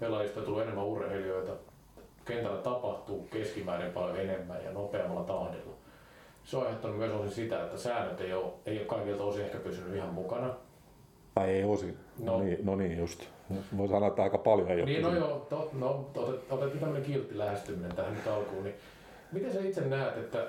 [0.00, 1.52] pelaajista tulee enemmän urheilijoita,
[2.30, 5.74] kentällä tapahtuu keskimäärin paljon enemmän ja nopeammalla tahdilla.
[6.44, 9.58] Se on aiheuttanut myös osin sitä, että säännöt ei ole, ei ole kaikilta osin ehkä
[9.58, 10.54] pysynyt ihan mukana.
[11.34, 11.96] Tai ei osin.
[12.18, 13.24] No, no, niin, no niin, just.
[13.76, 17.38] Voi sanoa, että aika paljon ei Niin, no joo, to, no, otet, otettiin tämmöinen kiltti
[17.38, 18.64] lähestyminen tähän nyt alkuun.
[18.64, 18.74] Niin
[19.32, 20.46] miten sä itse näet, että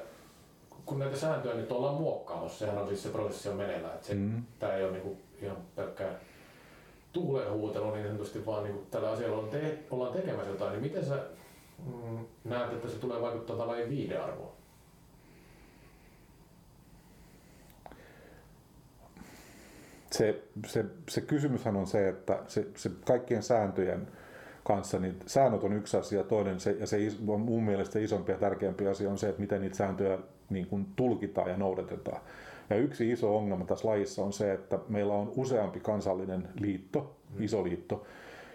[0.86, 4.14] kun näitä sääntöjä nyt ollaan muokkaamassa, sehän on siis se prosessi on meneillään, että se,
[4.14, 4.44] mm.
[4.60, 6.20] tämä ei ole niinku ihan pelkkää
[7.14, 11.06] tuuleen huutelu niin sanotusti, vaan niinku tällä asialla on te, ollaan tekemässä jotain, niin miten
[11.06, 11.20] sä
[12.44, 14.52] näet, että se tulee vaikuttaa lajin viidearvoon?
[20.12, 24.08] Se, se, se kysymyshän on se, että se, se kaikkien sääntöjen
[24.64, 28.38] kanssa, niin säännöt on yksi asia, toinen se, ja se on mun mielestä isompi ja
[28.38, 30.18] tärkeämpi asia on se, että miten niitä sääntöjä
[30.50, 32.22] niin kuin tulkitaan ja noudatetaan.
[32.70, 37.44] Ja yksi iso ongelma tässä lajissa on se, että meillä on useampi kansallinen liitto, mm.
[37.44, 38.06] iso liitto,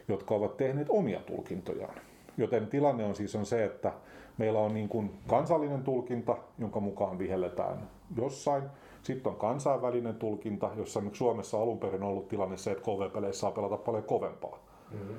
[0.09, 2.01] jotka ovat tehneet omia tulkintojaan.
[2.39, 3.93] Joten tilanne on siis on se, että
[4.39, 8.63] meillä on niin kuin kansallinen tulkinta, jonka mukaan vihelletään jossain.
[9.03, 13.51] Sitten on kansainvälinen tulkinta, jossa Suomessa alun perin on ollut tilanne se, että KV-peleissä saa
[13.51, 14.59] pelata paljon kovempaa.
[14.93, 15.17] Mm-hmm.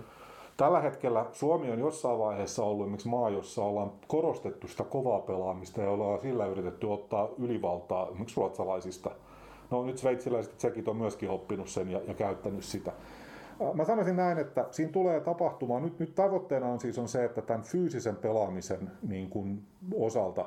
[0.58, 5.82] Tällä hetkellä Suomi on jossain vaiheessa ollut esimerkiksi maa, jossa ollaan korostettu sitä kovaa pelaamista
[5.82, 9.12] ja ollaan sillä yritetty ottaa ylivaltaa esimerkiksi ruotsalaisista.
[9.72, 12.92] No nyt sveitsiläiset tsekit on myöskin oppinut sen ja, ja käyttänyt sitä.
[13.74, 17.42] Mä sanoisin näin, että siinä tulee tapahtumaan, nyt, nyt tavoitteena on siis on se, että
[17.42, 19.64] tämän fyysisen pelaamisen niin kuin
[19.96, 20.46] osalta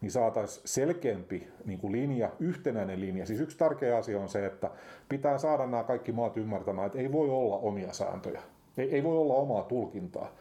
[0.00, 3.26] niin saataisiin selkeämpi niin kuin linja, yhtenäinen linja.
[3.26, 4.70] Siis yksi tärkeä asia on se, että
[5.08, 8.42] pitää saada nämä kaikki maat ymmärtämään, että ei voi olla omia sääntöjä.
[8.78, 10.32] Ei, ei voi olla omaa tulkintaa.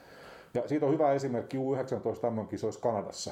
[0.54, 3.32] Ja siitä on hyvä esimerkki U19 MM-kisoissa Kanadassa,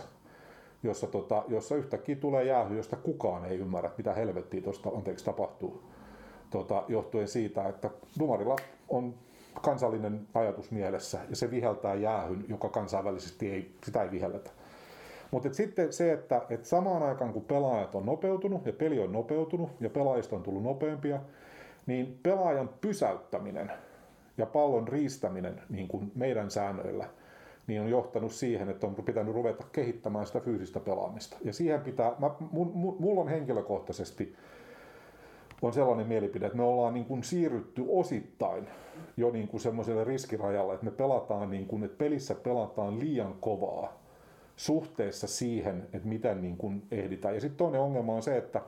[0.83, 5.83] jossa, tota, jossa yhtäkkiä tulee jäähy, josta kukaan ei ymmärrä, mitä helvettiä tuosta anteeksi tapahtuu
[6.49, 8.55] tota, johtuen siitä, että Dumarilla
[8.89, 9.13] on
[9.61, 14.49] kansallinen ajatus mielessä ja se viheltää jäähyn, joka kansainvälisesti ei, sitä ei vihelletä.
[15.31, 19.69] Mutta sitten se, että et samaan aikaan kun pelaajat on nopeutunut ja peli on nopeutunut
[19.79, 21.19] ja pelaajista on tullut nopeampia,
[21.85, 23.71] niin pelaajan pysäyttäminen
[24.37, 27.09] ja pallon riistäminen niin kuin meidän säännöillä,
[27.67, 31.37] niin on johtanut siihen, että on pitänyt ruveta kehittämään sitä fyysistä pelaamista.
[31.43, 34.35] Ja siihen pitää, mä, mun, mulla on henkilökohtaisesti
[35.61, 38.67] on sellainen mielipide, että me ollaan niin kuin siirrytty osittain
[39.17, 43.99] jo niin kuin semmoiselle riskirajalle, että me pelataan niin kuin, että pelissä pelataan liian kovaa
[44.55, 47.35] suhteessa siihen, että miten niin kuin ehditään.
[47.35, 48.61] Ja sitten toinen ongelma on se, että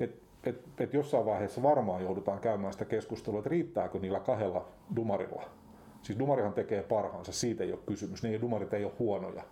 [0.00, 5.42] et, et, et jossain vaiheessa varmaan joudutaan käymään sitä keskustelua, että riittääkö niillä kahdella dumarilla.
[6.02, 9.42] Siis dumarihan tekee parhaansa, siitä ei ole kysymys, niin dumarit ei ole huonoja.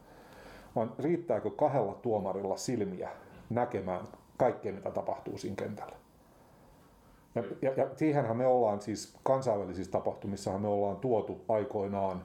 [0.76, 3.10] Vaan riittääkö kahdella tuomarilla silmiä
[3.50, 4.04] näkemään
[4.36, 6.03] kaikkea, mitä tapahtuu siinä kentällä.
[7.34, 12.24] Ja, ja, ja siihenhän me ollaan siis kansainvälisissä tapahtumissa me ollaan tuotu aikoinaan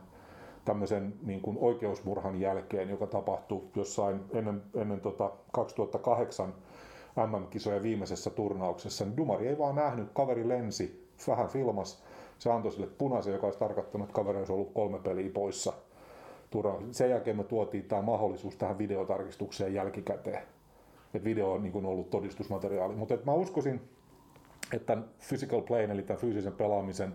[0.65, 6.53] tämmöisen niin kuin oikeusmurhan jälkeen, joka tapahtui jossain ennen, ennen tota 2008
[7.27, 12.03] MM-kisojen viimeisessä turnauksessa, niin Dumari ei vaan nähnyt, kaveri lensi, vähän filmas,
[12.37, 15.73] se antoi sille punaisen, joka olisi tarkoittanut, että kaveri olisi ollut kolme peliä poissa.
[16.91, 20.43] Sen jälkeen me tuotiin tämä mahdollisuus tähän videotarkistukseen jälkikäteen.
[21.13, 22.95] Et video on niin kuin ollut todistusmateriaali.
[22.95, 23.81] Mutta mä uskoisin,
[24.73, 24.97] että
[25.29, 27.13] physical play, eli tämän fyysisen pelaamisen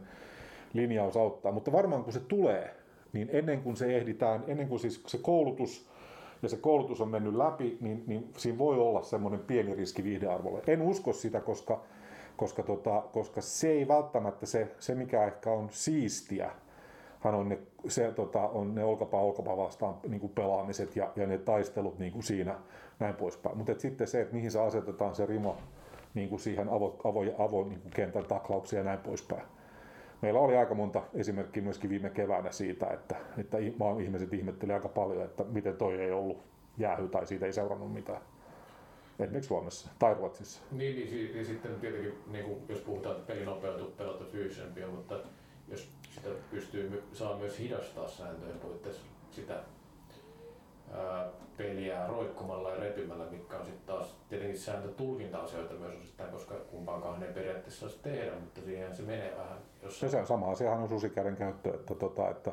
[0.72, 1.52] linjaus auttaa.
[1.52, 2.74] Mutta varmaan kun se tulee,
[3.12, 5.88] niin ennen kuin se ehditään, ennen kuin siis se koulutus
[6.42, 10.62] ja se koulutus on mennyt läpi, niin, niin siinä voi olla semmoinen pieni riski viihdearvolle.
[10.66, 11.80] En usko sitä, koska,
[12.36, 16.50] koska, tota, koska se ei välttämättä se, se mikä ehkä on siistiä,
[17.20, 17.58] hän on ne,
[17.88, 22.12] se, tota, on ne olkapää olkapää vastaan niin kuin pelaamiset ja, ja ne taistelut niin
[22.12, 22.54] kuin siinä
[22.98, 23.58] näin poispäin.
[23.58, 25.56] Mutta sitten se, että mihin se asetetaan se rima
[26.14, 29.42] niin kuin siihen avo, avo, avo niin kuin kentän taklauksia ja näin poispäin
[30.24, 33.58] meillä oli aika monta esimerkkiä myöskin viime keväänä siitä, että, että
[34.02, 36.42] ihmiset ihmettelivät aika paljon, että miten toi ei ollut
[36.78, 38.20] jäähy tai siitä ei seurannut mitään.
[39.18, 40.60] Esimerkiksi Suomessa tai Ruotsissa.
[40.72, 45.14] Niin, niin ja sitten tietenkin, niin kuin, jos puhutaan, että peli nopeutuu, pelata fyysisempiä, mutta
[45.68, 49.60] jos sitä pystyy saa myös hidastaa sääntöjen puitteissa sitä
[51.56, 57.22] peliä roikkumalla ja repymällä, mikä on sitten taas tietenkin sääntö tulkinta-asioita myös osittain, koska kumpaankaan
[57.22, 59.58] ei periaatteessa saisi tehdä, mutta siihen se menee vähän.
[59.82, 60.00] Jos...
[60.00, 62.52] Se, se sama asiahan on susikäden käyttö, että, tota, että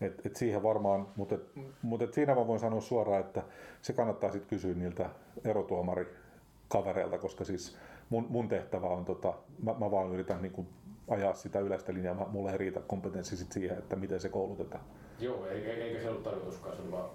[0.00, 1.42] et, et siihen varmaan, mutta, et,
[1.82, 3.42] mutta et siinä mä voin sanoa suoraan, että
[3.82, 5.10] se kannattaa sitten kysyä niiltä
[5.44, 7.76] erotuomarikavereilta, koska siis
[8.10, 10.68] mun, mun tehtävä on, tota, mä, mä vaan yritän niin kuin
[11.08, 14.84] ajaa sitä yleistä linjaa, mulle ei riitä kompetenssi sit siihen, että miten se koulutetaan.
[15.20, 17.10] Joo, eikä se ollut tarkoituskaan, se oli vaan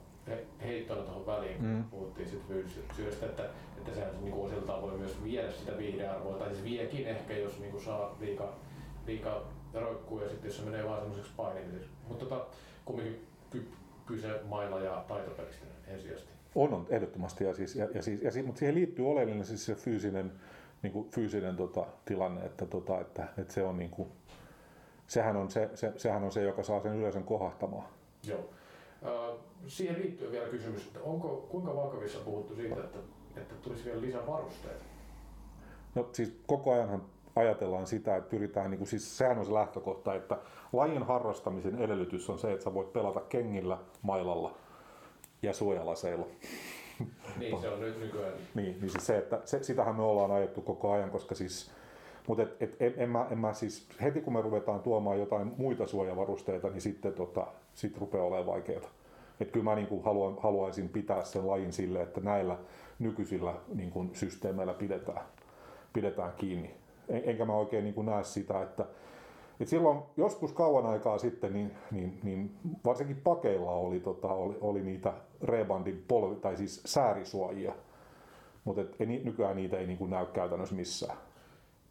[0.62, 1.84] heittona tuohon väliin, mm.
[1.84, 3.44] puhuttiin sitten fyysisyydestä, että,
[3.78, 7.60] että sehän niin kuin osiltaan voi myös viedä sitä viihdearvoa, tai siis viekin ehkä, jos
[7.60, 8.54] niin kuin saa liika,
[9.08, 9.44] liika
[9.74, 11.90] roikkuu ja sitten jos se menee vaan semmoiseksi painimiseksi.
[12.08, 12.46] Mutta tota,
[12.86, 13.68] kumminkin ky,
[14.06, 16.32] kyse mailla ja taitopelistä ensisijaisesti.
[16.56, 19.76] On, on ehdottomasti, ja siis, ja, ja siis, ja, mutta siihen liittyy oleellinen siis se
[19.76, 20.32] fyysinen,
[20.82, 24.10] niin kuin fyysinen tota, tilanne, että, tota, että, että se on niin kuin,
[25.08, 27.88] sehän on se, se, sehän on se, joka saa sen yleisön kohahtamaan.
[28.24, 28.50] Joo.
[29.68, 33.00] Siihen liittyy vielä kysymys, että onko, kuinka vakavissa puhuttu siitä, että,
[33.38, 34.86] että tulisi vielä lisää varusteita?
[35.96, 37.04] No siis koko ajan
[37.36, 40.38] ajatellaan sitä, että pyritään, niin kuin, siis sehän on se lähtökohta, että
[40.74, 44.56] lajin harrastamisen edellytys on se, että sä voit pelata kengillä, mailalla
[45.42, 46.26] ja suojalaseilla.
[47.38, 48.34] Niin, se on nyt nykyään.
[48.56, 51.72] niin, niin siis se, että se, sitähän me ollaan ajettu koko ajan, koska siis
[52.30, 55.52] mutta et, et, en, en, mä, en mä siis, heti kun me ruvetaan tuomaan jotain
[55.58, 58.90] muita suojavarusteita, niin sitten tota, sit rupeaa olemaan vaikeaa.
[59.40, 62.58] Et kyllä mä niin kuin haluan, haluaisin pitää sen lajin sille, että näillä
[63.00, 65.22] nykyisillä niin kuin systeemeillä pidetään,
[65.94, 66.74] pidetään kiinni.
[67.10, 68.86] En, enkä mä oikein niin kuin näe sitä, että
[69.60, 72.52] et silloin joskus kauan aikaa sitten, niin, niin, niin
[72.86, 77.74] varsinkin pakeilla oli, tota, oli, oli niitä Rebandin polvi, tai siis säärisuojia,
[78.64, 78.82] mutta
[79.24, 81.18] nykyään niitä ei niin kuin näy käytännössä missään.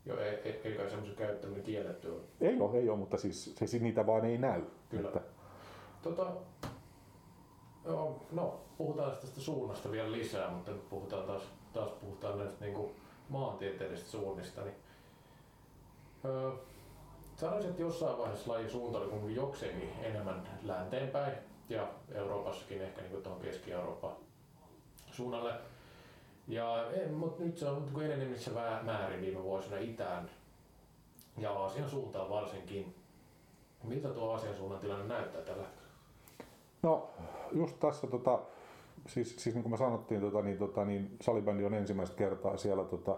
[0.08, 2.20] Joo, ei, ei, ei kai semmoisen käyttäminen kielletty ole.
[2.40, 4.62] Ei ole, ei ole, mutta siis, siis niitä vaan ei näy.
[4.90, 5.08] Kyllä.
[5.08, 5.20] Että...
[6.02, 6.32] Tota,
[7.84, 12.74] joo, no, puhutaan tästä suunnasta vielä lisää, mutta nyt puhutaan taas, taas puhutaan näistä niin
[12.74, 12.90] kuin
[13.28, 14.62] maantieteellisistä suunnista.
[14.62, 14.74] Niin,
[16.24, 16.50] öö,
[17.36, 21.32] sanoisin, että jossain vaiheessa lajin suunta oli kuitenkin jokseenkin enemmän länteenpäin
[21.68, 24.12] ja Euroopassakin ehkä niin tuohon Keski-Euroopan
[25.10, 25.52] suunnalle
[26.48, 26.84] ja,
[27.16, 28.50] mutta nyt se on niin enenevissä
[28.82, 30.30] määrin viime vuosina itään
[31.38, 32.94] ja Aasian suuntaan varsinkin.
[33.84, 35.88] Miltä tuo Aasian suunnan tilanne näyttää tällä hetkellä?
[36.82, 37.10] No
[37.52, 38.38] just tässä, tota,
[39.06, 42.84] siis, siis niin kuin me sanottiin, tota, niin, tota, niin salibändi on ensimmäistä kertaa siellä
[42.84, 43.16] tota,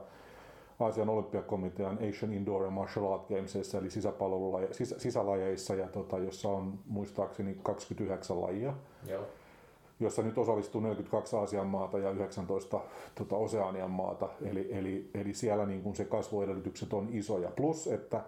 [0.80, 6.78] Aasian olympiakomitean Asian Indoor and Martial Art Gamesissa, eli sis, sisälajeissa, ja, tota, jossa on
[6.86, 8.74] muistaakseni 29 lajia.
[9.08, 9.26] Joo
[10.00, 12.80] jossa nyt osallistuu 42 Aasian maata ja 19
[13.14, 14.28] tota, Oseanian maata.
[14.44, 17.50] Eli, eli, eli siellä niin kuin se kasvuedellytykset on isoja.
[17.56, 18.20] Plus, että,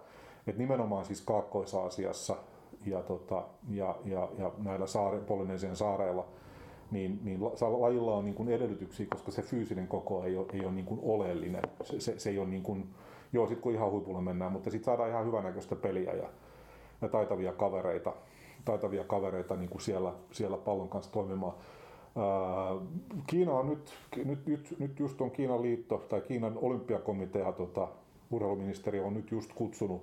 [0.47, 2.35] että nimenomaan siis Kaakkois-Aasiassa
[2.85, 6.25] ja, tota, ja, ja, ja näillä saare, Polynesian saareilla,
[6.91, 7.43] niin, niin
[7.79, 10.99] lajilla on niin kuin edellytyksiä, koska se fyysinen koko ei ole, ei ole niin kuin
[11.03, 11.61] oleellinen.
[11.83, 12.89] Se, se, se ei ole niin kuin,
[13.33, 16.29] joo, sitten kun ihan huipulle mennään, mutta sitten saadaan ihan hyvänäköistä peliä ja,
[17.01, 18.13] ja taitavia kavereita,
[18.65, 21.53] taitavia kavereita niin kuin siellä, siellä pallon kanssa toimimaan.
[23.27, 23.93] Kiina on nyt,
[24.25, 27.87] nyt, nyt, nyt just on Kiinan liitto tai Kiinan olympiakomitea, tota,
[28.31, 30.01] urheiluministeri on nyt just kutsunut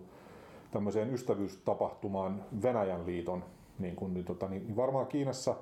[0.70, 3.44] tämmöiseen ystävyystapahtumaan Venäjän liiton.
[3.78, 5.54] Niin, kun, niin, tota, niin varmaan Kiinassa,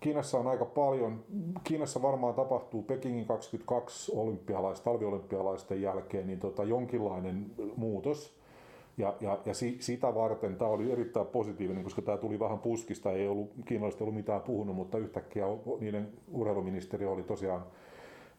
[0.00, 1.24] Kiinassa on aika paljon,
[1.64, 7.46] Kiinassa varmaan tapahtuu Pekingin 22 olympialais, talviolympialaisten jälkeen niin tota, jonkinlainen
[7.76, 8.41] muutos.
[8.98, 13.12] Ja, ja, ja si, sitä varten tämä oli erittäin positiivinen, koska tämä tuli vähän puskista,
[13.12, 15.44] ei ollut kiinalaisista ollut mitään puhunut, mutta yhtäkkiä
[15.80, 17.64] niiden urheiluministeri oli tosiaan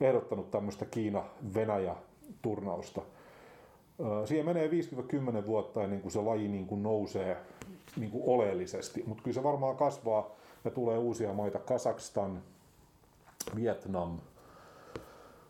[0.01, 3.01] ehdottanut tämmöistä Kiina-Venäjä-turnausta.
[4.25, 4.69] Siihen menee
[5.43, 7.38] 5-10 vuotta ennen kuin se laji niin kuin nousee
[7.97, 10.35] niin kuin oleellisesti, mutta kyllä se varmaan kasvaa
[10.65, 11.59] ja tulee uusia maita.
[11.59, 12.41] Kazakstan,
[13.55, 14.17] Vietnam,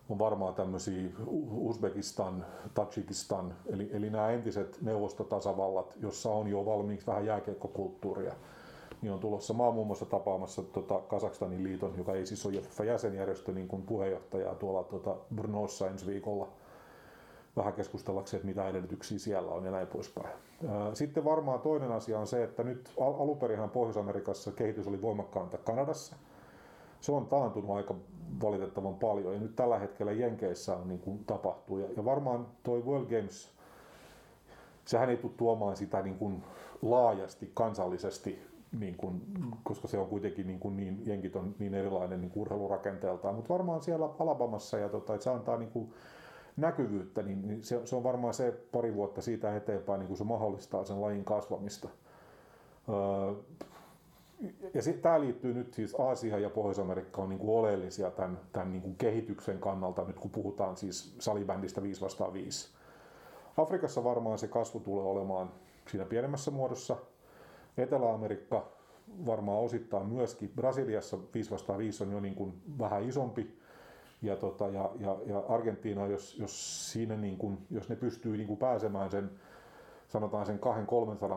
[0.10, 1.10] on varmaan tämmöisiä
[1.52, 8.34] Uzbekistan, Tajikistan, eli, eli nämä entiset neuvostotasavallat, jossa on jo valmiiksi vähän jääkiekkokulttuuria,
[9.02, 9.54] niin on tulossa.
[9.54, 13.82] Mä oon muun muassa tapaamassa tota Kazakstanin liiton, joka ei siis ole jäsenjärjestö, niin kuin
[13.82, 16.48] puheenjohtajaa tuolla tota Brnossa ensi viikolla
[17.58, 20.36] vähän keskustellakseen, että mitä edellytyksiä siellä on ja näin poispäin.
[20.94, 26.16] Sitten varmaan toinen asia on se, että nyt alunperinhan Pohjois-Amerikassa kehitys oli voimakkaanta Kanadassa–
[27.04, 27.96] se on taantunut aika
[28.42, 29.34] valitettavan paljon.
[29.34, 31.78] Ja nyt tällä hetkellä Jenkeissä on niin kuin tapahtuu.
[31.78, 33.50] Ja, ja varmaan toi World Games,
[34.86, 36.44] sehän ei tule tuomaan sitä niin kuin
[36.82, 38.40] laajasti kansallisesti,
[38.80, 39.22] niin kuin,
[39.64, 43.36] koska se on kuitenkin niin, kuin niin jenkit on niin erilainen niin urheilurakenteeltaan.
[43.36, 45.94] Mutta varmaan siellä Alabamassa, ja tota, että se antaa niin kuin
[46.58, 50.24] näkyvyyttä, niin, niin se, se, on varmaan se pari vuotta siitä eteenpäin, niin kuin se
[50.24, 51.90] mahdollistaa sen lajin kasvamista.
[52.90, 53.34] Öö,
[54.74, 58.82] ja tämä liittyy nyt siis Aasiaan ja Pohjois-Amerikka on niin kuin oleellisia tämän, tämän niin
[58.82, 62.70] kuin kehityksen kannalta, nyt kun puhutaan siis salibändistä 5 vastaan 5.
[63.58, 65.52] Afrikassa varmaan se kasvu tulee olemaan
[65.88, 66.96] siinä pienemmässä muodossa.
[67.78, 68.68] Etelä-Amerikka
[69.26, 70.52] varmaan osittain myöskin.
[70.56, 73.58] Brasiliassa 5 vastaan 5 on jo niin kuin vähän isompi.
[74.22, 78.48] Ja, tota, ja, ja, ja Argentiina, jos, jos, siinä niin kuin, jos ne pystyy niin
[78.48, 79.32] kuin pääsemään sen,
[80.08, 80.60] sanotaan sen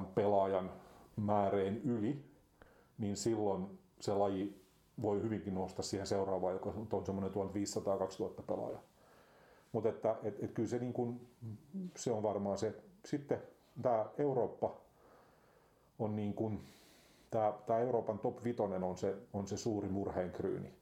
[0.00, 0.70] 200-300 pelaajan
[1.16, 2.24] määreen yli,
[2.98, 4.66] niin silloin se laji
[5.02, 8.78] voi hyvinkin nousta siihen seuraavaan, joka on semmoinen 1500-2000 pelaaja.
[9.72, 11.20] Mutta että et, et kyllä se, niin kun,
[11.96, 12.74] se on varmaan se.
[13.04, 13.42] Sitten
[13.82, 14.76] tämä Eurooppa
[15.98, 16.60] on niin kun,
[17.66, 20.72] tämä Euroopan top 5 on se, on se suuri murheenkryyni,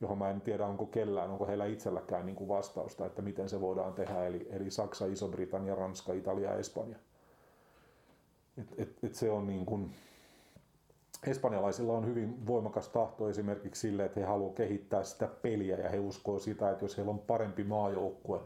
[0.00, 3.92] johon mä en tiedä, onko kellään, onko heillä itselläkään niin vastausta, että miten se voidaan
[3.92, 4.26] tehdä.
[4.26, 6.96] Eli, eli Saksa, Iso-Britannia, Ranska, Italia ja Espanja.
[8.58, 9.90] Et, et, et se on niin kun,
[11.26, 15.98] espanjalaisilla on hyvin voimakas tahto esimerkiksi sille, että he haluavat kehittää sitä peliä ja he
[15.98, 18.40] uskoo sitä, että jos heillä on parempi maajoukkue,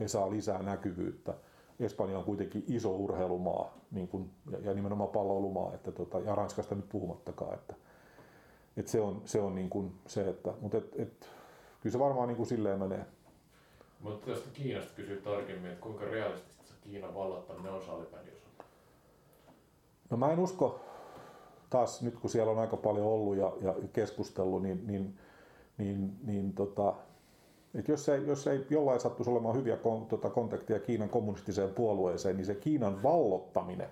[0.00, 1.34] he saa lisää näkyvyyttä.
[1.80, 4.30] Espanja on kuitenkin iso urheilumaa niin kuin,
[4.62, 7.54] ja nimenomaan palloilumaa, että tota, ja Ranskasta nyt puhumattakaan.
[7.54, 7.74] Että,
[8.76, 11.28] että se on, se, on niin kuin se, että, mutta et, et,
[11.80, 13.06] kyllä se varmaan niin kuin silleen menee.
[14.00, 18.34] Mutta tästä Kiinasta kysyy tarkemmin, että kuinka realistista Kiinan vallottaminen on salibändin
[20.10, 20.80] No mä en usko,
[21.74, 25.18] taas nyt kun siellä on aika paljon ollut ja, ja keskustellut, niin, niin,
[25.78, 26.94] niin, niin tota,
[27.74, 32.36] että jos, ei, jos ei jollain sattuisi olemaan hyviä kon, tota, kontakteja Kiinan kommunistiseen puolueeseen,
[32.36, 33.88] niin se Kiinan vallottaminen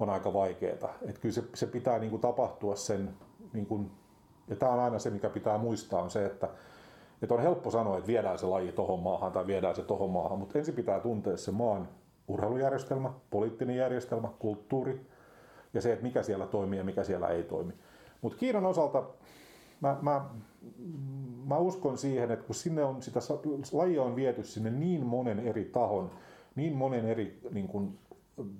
[0.00, 0.94] on aika vaikeaa.
[1.02, 3.10] Että kyllä se, se pitää niin kuin, tapahtua sen,
[3.52, 3.90] niin kuin,
[4.48, 6.48] ja tämä on aina se, mikä pitää muistaa, on se, että,
[7.22, 10.38] että on helppo sanoa, että viedään se laji tohon maahan tai viedään se tohon maahan,
[10.38, 11.88] mutta ensin pitää tuntea se maan
[12.28, 15.06] urheilujärjestelmä, poliittinen järjestelmä, kulttuuri,
[15.76, 17.72] ja se, että mikä siellä toimii ja mikä siellä ei toimi.
[18.22, 19.04] Mutta Kiinan osalta
[19.80, 20.24] mä, mä,
[21.46, 23.20] mä uskon siihen, että kun sinne on sitä
[23.72, 26.10] lajia on viety sinne niin monen eri tahon,
[26.54, 27.98] niin monen eri niin kuin,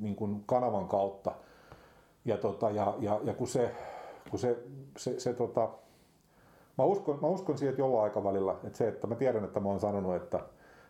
[0.00, 1.32] niin kuin kanavan kautta,
[2.24, 3.74] ja, tota, ja, ja, ja kun se,
[4.30, 4.58] kun se,
[4.98, 5.68] se, se tota,
[6.78, 9.68] mä uskon, mä uskon siihen, että jollain aikavälillä, että se, että mä tiedän, että mä
[9.68, 10.40] oon sanonut, että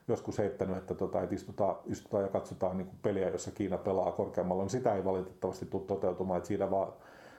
[0.08, 4.62] joskus heittänyt, että, tota, että istutaan, istutaan ja katsotaan niin peliä, jossa Kiina pelaa korkeammalla,
[4.62, 6.92] niin sitä ei valitettavasti tule toteutumaan, että siinä vaan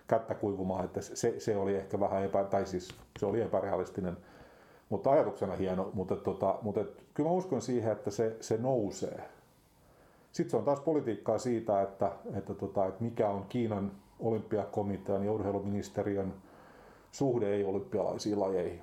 [0.08, 4.18] kättä kuivumaan, että se, se oli ehkä vähän epä, tai siis se oli epärealistinen,
[4.90, 9.22] mutta ajatuksena hieno, mutta, tota, mutta et, kyllä mä uskon siihen, että se, se nousee.
[10.32, 15.32] Sitten se on taas politiikkaa siitä, että, että, tota, että mikä on Kiinan olympiakomitean ja
[15.32, 16.34] urheiluministeriön
[17.12, 18.82] suhde ei-olympialaisiin lajeihin.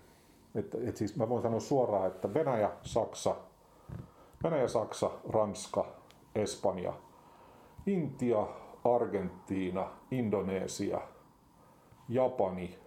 [0.54, 3.36] Et, et siis mä voin sanoa suoraan, että Venäjä, Saksa,
[4.44, 5.86] Venäjä, Saksa, Ranska,
[6.34, 6.92] Espanja,
[7.86, 8.46] Intia,
[8.84, 11.00] Argentiina, Indonesia,
[12.08, 12.78] Japani,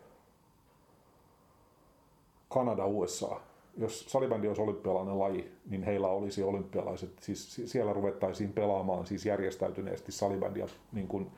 [2.49, 3.39] Kanada, USA.
[3.77, 10.11] Jos salibändi olisi olympialainen laji, niin heillä olisi olympialaiset, siis siellä ruvettaisiin pelaamaan siis järjestäytyneesti
[10.11, 11.31] salibändiä niin kuin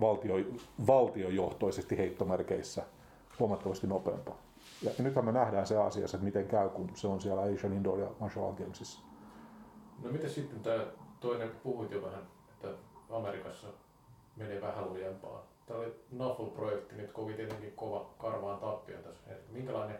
[0.00, 0.34] valtio,
[0.86, 2.82] valtiojohtoisesti heittomerkeissä
[3.38, 4.38] huomattavasti nopeampaa.
[4.82, 7.98] Ja, nythän me nähdään se asiassa, että miten käy, kun se on siellä Asian Indoor
[8.00, 9.09] ja Marshall Gamesissa.
[10.02, 10.86] No miten sitten tämä
[11.20, 12.68] toinen, puhuit jo vähän, että
[13.10, 13.66] Amerikassa
[14.36, 15.46] menee vähän lujempaa.
[15.66, 19.22] Tämä oli NAFL-projekti, nyt koki tietenkin kova karvaan tappia tässä.
[19.52, 19.98] Minkälainen,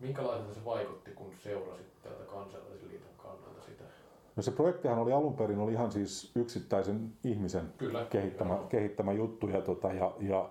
[0.00, 3.84] minkälaiselta se vaikutti, kun seurasit täältä kansainvälisen liiton kannalta sitä?
[4.36, 8.66] No se projektihan oli alun perin oli ihan siis yksittäisen ihmisen Kyllä, kehittämä, joo.
[8.66, 9.48] kehittämä juttu.
[9.48, 10.50] Ja, tota, ja, ja,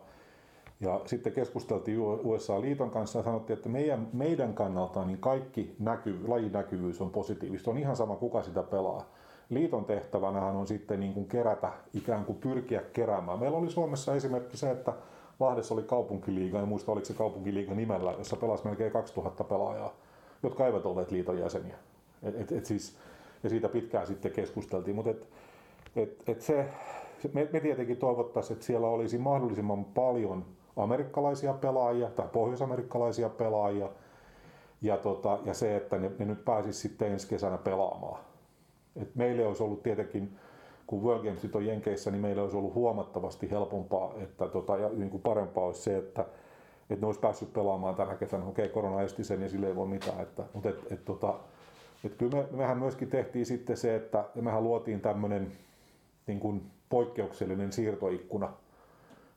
[0.82, 7.02] ja sitten keskusteltiin USA-liiton kanssa ja sanottiin, että meidän, meidän kannalta niin kaikki näky, lajinäkyvyys
[7.02, 7.72] on positiivista.
[7.72, 9.10] On ihan sama, kuka sitä pelaa.
[9.49, 13.40] Liiton tehtävänähän on sitten niin kuin kerätä, ikään kuin pyrkiä keräämään.
[13.40, 14.94] Meillä oli Suomessa esimerkki se, että
[15.40, 19.94] Lahdessa oli kaupunkiliiga, en muista oliko se kaupunkiliiga nimellä, jossa pelasi melkein 2000 pelaajaa,
[20.44, 21.76] jotka eivät olleet liiton jäseniä.
[22.24, 22.98] Et, et, et siis,
[23.44, 25.28] ja siitä pitkään sitten keskusteltiin, mutta et,
[25.95, 26.70] et, et se,
[27.34, 30.45] me, me tietenkin toivottaisiin, että siellä olisi mahdollisimman paljon
[30.77, 33.89] amerikkalaisia pelaajia tai pohjoisamerikkalaisia pelaajia,
[34.81, 38.19] ja, tota, ja se, että ne, ne nyt pääsisi sitten ensi kesänä pelaamaan.
[38.95, 40.38] Et meille olisi ollut tietenkin,
[40.88, 45.10] kun World Gamesit on Jenkeissä, niin meille olisi ollut huomattavasti helpompaa että tota, ja niin
[45.10, 46.22] kuin parempaa olisi se, että,
[46.89, 48.45] että ne olisi päässyt pelaamaan tänä kesänä.
[48.45, 50.19] Okei, korona esti sen ja sille ei voi mitään.
[50.19, 51.34] Että, mutta et, et, tota,
[52.03, 55.52] et kyllä me, mehän myöskin tehtiin sitten se, että mehän luotiin tämmöinen
[56.27, 58.53] niin kuin poikkeuksellinen siirtoikkuna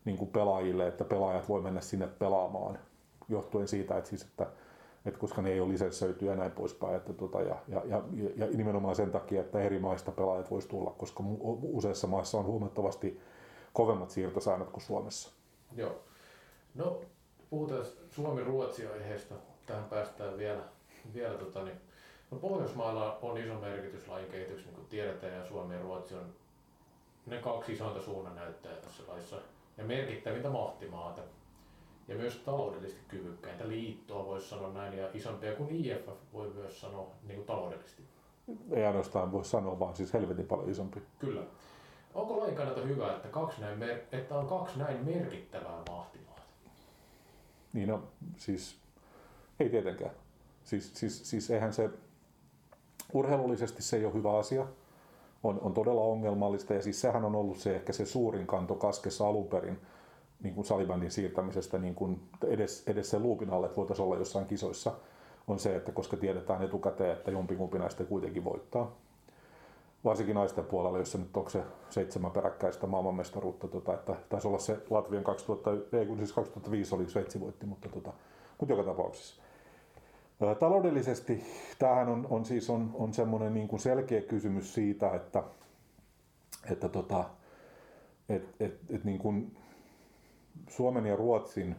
[0.04, 2.78] niin kuin pelaajille, että pelaajat voi mennä sinne pelaamaan
[3.28, 4.46] johtuen siitä, että, siis, että,
[5.06, 6.96] että koska ne ei ole lisenssöityjä ja näin poispäin.
[6.96, 8.02] Että tota, ja, ja, ja,
[8.36, 11.24] ja, nimenomaan sen takia, että eri maista pelaajat voisi tulla, koska
[11.62, 13.20] useissa maissa on huomattavasti
[13.72, 15.30] kovemmat siirtosäännöt kuin Suomessa.
[15.76, 16.00] Joo.
[16.74, 17.00] No,
[17.50, 19.34] puhutaan Suomi-Ruotsi-aiheesta.
[19.66, 20.62] Tähän päästään vielä.
[21.14, 21.80] vielä tota, niin,
[22.30, 26.34] no Pohjoismailla on iso merkitys lajin kehitys, niin kuin tiedetään, ja Suomi ja Ruotsi on
[27.26, 29.36] ne kaksi isointa suunnannäyttäjää tässä laissa
[29.76, 31.20] ja merkittävintä mahtimaata.
[32.08, 37.10] Ja myös taloudellisesti kyvykkäintä liittoa voisi sanoa näin, ja isompia kuin IFF voi myös sanoa
[37.26, 38.02] niin kuin taloudellisesti.
[38.70, 41.02] Ei ainoastaan voi sanoa, vaan siis helvetin paljon isompi.
[41.18, 41.42] Kyllä.
[42.14, 46.42] Onko lain kannalta hyvä, että, kaksi näin mer- että on kaksi näin merkittävää mahtimaata?
[47.72, 48.02] Niin no,
[48.36, 48.78] siis
[49.60, 50.10] ei tietenkään.
[50.64, 51.90] Siis, siis, siis eihän se,
[53.12, 54.66] urheilullisesti se ei ole hyvä asia.
[55.44, 59.28] On, on todella ongelmallista ja siis sehän on ollut se ehkä se suurin kanto kaskessa
[59.28, 59.78] alun perin
[60.42, 64.46] niin kuin salibändin siirtämisestä niin kuin edes, edes sen luupin alle, että voitaisiin olla jossain
[64.46, 64.92] kisoissa,
[65.48, 68.90] on se, että koska tiedetään etukäteen, että jompikumpi näistä kuitenkin voittaa.
[70.04, 74.78] Varsinkin naisten puolella, jossa nyt onko se seitsemän peräkkäistä maailmanmestaruutta, tota, että taisi olla se
[74.90, 78.12] Latvian 2000, ei kun siis 2005 oli Sveitsi voitti, mutta, tota,
[78.60, 79.42] mutta joka tapauksessa.
[80.58, 81.44] Taloudellisesti
[81.78, 85.42] tämähän on, on siis on, on semmoinen niin kuin selkeä kysymys siitä, että,
[86.70, 87.24] että tota,
[88.28, 89.56] et, et, et niin kuin
[90.68, 91.76] Suomen ja Ruotsin,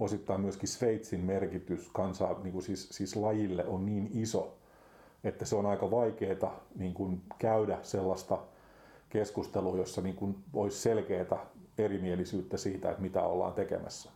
[0.00, 4.54] osittain myöskin Sveitsin merkitys kansaa, niin kuin siis, siis lajille on niin iso,
[5.24, 8.38] että se on aika vaikeaa niin kuin käydä sellaista
[9.10, 11.46] keskustelua, jossa niin kuin olisi selkeää
[11.78, 14.10] erimielisyyttä siitä, että mitä ollaan tekemässä.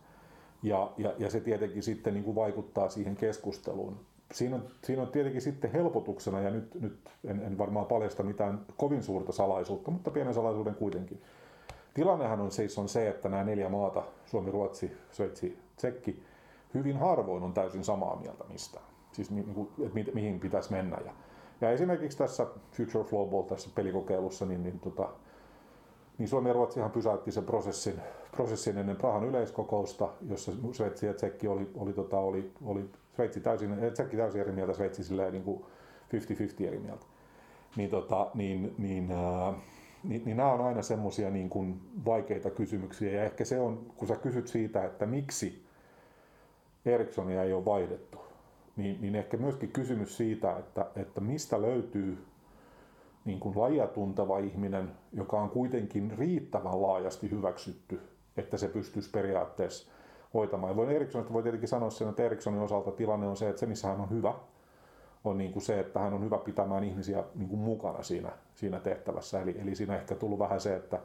[0.63, 3.99] Ja, ja, ja se tietenkin sitten niin kuin vaikuttaa siihen keskusteluun.
[4.33, 8.65] Siinä on, siinä on tietenkin sitten helpotuksena, ja nyt, nyt en, en varmaan paljasta mitään
[8.77, 11.21] kovin suurta salaisuutta, mutta pienen salaisuuden kuitenkin.
[11.93, 16.23] Tilannehan on siis on se, että nämä neljä maata, Suomi, Ruotsi, Sveitsi, Tsekki,
[16.73, 18.85] hyvin harvoin on täysin samaa mieltä mistään.
[19.11, 20.97] Siis niin kuin, että mihin pitäisi mennä.
[21.05, 21.11] Ja,
[21.61, 25.09] ja esimerkiksi tässä Future Flowball tässä pelikokeilussa, niin, niin, tota,
[26.17, 28.01] niin Suomi ja Ruotsihan pysäytti sen prosessin,
[28.37, 33.75] prosessin ennen Prahan yleiskokousta, jossa Sveitsi ja Tsekki oli, oli, tota, oli, oli Sveitsi täysin,
[33.93, 35.65] Tsekki täysin eri mieltä, Sveitsi silleen niin kuin
[36.63, 37.05] 50-50 eri mieltä.
[37.75, 39.55] Niin, tota, niin, niin, äh,
[40.03, 43.11] niin, niin nämä on aina semmoisia niin kuin vaikeita kysymyksiä.
[43.11, 45.65] Ja ehkä se on, kun sä kysyt siitä, että miksi
[46.85, 48.17] Ericssonia ei ole vaihdettu,
[48.75, 52.17] niin, niin ehkä myöskin kysymys siitä, että, että mistä löytyy
[53.25, 57.99] niin kuin lajia tunteva ihminen, joka on kuitenkin riittävän laajasti hyväksytty,
[58.37, 59.91] että se pystyisi periaatteessa
[60.33, 60.71] hoitamaan.
[60.71, 63.65] Ja voin Ericssonista voi tietenkin sanoa sen, että Ericssonin osalta tilanne on se, että se
[63.65, 64.33] missä hän on hyvä,
[65.23, 68.79] on niin kuin se, että hän on hyvä pitämään ihmisiä niin kuin mukana siinä, siinä
[68.79, 69.41] tehtävässä.
[69.41, 70.99] Eli, eli siinä ehkä tullut vähän se, että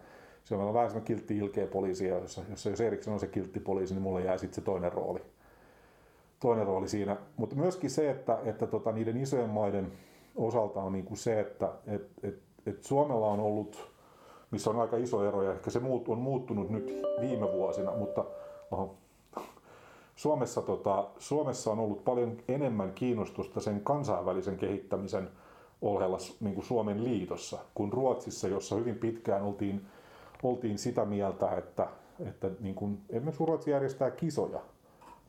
[0.44, 3.94] se on vähän semmoinen kiltti ilkeä poliisi, jossa, jossa jos Eriksson on se kiltti poliisi,
[3.94, 5.22] niin mulle jää sitten se toinen rooli.
[6.40, 7.16] Toinen rooli siinä.
[7.36, 9.92] Mutta myöskin se, että, että tota, niiden isojen maiden
[10.36, 13.91] osalta on niin kuin se, että et, et, et Suomella on ollut
[14.52, 18.24] missä on aika iso ero ja ehkä se muut, on muuttunut nyt viime vuosina, mutta
[18.70, 18.94] oho,
[20.16, 25.28] Suomessa, tota, Suomessa on ollut paljon enemmän kiinnostusta sen kansainvälisen kehittämisen
[25.82, 29.86] ohella niin kuin Suomen liitossa kuin Ruotsissa, jossa hyvin pitkään oltiin,
[30.42, 31.88] oltiin sitä mieltä, että,
[32.26, 34.60] että niin kuin, esimerkiksi Ruotsi järjestää kisoja,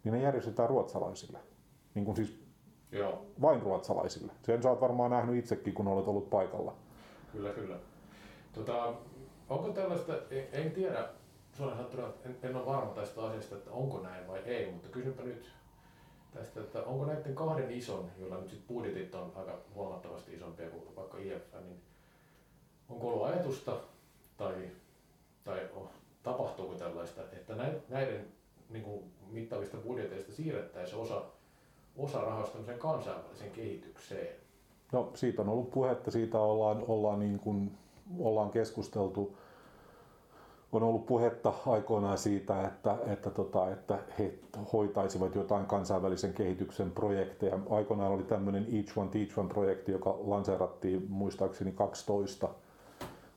[0.03, 1.39] niin ne järjestetään ruotsalaisille.
[1.95, 2.43] Niin kuin siis
[2.91, 4.31] Joo, vain ruotsalaisille.
[4.43, 6.73] Sen sä oot varmaan nähnyt itsekin, kun olet ollut paikalla.
[7.31, 7.75] kyllä, kyllä.
[8.53, 8.93] Tota,
[9.49, 11.09] onko tällaista, en, en tiedä,
[11.57, 15.23] suoraan sanottuna en, en ole varma tästä asiasta, että onko näin vai ei, mutta kysynpä
[15.23, 15.51] nyt
[16.33, 20.95] tästä, että onko näiden kahden ison, joilla nyt sit budjetit on aika huomattavasti isompia kuin
[20.95, 21.81] vaikka IF, niin
[22.89, 23.77] onko ollut ajatusta
[24.37, 24.55] tai,
[25.43, 25.89] tai oh,
[26.23, 27.55] tapahtuuko tällaista, että
[27.89, 28.27] näiden,
[28.69, 31.21] niin kuin mittavista budjeteista siirrettäisiin osa,
[31.97, 34.35] osa rahoista kansainväliseen kehitykseen?
[34.91, 37.77] No siitä on ollut puhetta, siitä ollaan, ollaan, niin kuin,
[38.19, 39.37] ollaan keskusteltu.
[40.71, 44.33] On ollut puhetta aikoinaan siitä, että, että, tota, että he
[44.73, 47.59] hoitaisivat jotain kansainvälisen kehityksen projekteja.
[47.69, 52.49] Aikoinaan oli tämmöinen Each One Teach One projekti, joka lanseerattiin muistaakseni 12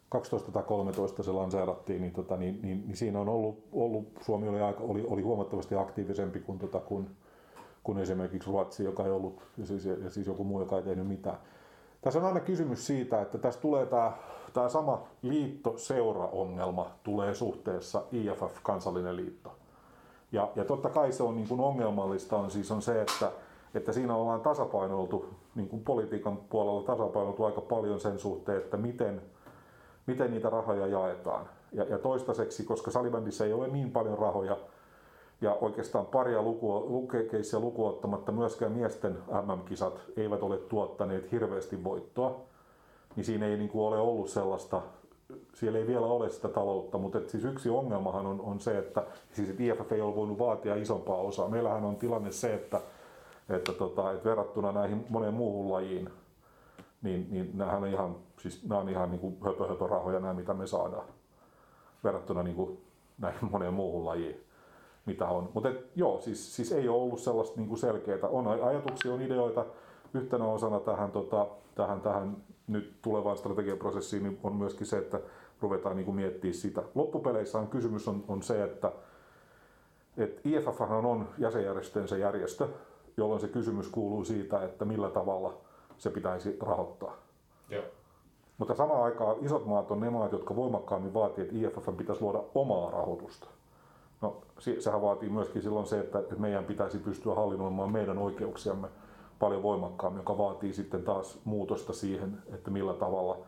[0.09, 4.49] 12 tai 13 se lanseerattiin, niin, tota, niin, niin, niin siinä on ollut, ollut Suomi
[4.49, 7.11] oli, aika, oli, oli huomattavasti aktiivisempi kuin, tota, kuin,
[7.83, 11.09] kuin esimerkiksi Ruotsi, joka ei ollut, ja siis, ja siis joku muu, joka ei tehnyt
[11.09, 11.39] mitään.
[12.01, 14.13] Tässä on aina kysymys siitä, että tässä tulee tämä,
[14.57, 19.51] tämä sama liitto-seura-ongelma tulee suhteessa IFF, kansallinen liitto.
[20.33, 23.33] Ja, ja totta kai se on niin kuin ongelmallista on siis on se, että,
[23.75, 29.23] että siinä ollaan tasapainoiltu, niin kuin politiikan puolella tasapainoiltu aika paljon sen suhteen, että miten,
[30.07, 31.49] miten niitä rahoja jaetaan.
[31.73, 34.57] Ja, ja toistaiseksi, koska salibändissä ei ole niin paljon rahoja,
[35.41, 42.41] ja oikeastaan paria lukua, lukekeissiä lukuottamatta myöskään miesten MM-kisat eivät ole tuottaneet hirveästi voittoa,
[43.17, 44.83] niin siinä ei niin kuin ole ollut sellaista,
[45.55, 49.07] siellä ei vielä ole sitä taloutta, mutta et siis yksi ongelmahan on, on se, että
[49.33, 51.49] siis et IFF ei ole voinut vaatia isompaa osaa.
[51.49, 52.81] Meillähän on tilanne se, että,
[53.49, 56.11] että, tota, että verrattuna näihin moneen muuhun lajiin,
[57.03, 60.35] niin, niin nämähän on ihan, siis nämä on ihan niin kuin höpö, höpö rahoja nämä,
[60.35, 61.07] mitä me saadaan
[62.05, 62.79] verrattuna niin kuin
[63.19, 64.47] näihin moneen muuhun lajiin
[65.07, 65.51] mitä on.
[65.55, 68.19] Mutta joo, siis, siis ei ole ollut sellaista niin kuin selkeää.
[68.23, 69.65] On ajatuksia, on ideoita.
[70.17, 72.37] Yhtenä osana tähän, tota, tähän, tähän
[72.67, 75.21] nyt tulevaan strategiaprosessiin niin on myöskin se, että
[75.61, 76.83] ruvetaan niin kuin miettimään sitä.
[76.95, 78.93] Loppupeleissä on kysymys on, on se, että,
[80.17, 82.69] että IFF on jäsenjärjestönsä järjestö,
[83.17, 85.55] jolloin se kysymys kuuluu siitä, että millä tavalla
[85.99, 87.17] se pitäisi rahoittaa.
[87.71, 87.85] Joo.
[88.59, 92.43] Mutta samaan aikaan isot maat on ne maat, jotka voimakkaammin vaatii, että IFF pitäisi luoda
[92.55, 93.47] omaa rahoitusta.
[94.21, 94.43] No,
[94.79, 98.89] sehän vaatii myöskin silloin se, että meidän pitäisi pystyä hallinnoimaan meidän oikeuksiamme
[99.39, 103.39] paljon voimakkaammin, joka vaatii sitten taas muutosta siihen, että millä tavalla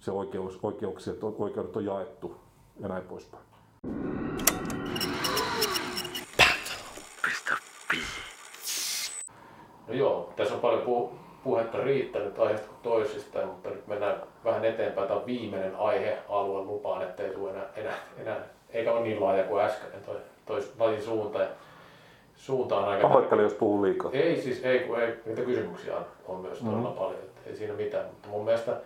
[0.00, 2.36] se oikeus, oikeukset, oikeudet on jaettu
[2.80, 3.44] ja näin poispäin.
[9.86, 14.64] No joo, tässä on paljon pu- puhetta riittänyt aiheesta kuin toisista, mutta nyt mennään vähän
[14.64, 15.08] eteenpäin.
[15.08, 18.40] Tämä on viimeinen aihealue, lupaan, ettei tule enää, enää, enää
[18.70, 21.38] eikä ole niin laaja kuin äsken toi, toi lajin suunta.
[21.38, 21.48] Ja
[22.36, 23.08] suunta on aika...
[23.08, 24.10] Pahoittelen, jos puhun liikaa.
[24.12, 26.98] Ei siis, ei, kun ei, niitä kysymyksiä on, on myös todella mm-hmm.
[26.98, 28.06] paljon, että ei siinä mitään.
[28.06, 28.76] Mutta mun mielestä,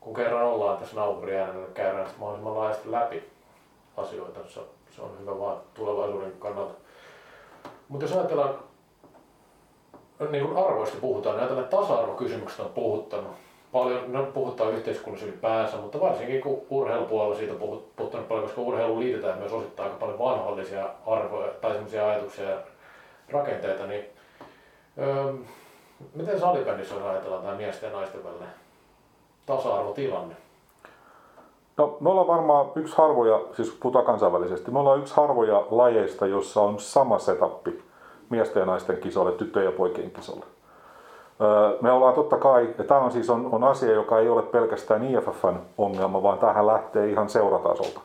[0.00, 3.22] kun kerran ollaan tässä naapuriäänellä, niin käydään sitten mahdollisimman laajasti läpi
[3.96, 4.40] asioita.
[4.48, 6.74] Se, se on hyvä vaan tulevaisuuden kannalta.
[7.88, 8.54] Mutta jos ajatellaan,
[10.30, 13.32] niin kuin arvoista puhutaan, niin ajatellaan, että tasa-arvokysymykset on puhuttanut
[13.72, 19.00] paljon, no puhutaan yhteiskunnassa ylipäänsä, mutta varsinkin kun urheilupuolella siitä puhut, puhuttanut paljon, koska urheilu
[19.00, 22.56] liitetään myös osittain aika paljon vanhollisia arvoja tai sellaisia ajatuksia ja
[23.32, 24.04] rakenteita, niin
[24.98, 25.32] öö,
[26.14, 28.48] miten salibändissä on ajatellaan tämä miesten ja naisten välinen
[29.46, 30.34] tasa-arvotilanne?
[31.76, 36.60] No, me ollaan varmaan yksi harvoja, siis puhutaan kansainvälisesti, me ollaan yksi harvoja lajeista, jossa
[36.60, 37.82] on sama setappi
[38.30, 40.46] miesten ja naisten kisoille, tyttöjen ja poikien kisoille.
[41.80, 45.04] Me ollaan totta kai, ja tämä on siis on, on asia, joka ei ole pelkästään
[45.04, 48.00] IFFn ongelma, vaan tähän lähtee ihan seuratasolta.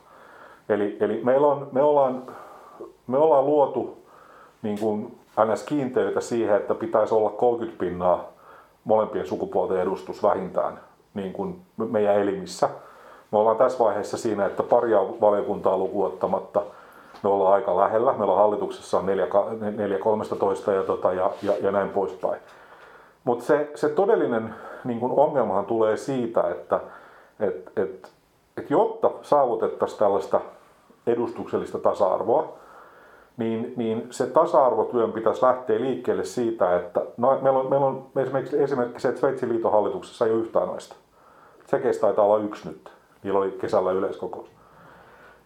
[0.68, 2.22] Eli, eli meillä on, me, ollaan,
[3.06, 3.96] me ollaan luotu
[4.62, 5.18] niin kuin
[5.52, 5.62] ns.
[5.62, 8.24] kiinteitä siihen, että pitäisi olla 30 pinnaa
[8.84, 10.80] molempien sukupuolten edustus vähintään
[11.14, 12.68] niin kuin meidän elimissä.
[13.30, 16.62] Me ollaan tässä vaiheessa siinä, että paria valiokuntaa lukuottamatta
[17.22, 18.12] me ollaan aika lähellä.
[18.12, 22.40] Meillä on hallituksessa 4-13 ja, tota, ja, ja, ja näin poispäin.
[23.24, 24.54] Mutta se, se todellinen
[24.84, 26.80] niin kun ongelmahan tulee siitä, että
[27.40, 28.12] et, et,
[28.56, 30.40] et jotta saavutettaisiin tällaista
[31.06, 32.52] edustuksellista tasa-arvoa,
[33.40, 38.62] niin, niin se tasa-arvotyön pitäisi lähteä liikkeelle siitä, että no, meillä, on, meillä on esimerkiksi,
[38.62, 40.96] esimerkiksi se, että Sveitsin liiton hallituksessa ei ole yhtään naista.
[41.66, 42.90] Sekeistä taitaa olla yksi nyt.
[43.22, 44.50] Niillä oli kesällä yleiskokous.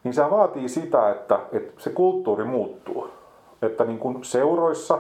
[0.05, 3.09] Niin se vaatii sitä, että, että se kulttuuri muuttuu.
[3.63, 4.99] Että niin kuin seuroissa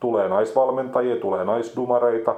[0.00, 2.34] tulee naisvalmentajia, tulee naisdumareita,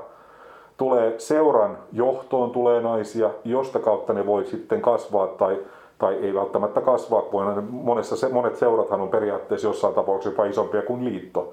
[0.76, 5.58] tulee seuran johtoon tulee naisia, josta kautta ne voi sitten kasvaa tai,
[5.98, 11.04] tai ei välttämättä kasvaa, kun monessa, monet seurathan on periaatteessa jossain tapauksessa jopa isompia kuin
[11.04, 11.52] liitto.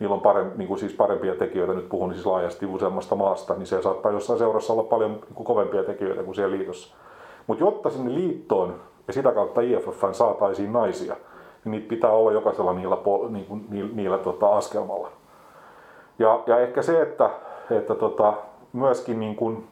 [0.00, 3.66] Niillä on parempi, niin kuin siis parempia tekijöitä, nyt puhun siis laajasti useammasta maasta, niin
[3.66, 6.96] se saattaa jossain seurassa olla paljon niin kuin kovempia tekijöitä kuin siellä liitossa.
[7.46, 8.74] Mutta jotta sinne liittoon
[9.06, 11.16] ja sitä kautta IFF saataisiin naisia,
[11.64, 12.98] niin niitä pitää olla jokaisella niillä,
[13.30, 15.08] niin kuin, niillä, niillä tota, askelmalla.
[16.18, 17.30] Ja, ja ehkä se, että,
[17.70, 18.34] että tota,
[18.72, 19.68] myöskin niin kuin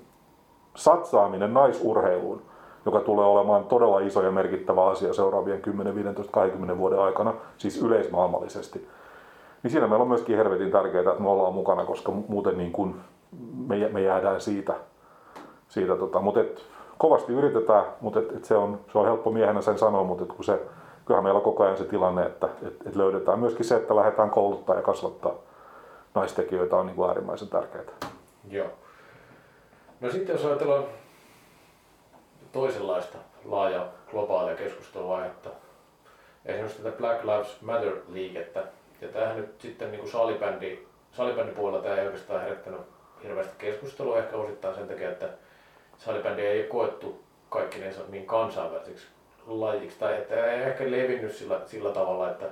[0.76, 2.42] satsaaminen naisurheiluun,
[2.86, 7.82] joka tulee olemaan todella iso ja merkittävä asia seuraavien 10, 15, 20 vuoden aikana, siis
[7.82, 8.88] yleismaailmallisesti.
[9.62, 12.94] Niin siinä meillä on myöskin helvetin tärkeää, että me ollaan mukana, koska muuten niin kuin
[13.66, 14.74] me, me jäädään siitä.
[15.68, 16.20] siitä tota.
[16.20, 16.64] Mutta et,
[16.98, 20.32] kovasti yritetään, mutta et, et se, on, se on helppo miehenä sen sanoa, mutta et
[20.32, 20.60] kun se,
[21.06, 24.30] kyllähän meillä on koko ajan se tilanne, että et, et löydetään myöskin se, että lähdetään
[24.30, 25.34] kouluttaa ja kasvattaa
[26.14, 27.84] naistekijöitä on niin kuin äärimmäisen tärkeää.
[28.50, 28.66] Joo.
[30.00, 30.84] No sitten jos ajatellaan
[32.52, 35.50] toisenlaista laaja globaalia keskustelua, että
[36.46, 38.62] esimerkiksi tätä Black Lives Matter-liikettä,
[39.00, 40.78] ja tämähän nyt sitten niin kuin salibändi,
[41.12, 42.80] salibändipuolella tämä ei oikeastaan herättänyt
[43.22, 45.28] hirveästi keskustelua, ehkä osittain sen takia, että
[45.98, 49.06] salibändi ei ole koettu kaikkinensa niin kansainväliseksi
[49.46, 52.46] lajiksi, tai että ei ehkä levinnyt sillä, sillä tavalla, että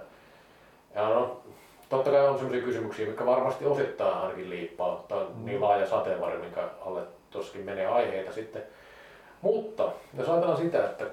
[0.95, 1.41] ja no,
[1.89, 5.45] totta kai on sellaisia kysymyksiä, mitkä varmasti osittain ainakin liippaa, tai mm.
[5.45, 8.63] niin laaja sateenvarjo, minkä alle tossakin menee aiheita sitten.
[9.43, 11.05] Mutta jos ajatellaan sitä, että,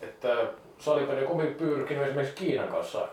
[0.00, 0.36] että
[0.78, 3.08] salibändi on pyrkinyt esimerkiksi Kiinan kanssa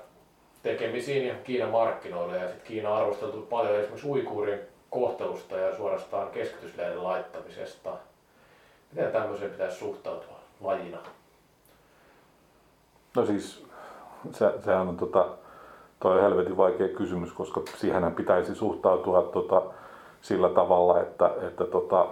[0.64, 6.30] tekemisiin ja Kiinan markkinoille ja sitten Kiina on arvosteltu paljon esimerkiksi uikuurien kohtelusta ja suorastaan
[6.30, 7.94] keskitysleirin laittamisesta.
[8.92, 10.98] Miten tämmöiseen pitäisi suhtautua lajina?
[13.16, 13.66] No siis,
[14.32, 15.28] se, sehän on tota,
[16.00, 19.62] toi helvetin vaikea kysymys, koska siihen pitäisi suhtautua tota,
[20.22, 22.06] sillä tavalla, että, että, tota,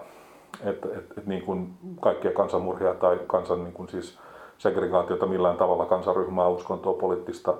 [0.61, 4.19] että, että, että niin kuin kaikkia kansanmurhia tai kansan niin kuin siis
[4.57, 7.53] segregaatiota millään tavalla kansanryhmää, uskontoa, poliittista,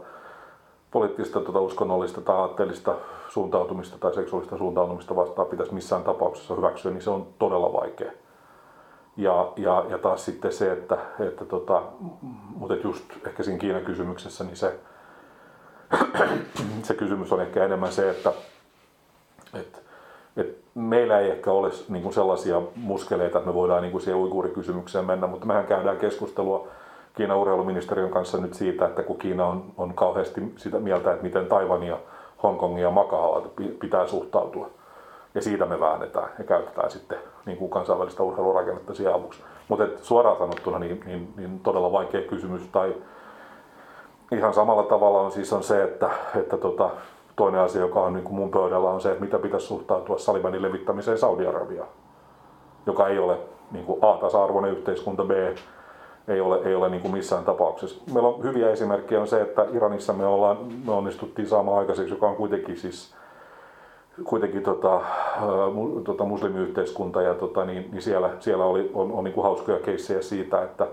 [0.92, 2.96] poliittista tota, uskonnollista tai aatteellista
[3.30, 8.12] suuntautumista tai seksuaalista suuntautumista vastaan pitäisi missään tapauksessa hyväksyä, niin se on todella vaikea.
[9.18, 11.84] Ja, ja, ja taas sitten se, että, että tota,
[12.56, 14.80] mutta just ehkä siinä Kiinan kysymyksessä, niin se,
[16.84, 18.34] se kysymys on ehkä enemmän se, että,
[19.54, 19.80] että,
[20.38, 24.20] että meillä ei ehkä ole niin kuin sellaisia muskeleita, että me voidaan niin kuin siihen
[24.20, 26.68] uiguurikysymykseen mennä, mutta mehän käydään keskustelua
[27.16, 31.46] Kiinan urheiluministeriön kanssa nyt siitä, että kun Kiina on, on kauheasti sitä mieltä, että miten
[31.46, 31.98] Taivania,
[32.44, 33.42] Hongkongia ja Makaaa
[33.80, 34.70] pitää suhtautua.
[35.36, 39.44] Ja siitä me väännetään ja käytetään sitten niin kuin kansainvälistä urheilurakennetta siihen avuksi.
[39.68, 42.62] Mutta suoraan sanottuna niin, niin, niin, todella vaikea kysymys.
[42.72, 42.96] Tai
[44.32, 46.90] ihan samalla tavalla on siis on se, että, että tota,
[47.40, 50.62] toinen asia, joka on niin kuin mun pöydällä, on se, että mitä pitäisi suhtautua Salibanin
[50.62, 51.90] levittämiseen Saudi-Arabiaan,
[52.86, 53.38] joka ei ole
[53.72, 55.32] niin kuin A, tasa-arvoinen yhteiskunta, B,
[56.28, 58.04] ei ole, ei ole niin kuin missään tapauksessa.
[58.14, 62.28] Meillä on hyviä esimerkkejä on se, että Iranissa me, ollaan, me onnistuttiin saamaan aikaiseksi, joka
[62.28, 63.16] on kuitenkin siis
[64.24, 65.02] kuitenkin tota,
[66.04, 70.22] tota muslimiyhteiskunta ja tota, niin, niin siellä, siellä oli, on, on niin kuin hauskoja keissejä
[70.22, 70.88] siitä, että,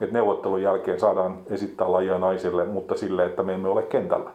[0.00, 4.30] että neuvottelun jälkeen saadaan esittää lajia naisille, mutta sille, että me emme ole kentällä,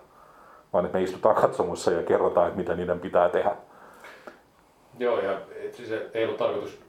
[0.74, 3.56] vaan että me istutaan katsomossa ja kerrotaan, että mitä niiden pitää tehdä.
[5.00, 5.38] Joo, ja
[5.72, 6.82] siis ei ollut tarkoitus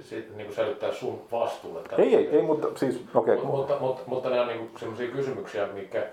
[0.00, 1.80] sit, niin kuin säilyttää sun vastuulle.
[1.98, 3.34] Ei, ei, ei, mutta siis, okei.
[3.34, 3.46] Okay.
[3.46, 6.06] Mutta, mutta, mutta nämä on niin sellaisia kysymyksiä, mikä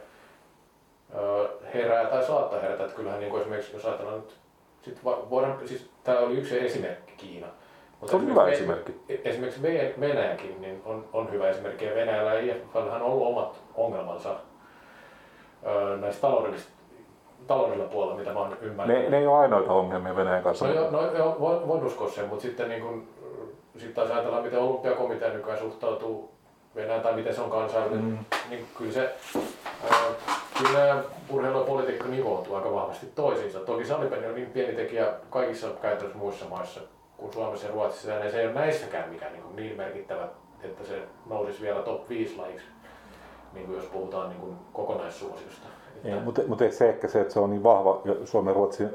[1.73, 2.83] herää tai saattaa herätä.
[2.83, 4.35] Että kyllähän niin kuin esimerkiksi, jos ajatellaan nyt,
[4.81, 7.47] sit voidaan, siis tämä oli yksi esimerkki Kiina.
[7.99, 8.95] Mutta se on hyvä esimerkki.
[9.23, 9.61] Esimerkiksi
[9.99, 11.85] Venäjäkin niin on, on hyvä esimerkki.
[11.85, 14.35] Ja Venäjällä ja IFFllä on ollut omat ongelmansa
[16.01, 16.76] näistä taloudellisista
[17.47, 19.03] taloudellisella puolella, mitä mä oon ymmärtänyt.
[19.03, 20.67] Ne, ne ei ole ainoita ongelmia Venäjän kanssa.
[20.67, 23.07] No, jo, no jo, voin, voin uskoa sen, mutta sitten niin kun,
[23.73, 26.31] sitten taas ajatellaan, miten olympiakomitea nykyään suhtautuu
[26.75, 28.17] Venäjään tai miten se on kansainvälinen, mm.
[28.49, 29.15] niin kyllä se
[29.91, 29.99] ää,
[30.57, 33.59] kyllä urheilu ja politiikka nivoutuu aika vahvasti toisiinsa.
[33.59, 36.81] Toki salipeli on niin pieni tekijä kaikissa käytännössä muissa maissa
[37.17, 40.27] kuin Suomessa ja Ruotsissa, ja se ei ole näissäkään mikään niin, niin merkittävä,
[40.63, 42.67] että se nousisi vielä top 5 lajiksi,
[43.53, 45.67] niin kuin jos puhutaan niin kuin kokonaissuosiosta.
[46.03, 48.89] Ei, mutta, mutta se ehkä se, että se on niin vahva, Suomen, Ruotsin,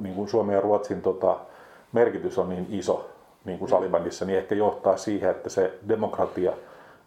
[0.00, 1.36] niin kuin Suomen ja Ruotsin tota,
[1.92, 3.08] merkitys on niin iso
[3.44, 6.52] niin kuin salibändissä, niin ehkä johtaa siihen, että se demokratia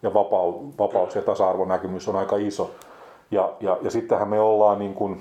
[0.02, 2.70] ja vapaus, vapaus ja tasa-arvonäkymys on aika iso.
[3.30, 5.20] Ja, ja, ja sittenhän me ollaan niin kuin,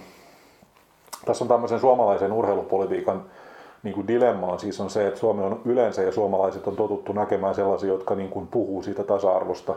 [1.25, 3.23] tässä on tämmöisen suomalaisen urheilupolitiikan
[3.83, 4.59] niin kuin dilemmaan.
[4.59, 8.29] Siis on se, että Suomi on yleensä ja suomalaiset on totuttu näkemään sellaisia, jotka niin
[8.29, 9.75] kuin puhuu siitä tasa-arvosta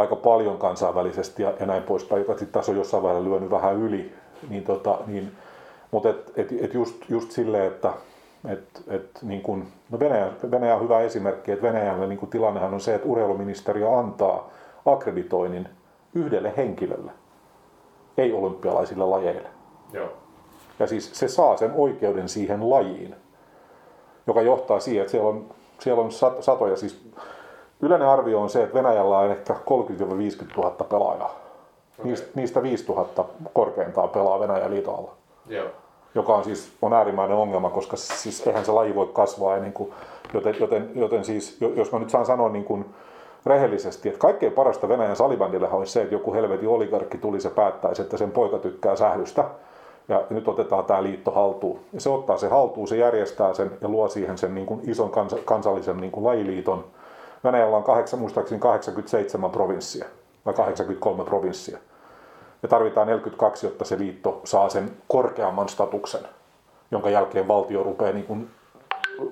[0.00, 3.76] aika paljon kansainvälisesti ja, ja näin poispäin, joka sitten taas on jossain vaiheessa lyönyt vähän
[3.76, 4.12] yli.
[4.48, 5.32] Niin tota, niin,
[5.90, 7.92] mutta et, et, et just, just silleen, että
[8.48, 12.74] et, et, niin kun, no Venäjä, Venäjä on hyvä esimerkki, että Venäjällä niin kun tilannehan
[12.74, 14.50] on se, että urheiluministeriö antaa
[14.86, 15.68] akkreditoinnin
[16.14, 17.12] yhdelle henkilölle,
[18.18, 19.48] ei olympialaisille lajeille.
[19.92, 20.08] Joo.
[20.78, 23.14] Ja siis se saa sen oikeuden siihen lajiin,
[24.26, 25.46] joka johtaa siihen, että siellä on,
[25.78, 27.09] siellä on satoja, siis
[27.82, 31.34] yleinen arvio on se, että Venäjällä on ehkä 30-50 000 pelaajaa.
[31.98, 32.10] Okay.
[32.10, 35.12] Niistä, niistä 5 000 korkeintaan pelaa Venäjän liitolla.
[35.46, 35.68] Joo.
[36.14, 39.56] Joka on siis on äärimmäinen ongelma, koska siis eihän se laji voi kasvaa.
[39.56, 39.92] Niin kuin,
[40.34, 42.84] joten, joten, joten siis, jos mä nyt saan sanoa niin kuin
[43.46, 48.02] rehellisesti, että kaikkein parasta Venäjän salibändille olisi se, että joku helvetin oligarkki tulisi ja päättäisi,
[48.02, 49.44] että sen poika tykkää sählystä
[50.08, 51.80] ja nyt otetaan tämä liitto haltuun.
[51.92, 55.10] Ja se ottaa se haltuun, se järjestää sen ja luo siihen sen niin kuin ison
[55.10, 56.84] kans, kansallisen niin kuin lajiliiton.
[57.44, 60.04] Venäjällä on kahdeksan, muistaakseni 87 provinssia
[60.46, 61.78] vai 83 provinssia.
[62.62, 66.20] Ja tarvitaan 42, jotta se liitto saa sen korkeamman statuksen,
[66.90, 68.50] jonka jälkeen valtio rupeaa, niin kuin,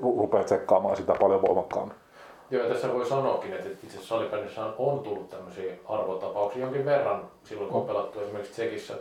[0.03, 1.97] rupeaa tsekkaamaan sitä paljon voimakkaammin.
[2.51, 4.15] Joo, ja tässä voi sanoakin, että itse asiassa
[4.79, 8.95] on tullut tämmöisiä arvotapauksia jonkin verran silloin, kun on pelattu esimerkiksi Tsekissä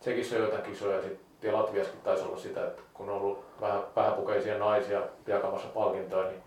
[0.00, 1.00] Tsekissä on jotain kisoja
[1.42, 6.42] ja Latviassakin taisi olla sitä, että kun on ollut vähän, vähäpukeisia naisia jakamassa palkintoja, niin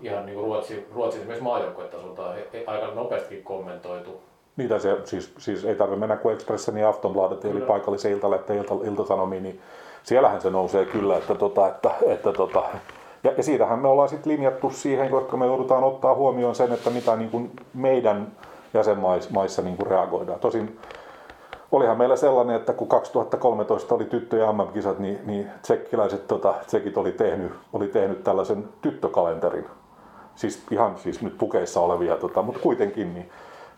[0.00, 4.20] ihan niin kuin Ruotsi, Ruotsin esimerkiksi maajoukkuetasolta he, aika nopeastikin kommentoitu.
[4.56, 8.74] Niitä se, siis, siis ei tarvitse mennä kuin Expressen ja Aftonbladet, eli paikallisen iltalehteen ilta,
[8.84, 9.60] iltasanomiin, niin
[10.02, 12.62] siellähän se nousee kyllä, että, tota, että, että tota,
[13.24, 16.90] ja, ja siitähän me ollaan sitten linjattu siihen, koska me joudutaan ottaa huomioon sen, että
[16.90, 18.32] mitä niin kuin meidän
[18.74, 20.40] jäsenmaissa niin kuin reagoidaan.
[20.40, 20.78] Tosin
[21.72, 27.12] olihan meillä sellainen, että kun 2013 oli tyttöjen MM-kisat, niin, niin tsekkiläiset, tota, tsekit oli
[27.12, 29.66] tehnyt, oli tehnyt tällaisen tyttökalenterin.
[30.36, 33.30] Siis ihan siis nyt pukeissa olevia, tota, mutta kuitenkin, niin,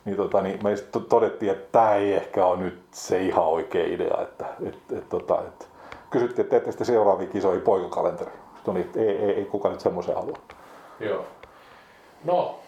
[0.04, 0.74] niin, tota, niin me
[1.08, 4.22] todettiin, että tämä ei ehkä ole nyt se ihan oikea idea.
[4.22, 5.68] Että, et, et, tota, et,
[6.10, 8.30] kysyttiin, että teette sitten seuraavia kisoihin poikakalenteri.
[8.54, 10.38] Sitten niin, ei, ei, ei kukaan nyt semmoisen halua.
[11.00, 11.24] Joo.
[12.24, 12.58] No,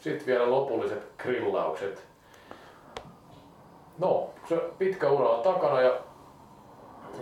[0.00, 2.04] sitten vielä lopulliset grillaukset.
[3.98, 5.92] No, se pitkä ura on takana ja,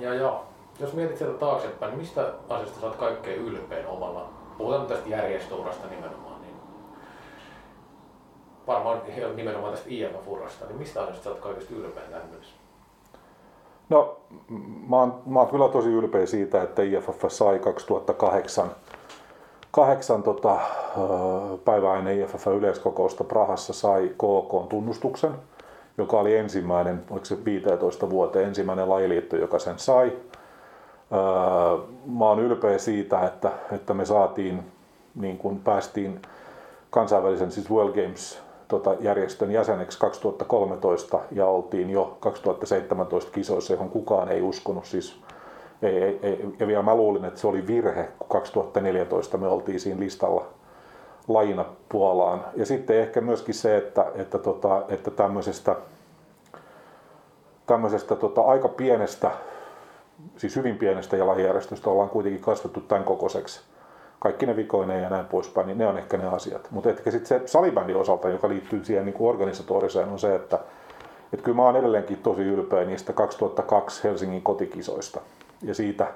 [0.00, 0.40] ja, ja
[0.80, 4.28] jos mietit sieltä taaksepäin, niin mistä asiasta sä oot kaikkein ylpein omalla,
[4.58, 6.54] puhutaan tästä järjestöurasta nimenomaan, niin
[8.66, 9.00] varmaan
[9.36, 12.54] nimenomaan tästä IFF-urasta, niin mistä asiasta sä oot kaikista ylpein tähän mennessä?
[13.88, 14.16] No,
[14.88, 18.70] mä oon, mä oon kyllä tosi ylpeä siitä, että IFF sai 2008
[19.70, 20.60] kahdeksan tota,
[21.64, 25.32] päivää ennen IFF yleiskokousta Prahassa sai KK tunnustuksen–
[25.98, 30.12] joka oli ensimmäinen, oliko se 15 vuoteen ensimmäinen lajiliitto, joka sen sai.
[32.06, 34.72] Mä oon ylpeä siitä, että, että me saatiin,
[35.14, 36.22] niin kuin päästiin
[36.90, 44.28] kansainvälisen siis World Games tota, järjestön jäseneksi 2013 ja oltiin jo 2017 kisoissa, johon kukaan
[44.28, 44.84] ei uskonut.
[44.84, 45.20] Siis,
[45.82, 49.80] ei, ei, ei, ja vielä mä luulin, että se oli virhe, kun 2014 me oltiin
[49.80, 50.44] siinä listalla
[51.28, 52.44] lajina Puolaan.
[52.56, 55.76] Ja sitten ehkä myöskin se, että, että, tota, että tämmöisestä,
[57.66, 59.30] tämmöisestä tota, aika pienestä,
[60.36, 63.60] siis hyvin pienestä lajijärjestöstä ollaan kuitenkin kasvettu tämän kokoiseksi.
[64.18, 66.68] Kaikki ne vikoineen ja näin poispäin, niin ne on ehkä ne asiat.
[66.70, 70.58] Mutta ehkä sitten se salibändin osalta, joka liittyy siihen niin organisatoriseen, on se, että,
[71.32, 75.20] että kyllä mä oon edelleenkin tosi ylpeä niistä 2002 Helsingin kotikisoista.
[75.62, 76.06] Ja siitä,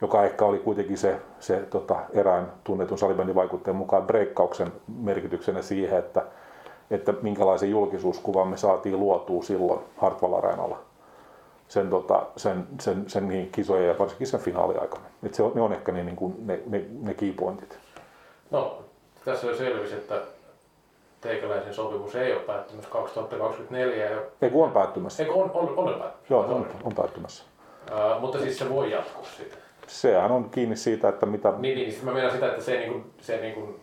[0.00, 5.98] joka ehkä oli kuitenkin se, se tota, erään tunnetun salibändin vaikutteen mukaan breikkauksen merkityksenä siihen,
[5.98, 6.22] että,
[6.90, 10.87] että minkälaisen julkisuuskuvan me saatiin luotua silloin Hartwall Areenalla
[11.68, 15.04] sen, tota, sen, sen, sen niin kisojen ja varsinkin sen finaaliaikana.
[15.22, 17.78] Et se on, ne on ehkä ne, niin kuin, ne, ne, ne keypointit.
[18.50, 18.82] No,
[19.24, 20.20] tässä jo selvisi, että
[21.20, 24.10] teikäläisen sopimus ei ole päättymässä 2024.
[24.10, 24.20] Ja...
[24.42, 25.22] Ei kun on päättymässä.
[25.22, 26.24] Eikö on, on, on päättymässä?
[26.30, 27.44] Joo, on, on päättymässä.
[27.90, 29.58] Uh, mutta siis se voi jatkua sitten
[29.88, 31.52] sehän on kiinni siitä, että mitä...
[31.58, 33.80] Niin, niin siis mä meinaan sitä, että se, niin kuin, se niin kuin,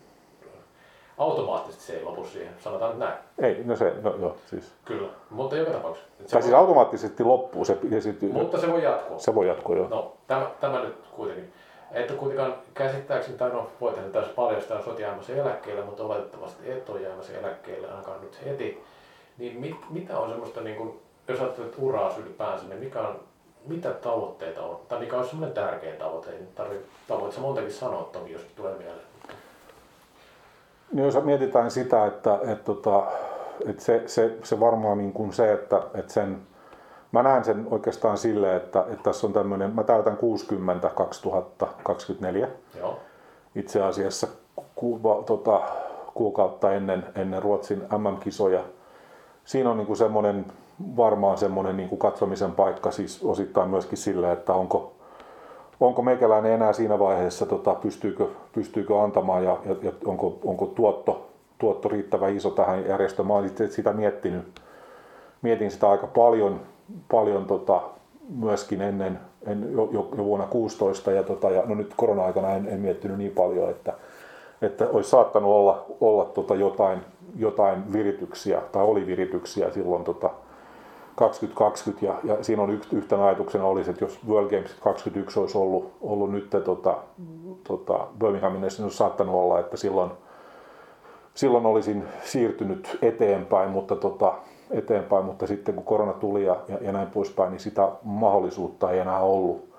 [1.18, 3.14] automaattisesti se ei lopu siihen, sanotaan nyt näin.
[3.40, 4.72] Ei, no se, no joo, siis.
[4.86, 6.10] Kyllä, mutta joka tapauksessa.
[6.18, 6.42] Tai voi...
[6.42, 7.78] siis automaattisesti loppuu se.
[7.90, 9.20] Ja sit, mutta se voi jatkua.
[9.20, 9.88] Se voi jatkua, joo.
[9.88, 11.54] No, tämä, tämä nyt kuitenkin.
[11.92, 16.90] Että kuitenkaan käsittääkseni, tai no voitaisiin tässä paljastaa, että olet jäämässä eläkkeelle, mutta oletettavasti et
[16.90, 18.84] ole jäämässä eläkkeelle ainakaan nyt heti.
[19.38, 23.20] Niin mit, mitä on semmoista, niin kuin, jos ajattelet uraa ylipäänsä, niin mikä on
[23.66, 24.80] mitä tavoitteita on?
[24.88, 26.32] Tai mikä olisi semmoinen tärkeä tavoite?
[26.32, 26.40] Ei
[27.08, 29.05] tarvitse montakin sanoa toki, jos tulee mieleen.
[30.94, 33.04] No jos mietitään sitä, että, että, että,
[33.70, 36.38] että se, se, se varmaan niin kuin se, että, että sen
[37.16, 42.48] mä näen sen oikeastaan silleen, että, että tässä on tämmöinen, mä täytän 60 2024
[42.80, 43.00] Joo.
[43.56, 44.28] itse asiassa
[44.76, 45.62] ku, va, tota,
[46.14, 48.64] kuukautta ennen, ennen Ruotsin MM-kisoja.
[49.46, 50.46] Siinä on niin kuin semmoinen,
[50.98, 54.95] varmaan semmoinen niin kuin katsomisen paikka siis osittain myöskin sille, että onko,
[55.80, 61.30] onko meikäläinen enää siinä vaiheessa, tota, pystyykö, pystyykö antamaan ja, ja, ja onko, onko tuotto,
[61.58, 63.28] tuotto riittävä iso tähän järjestöön.
[63.28, 64.62] Mä olen sitä miettinyt,
[65.42, 66.62] mietin sitä aika paljon,
[67.12, 67.82] paljon tota,
[68.36, 72.68] myöskin ennen, en, jo, jo, jo, vuonna 16 ja, tota, ja no nyt korona-aikana en,
[72.68, 73.94] en miettinyt niin paljon, että,
[74.62, 77.00] että olisi saattanut olla, olla tota jotain,
[77.36, 80.30] jotain virityksiä tai oli virityksiä silloin tota
[81.16, 85.58] 2020 ja, ja siinä on yht, yhtenä ajatuksena olisi, että jos World Games 21 olisi
[85.58, 86.98] ollut, ollut nyt tota,
[87.68, 90.12] tota Birminghamissa, niin olisi saattanut olla, että silloin,
[91.34, 94.34] silloin olisin siirtynyt eteenpäin, mutta tota,
[94.72, 99.00] eteenpäin, mutta sitten kun korona tuli ja, ja, ja näin poispäin, niin sitä mahdollisuutta ei
[99.00, 99.70] enää ollut.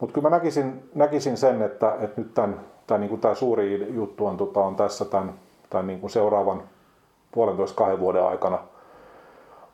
[0.00, 4.26] Mutta kyllä mä näkisin, näkisin sen, että, että nyt tämän, tämän, niin tämä suuri juttu
[4.26, 5.34] on, tota, on tässä tämän,
[5.70, 6.62] tämän niin kuin seuraavan
[7.32, 8.58] puolentoista kahden vuoden aikana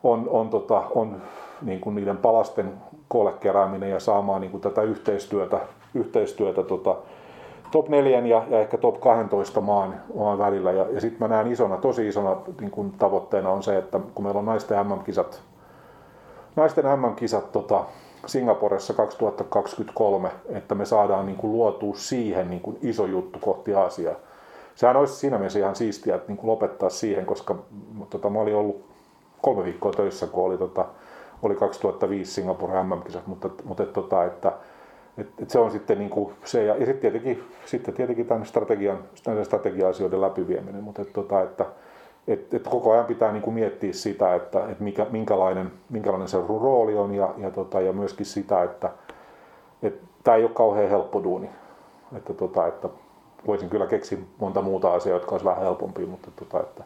[0.03, 1.21] on, on, tota, on
[1.61, 2.73] niin kuin niiden palasten
[3.07, 5.59] koolle kerääminen ja saamaan niin kuin tätä yhteistyötä,
[5.93, 6.95] yhteistyötä tota,
[7.71, 10.71] top 4 ja, ja ehkä top 12 maan, maan välillä.
[10.71, 14.25] Ja, ja sitten mä näen isona, tosi isona niin kun tavoitteena on se, että kun
[14.25, 15.41] meillä on naisten MM-kisat,
[16.55, 17.83] naisten MM-kisat tota,
[18.25, 24.15] Singaporessa 2023, että me saadaan niin kuin luotua siihen niin kuin iso juttu kohti Aasiaa.
[24.75, 27.55] Sehän olisi siinä mielessä ihan siistiä, että niin kuin lopettaa siihen, koska
[28.09, 28.90] tota, mä olin ollut
[29.41, 30.85] kolme viikkoa töissä, kun oli, tota,
[31.41, 34.51] oli 2005 Singapore MM-kisat, mutta, mutta tota, että,
[35.17, 38.45] et, et se on sitten niin kuin se, ja, ja sitten tietenkin, sitten tietenkin tämän
[38.45, 38.99] strategian,
[39.43, 41.65] strategia-asioiden läpivieminen, mutta et, tota, että
[42.27, 46.37] et, et koko ajan pitää niin kuin miettiä sitä, että et mikä, minkälainen, minkälainen se
[46.47, 48.89] rooli on ja, ja, tota, ja myöskin sitä, että
[49.83, 51.49] et, tämä ei ole kauhean helppo duuni.
[52.17, 52.89] Että, tota, että
[53.47, 56.83] voisin kyllä keksiä monta muuta asiaa, jotka olisi vähän helpompia, mutta tota, että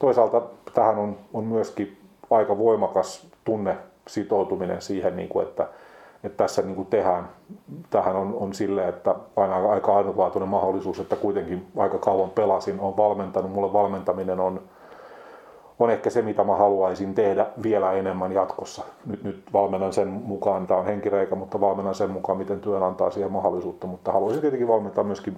[0.00, 0.42] toisaalta
[0.74, 1.98] tähän on, on myöskin
[2.30, 3.76] aika voimakas tunne
[4.08, 5.68] sitoutuminen siihen, niin kuin, että
[6.24, 7.28] että tässä niin kuin tehdään,
[7.90, 12.96] tähän on, on sille, että aina aika ainutlaatuinen mahdollisuus, että kuitenkin aika kauan pelasin, on
[12.96, 14.60] valmentanut, mulle valmentaminen on,
[15.78, 18.82] on ehkä se, mitä mä haluaisin tehdä vielä enemmän jatkossa.
[19.06, 23.10] Nyt, nyt valmennan sen mukaan, tämä on henkireikä, mutta valmennan sen mukaan, miten työn antaa
[23.10, 25.36] siihen mahdollisuutta, mutta haluaisin tietenkin valmentaa myöskin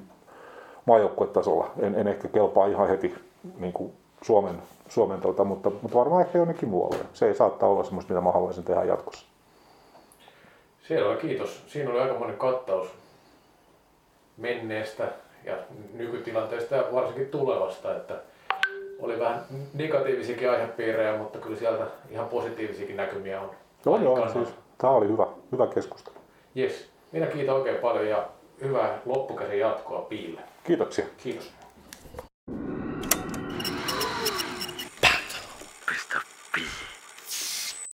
[0.86, 1.70] maajoukkuetasolla.
[1.78, 3.14] En, en ehkä kelpaa ihan heti
[3.59, 6.96] niin kuin Suomen, Suomen tuota, mutta, mutta varmaan ehkä jonnekin muualle.
[7.12, 9.26] Se ei saattaa olla semmoista, mitä mä haluaisin tehdä jatkossa.
[10.88, 11.62] Selvä, kiitos.
[11.66, 12.88] Siinä oli aikamoinen kattaus
[14.36, 15.08] menneestä
[15.44, 15.56] ja
[15.94, 18.14] nykytilanteesta ja varsinkin tulevasta, että
[19.00, 19.44] oli vähän
[19.74, 23.50] negatiivisiakin aihepiirejä, mutta kyllä sieltä ihan positiivisiakin näkymiä on.
[23.86, 26.16] Joo, joo, siis tämä oli hyvä, hyvä keskustelu.
[26.56, 26.88] Yes.
[27.12, 28.28] Minä kiitän oikein paljon ja
[28.60, 30.40] hyvää loppukäsin jatkoa Piille.
[30.64, 31.04] Kiitoksia.
[31.22, 31.52] Kiitos.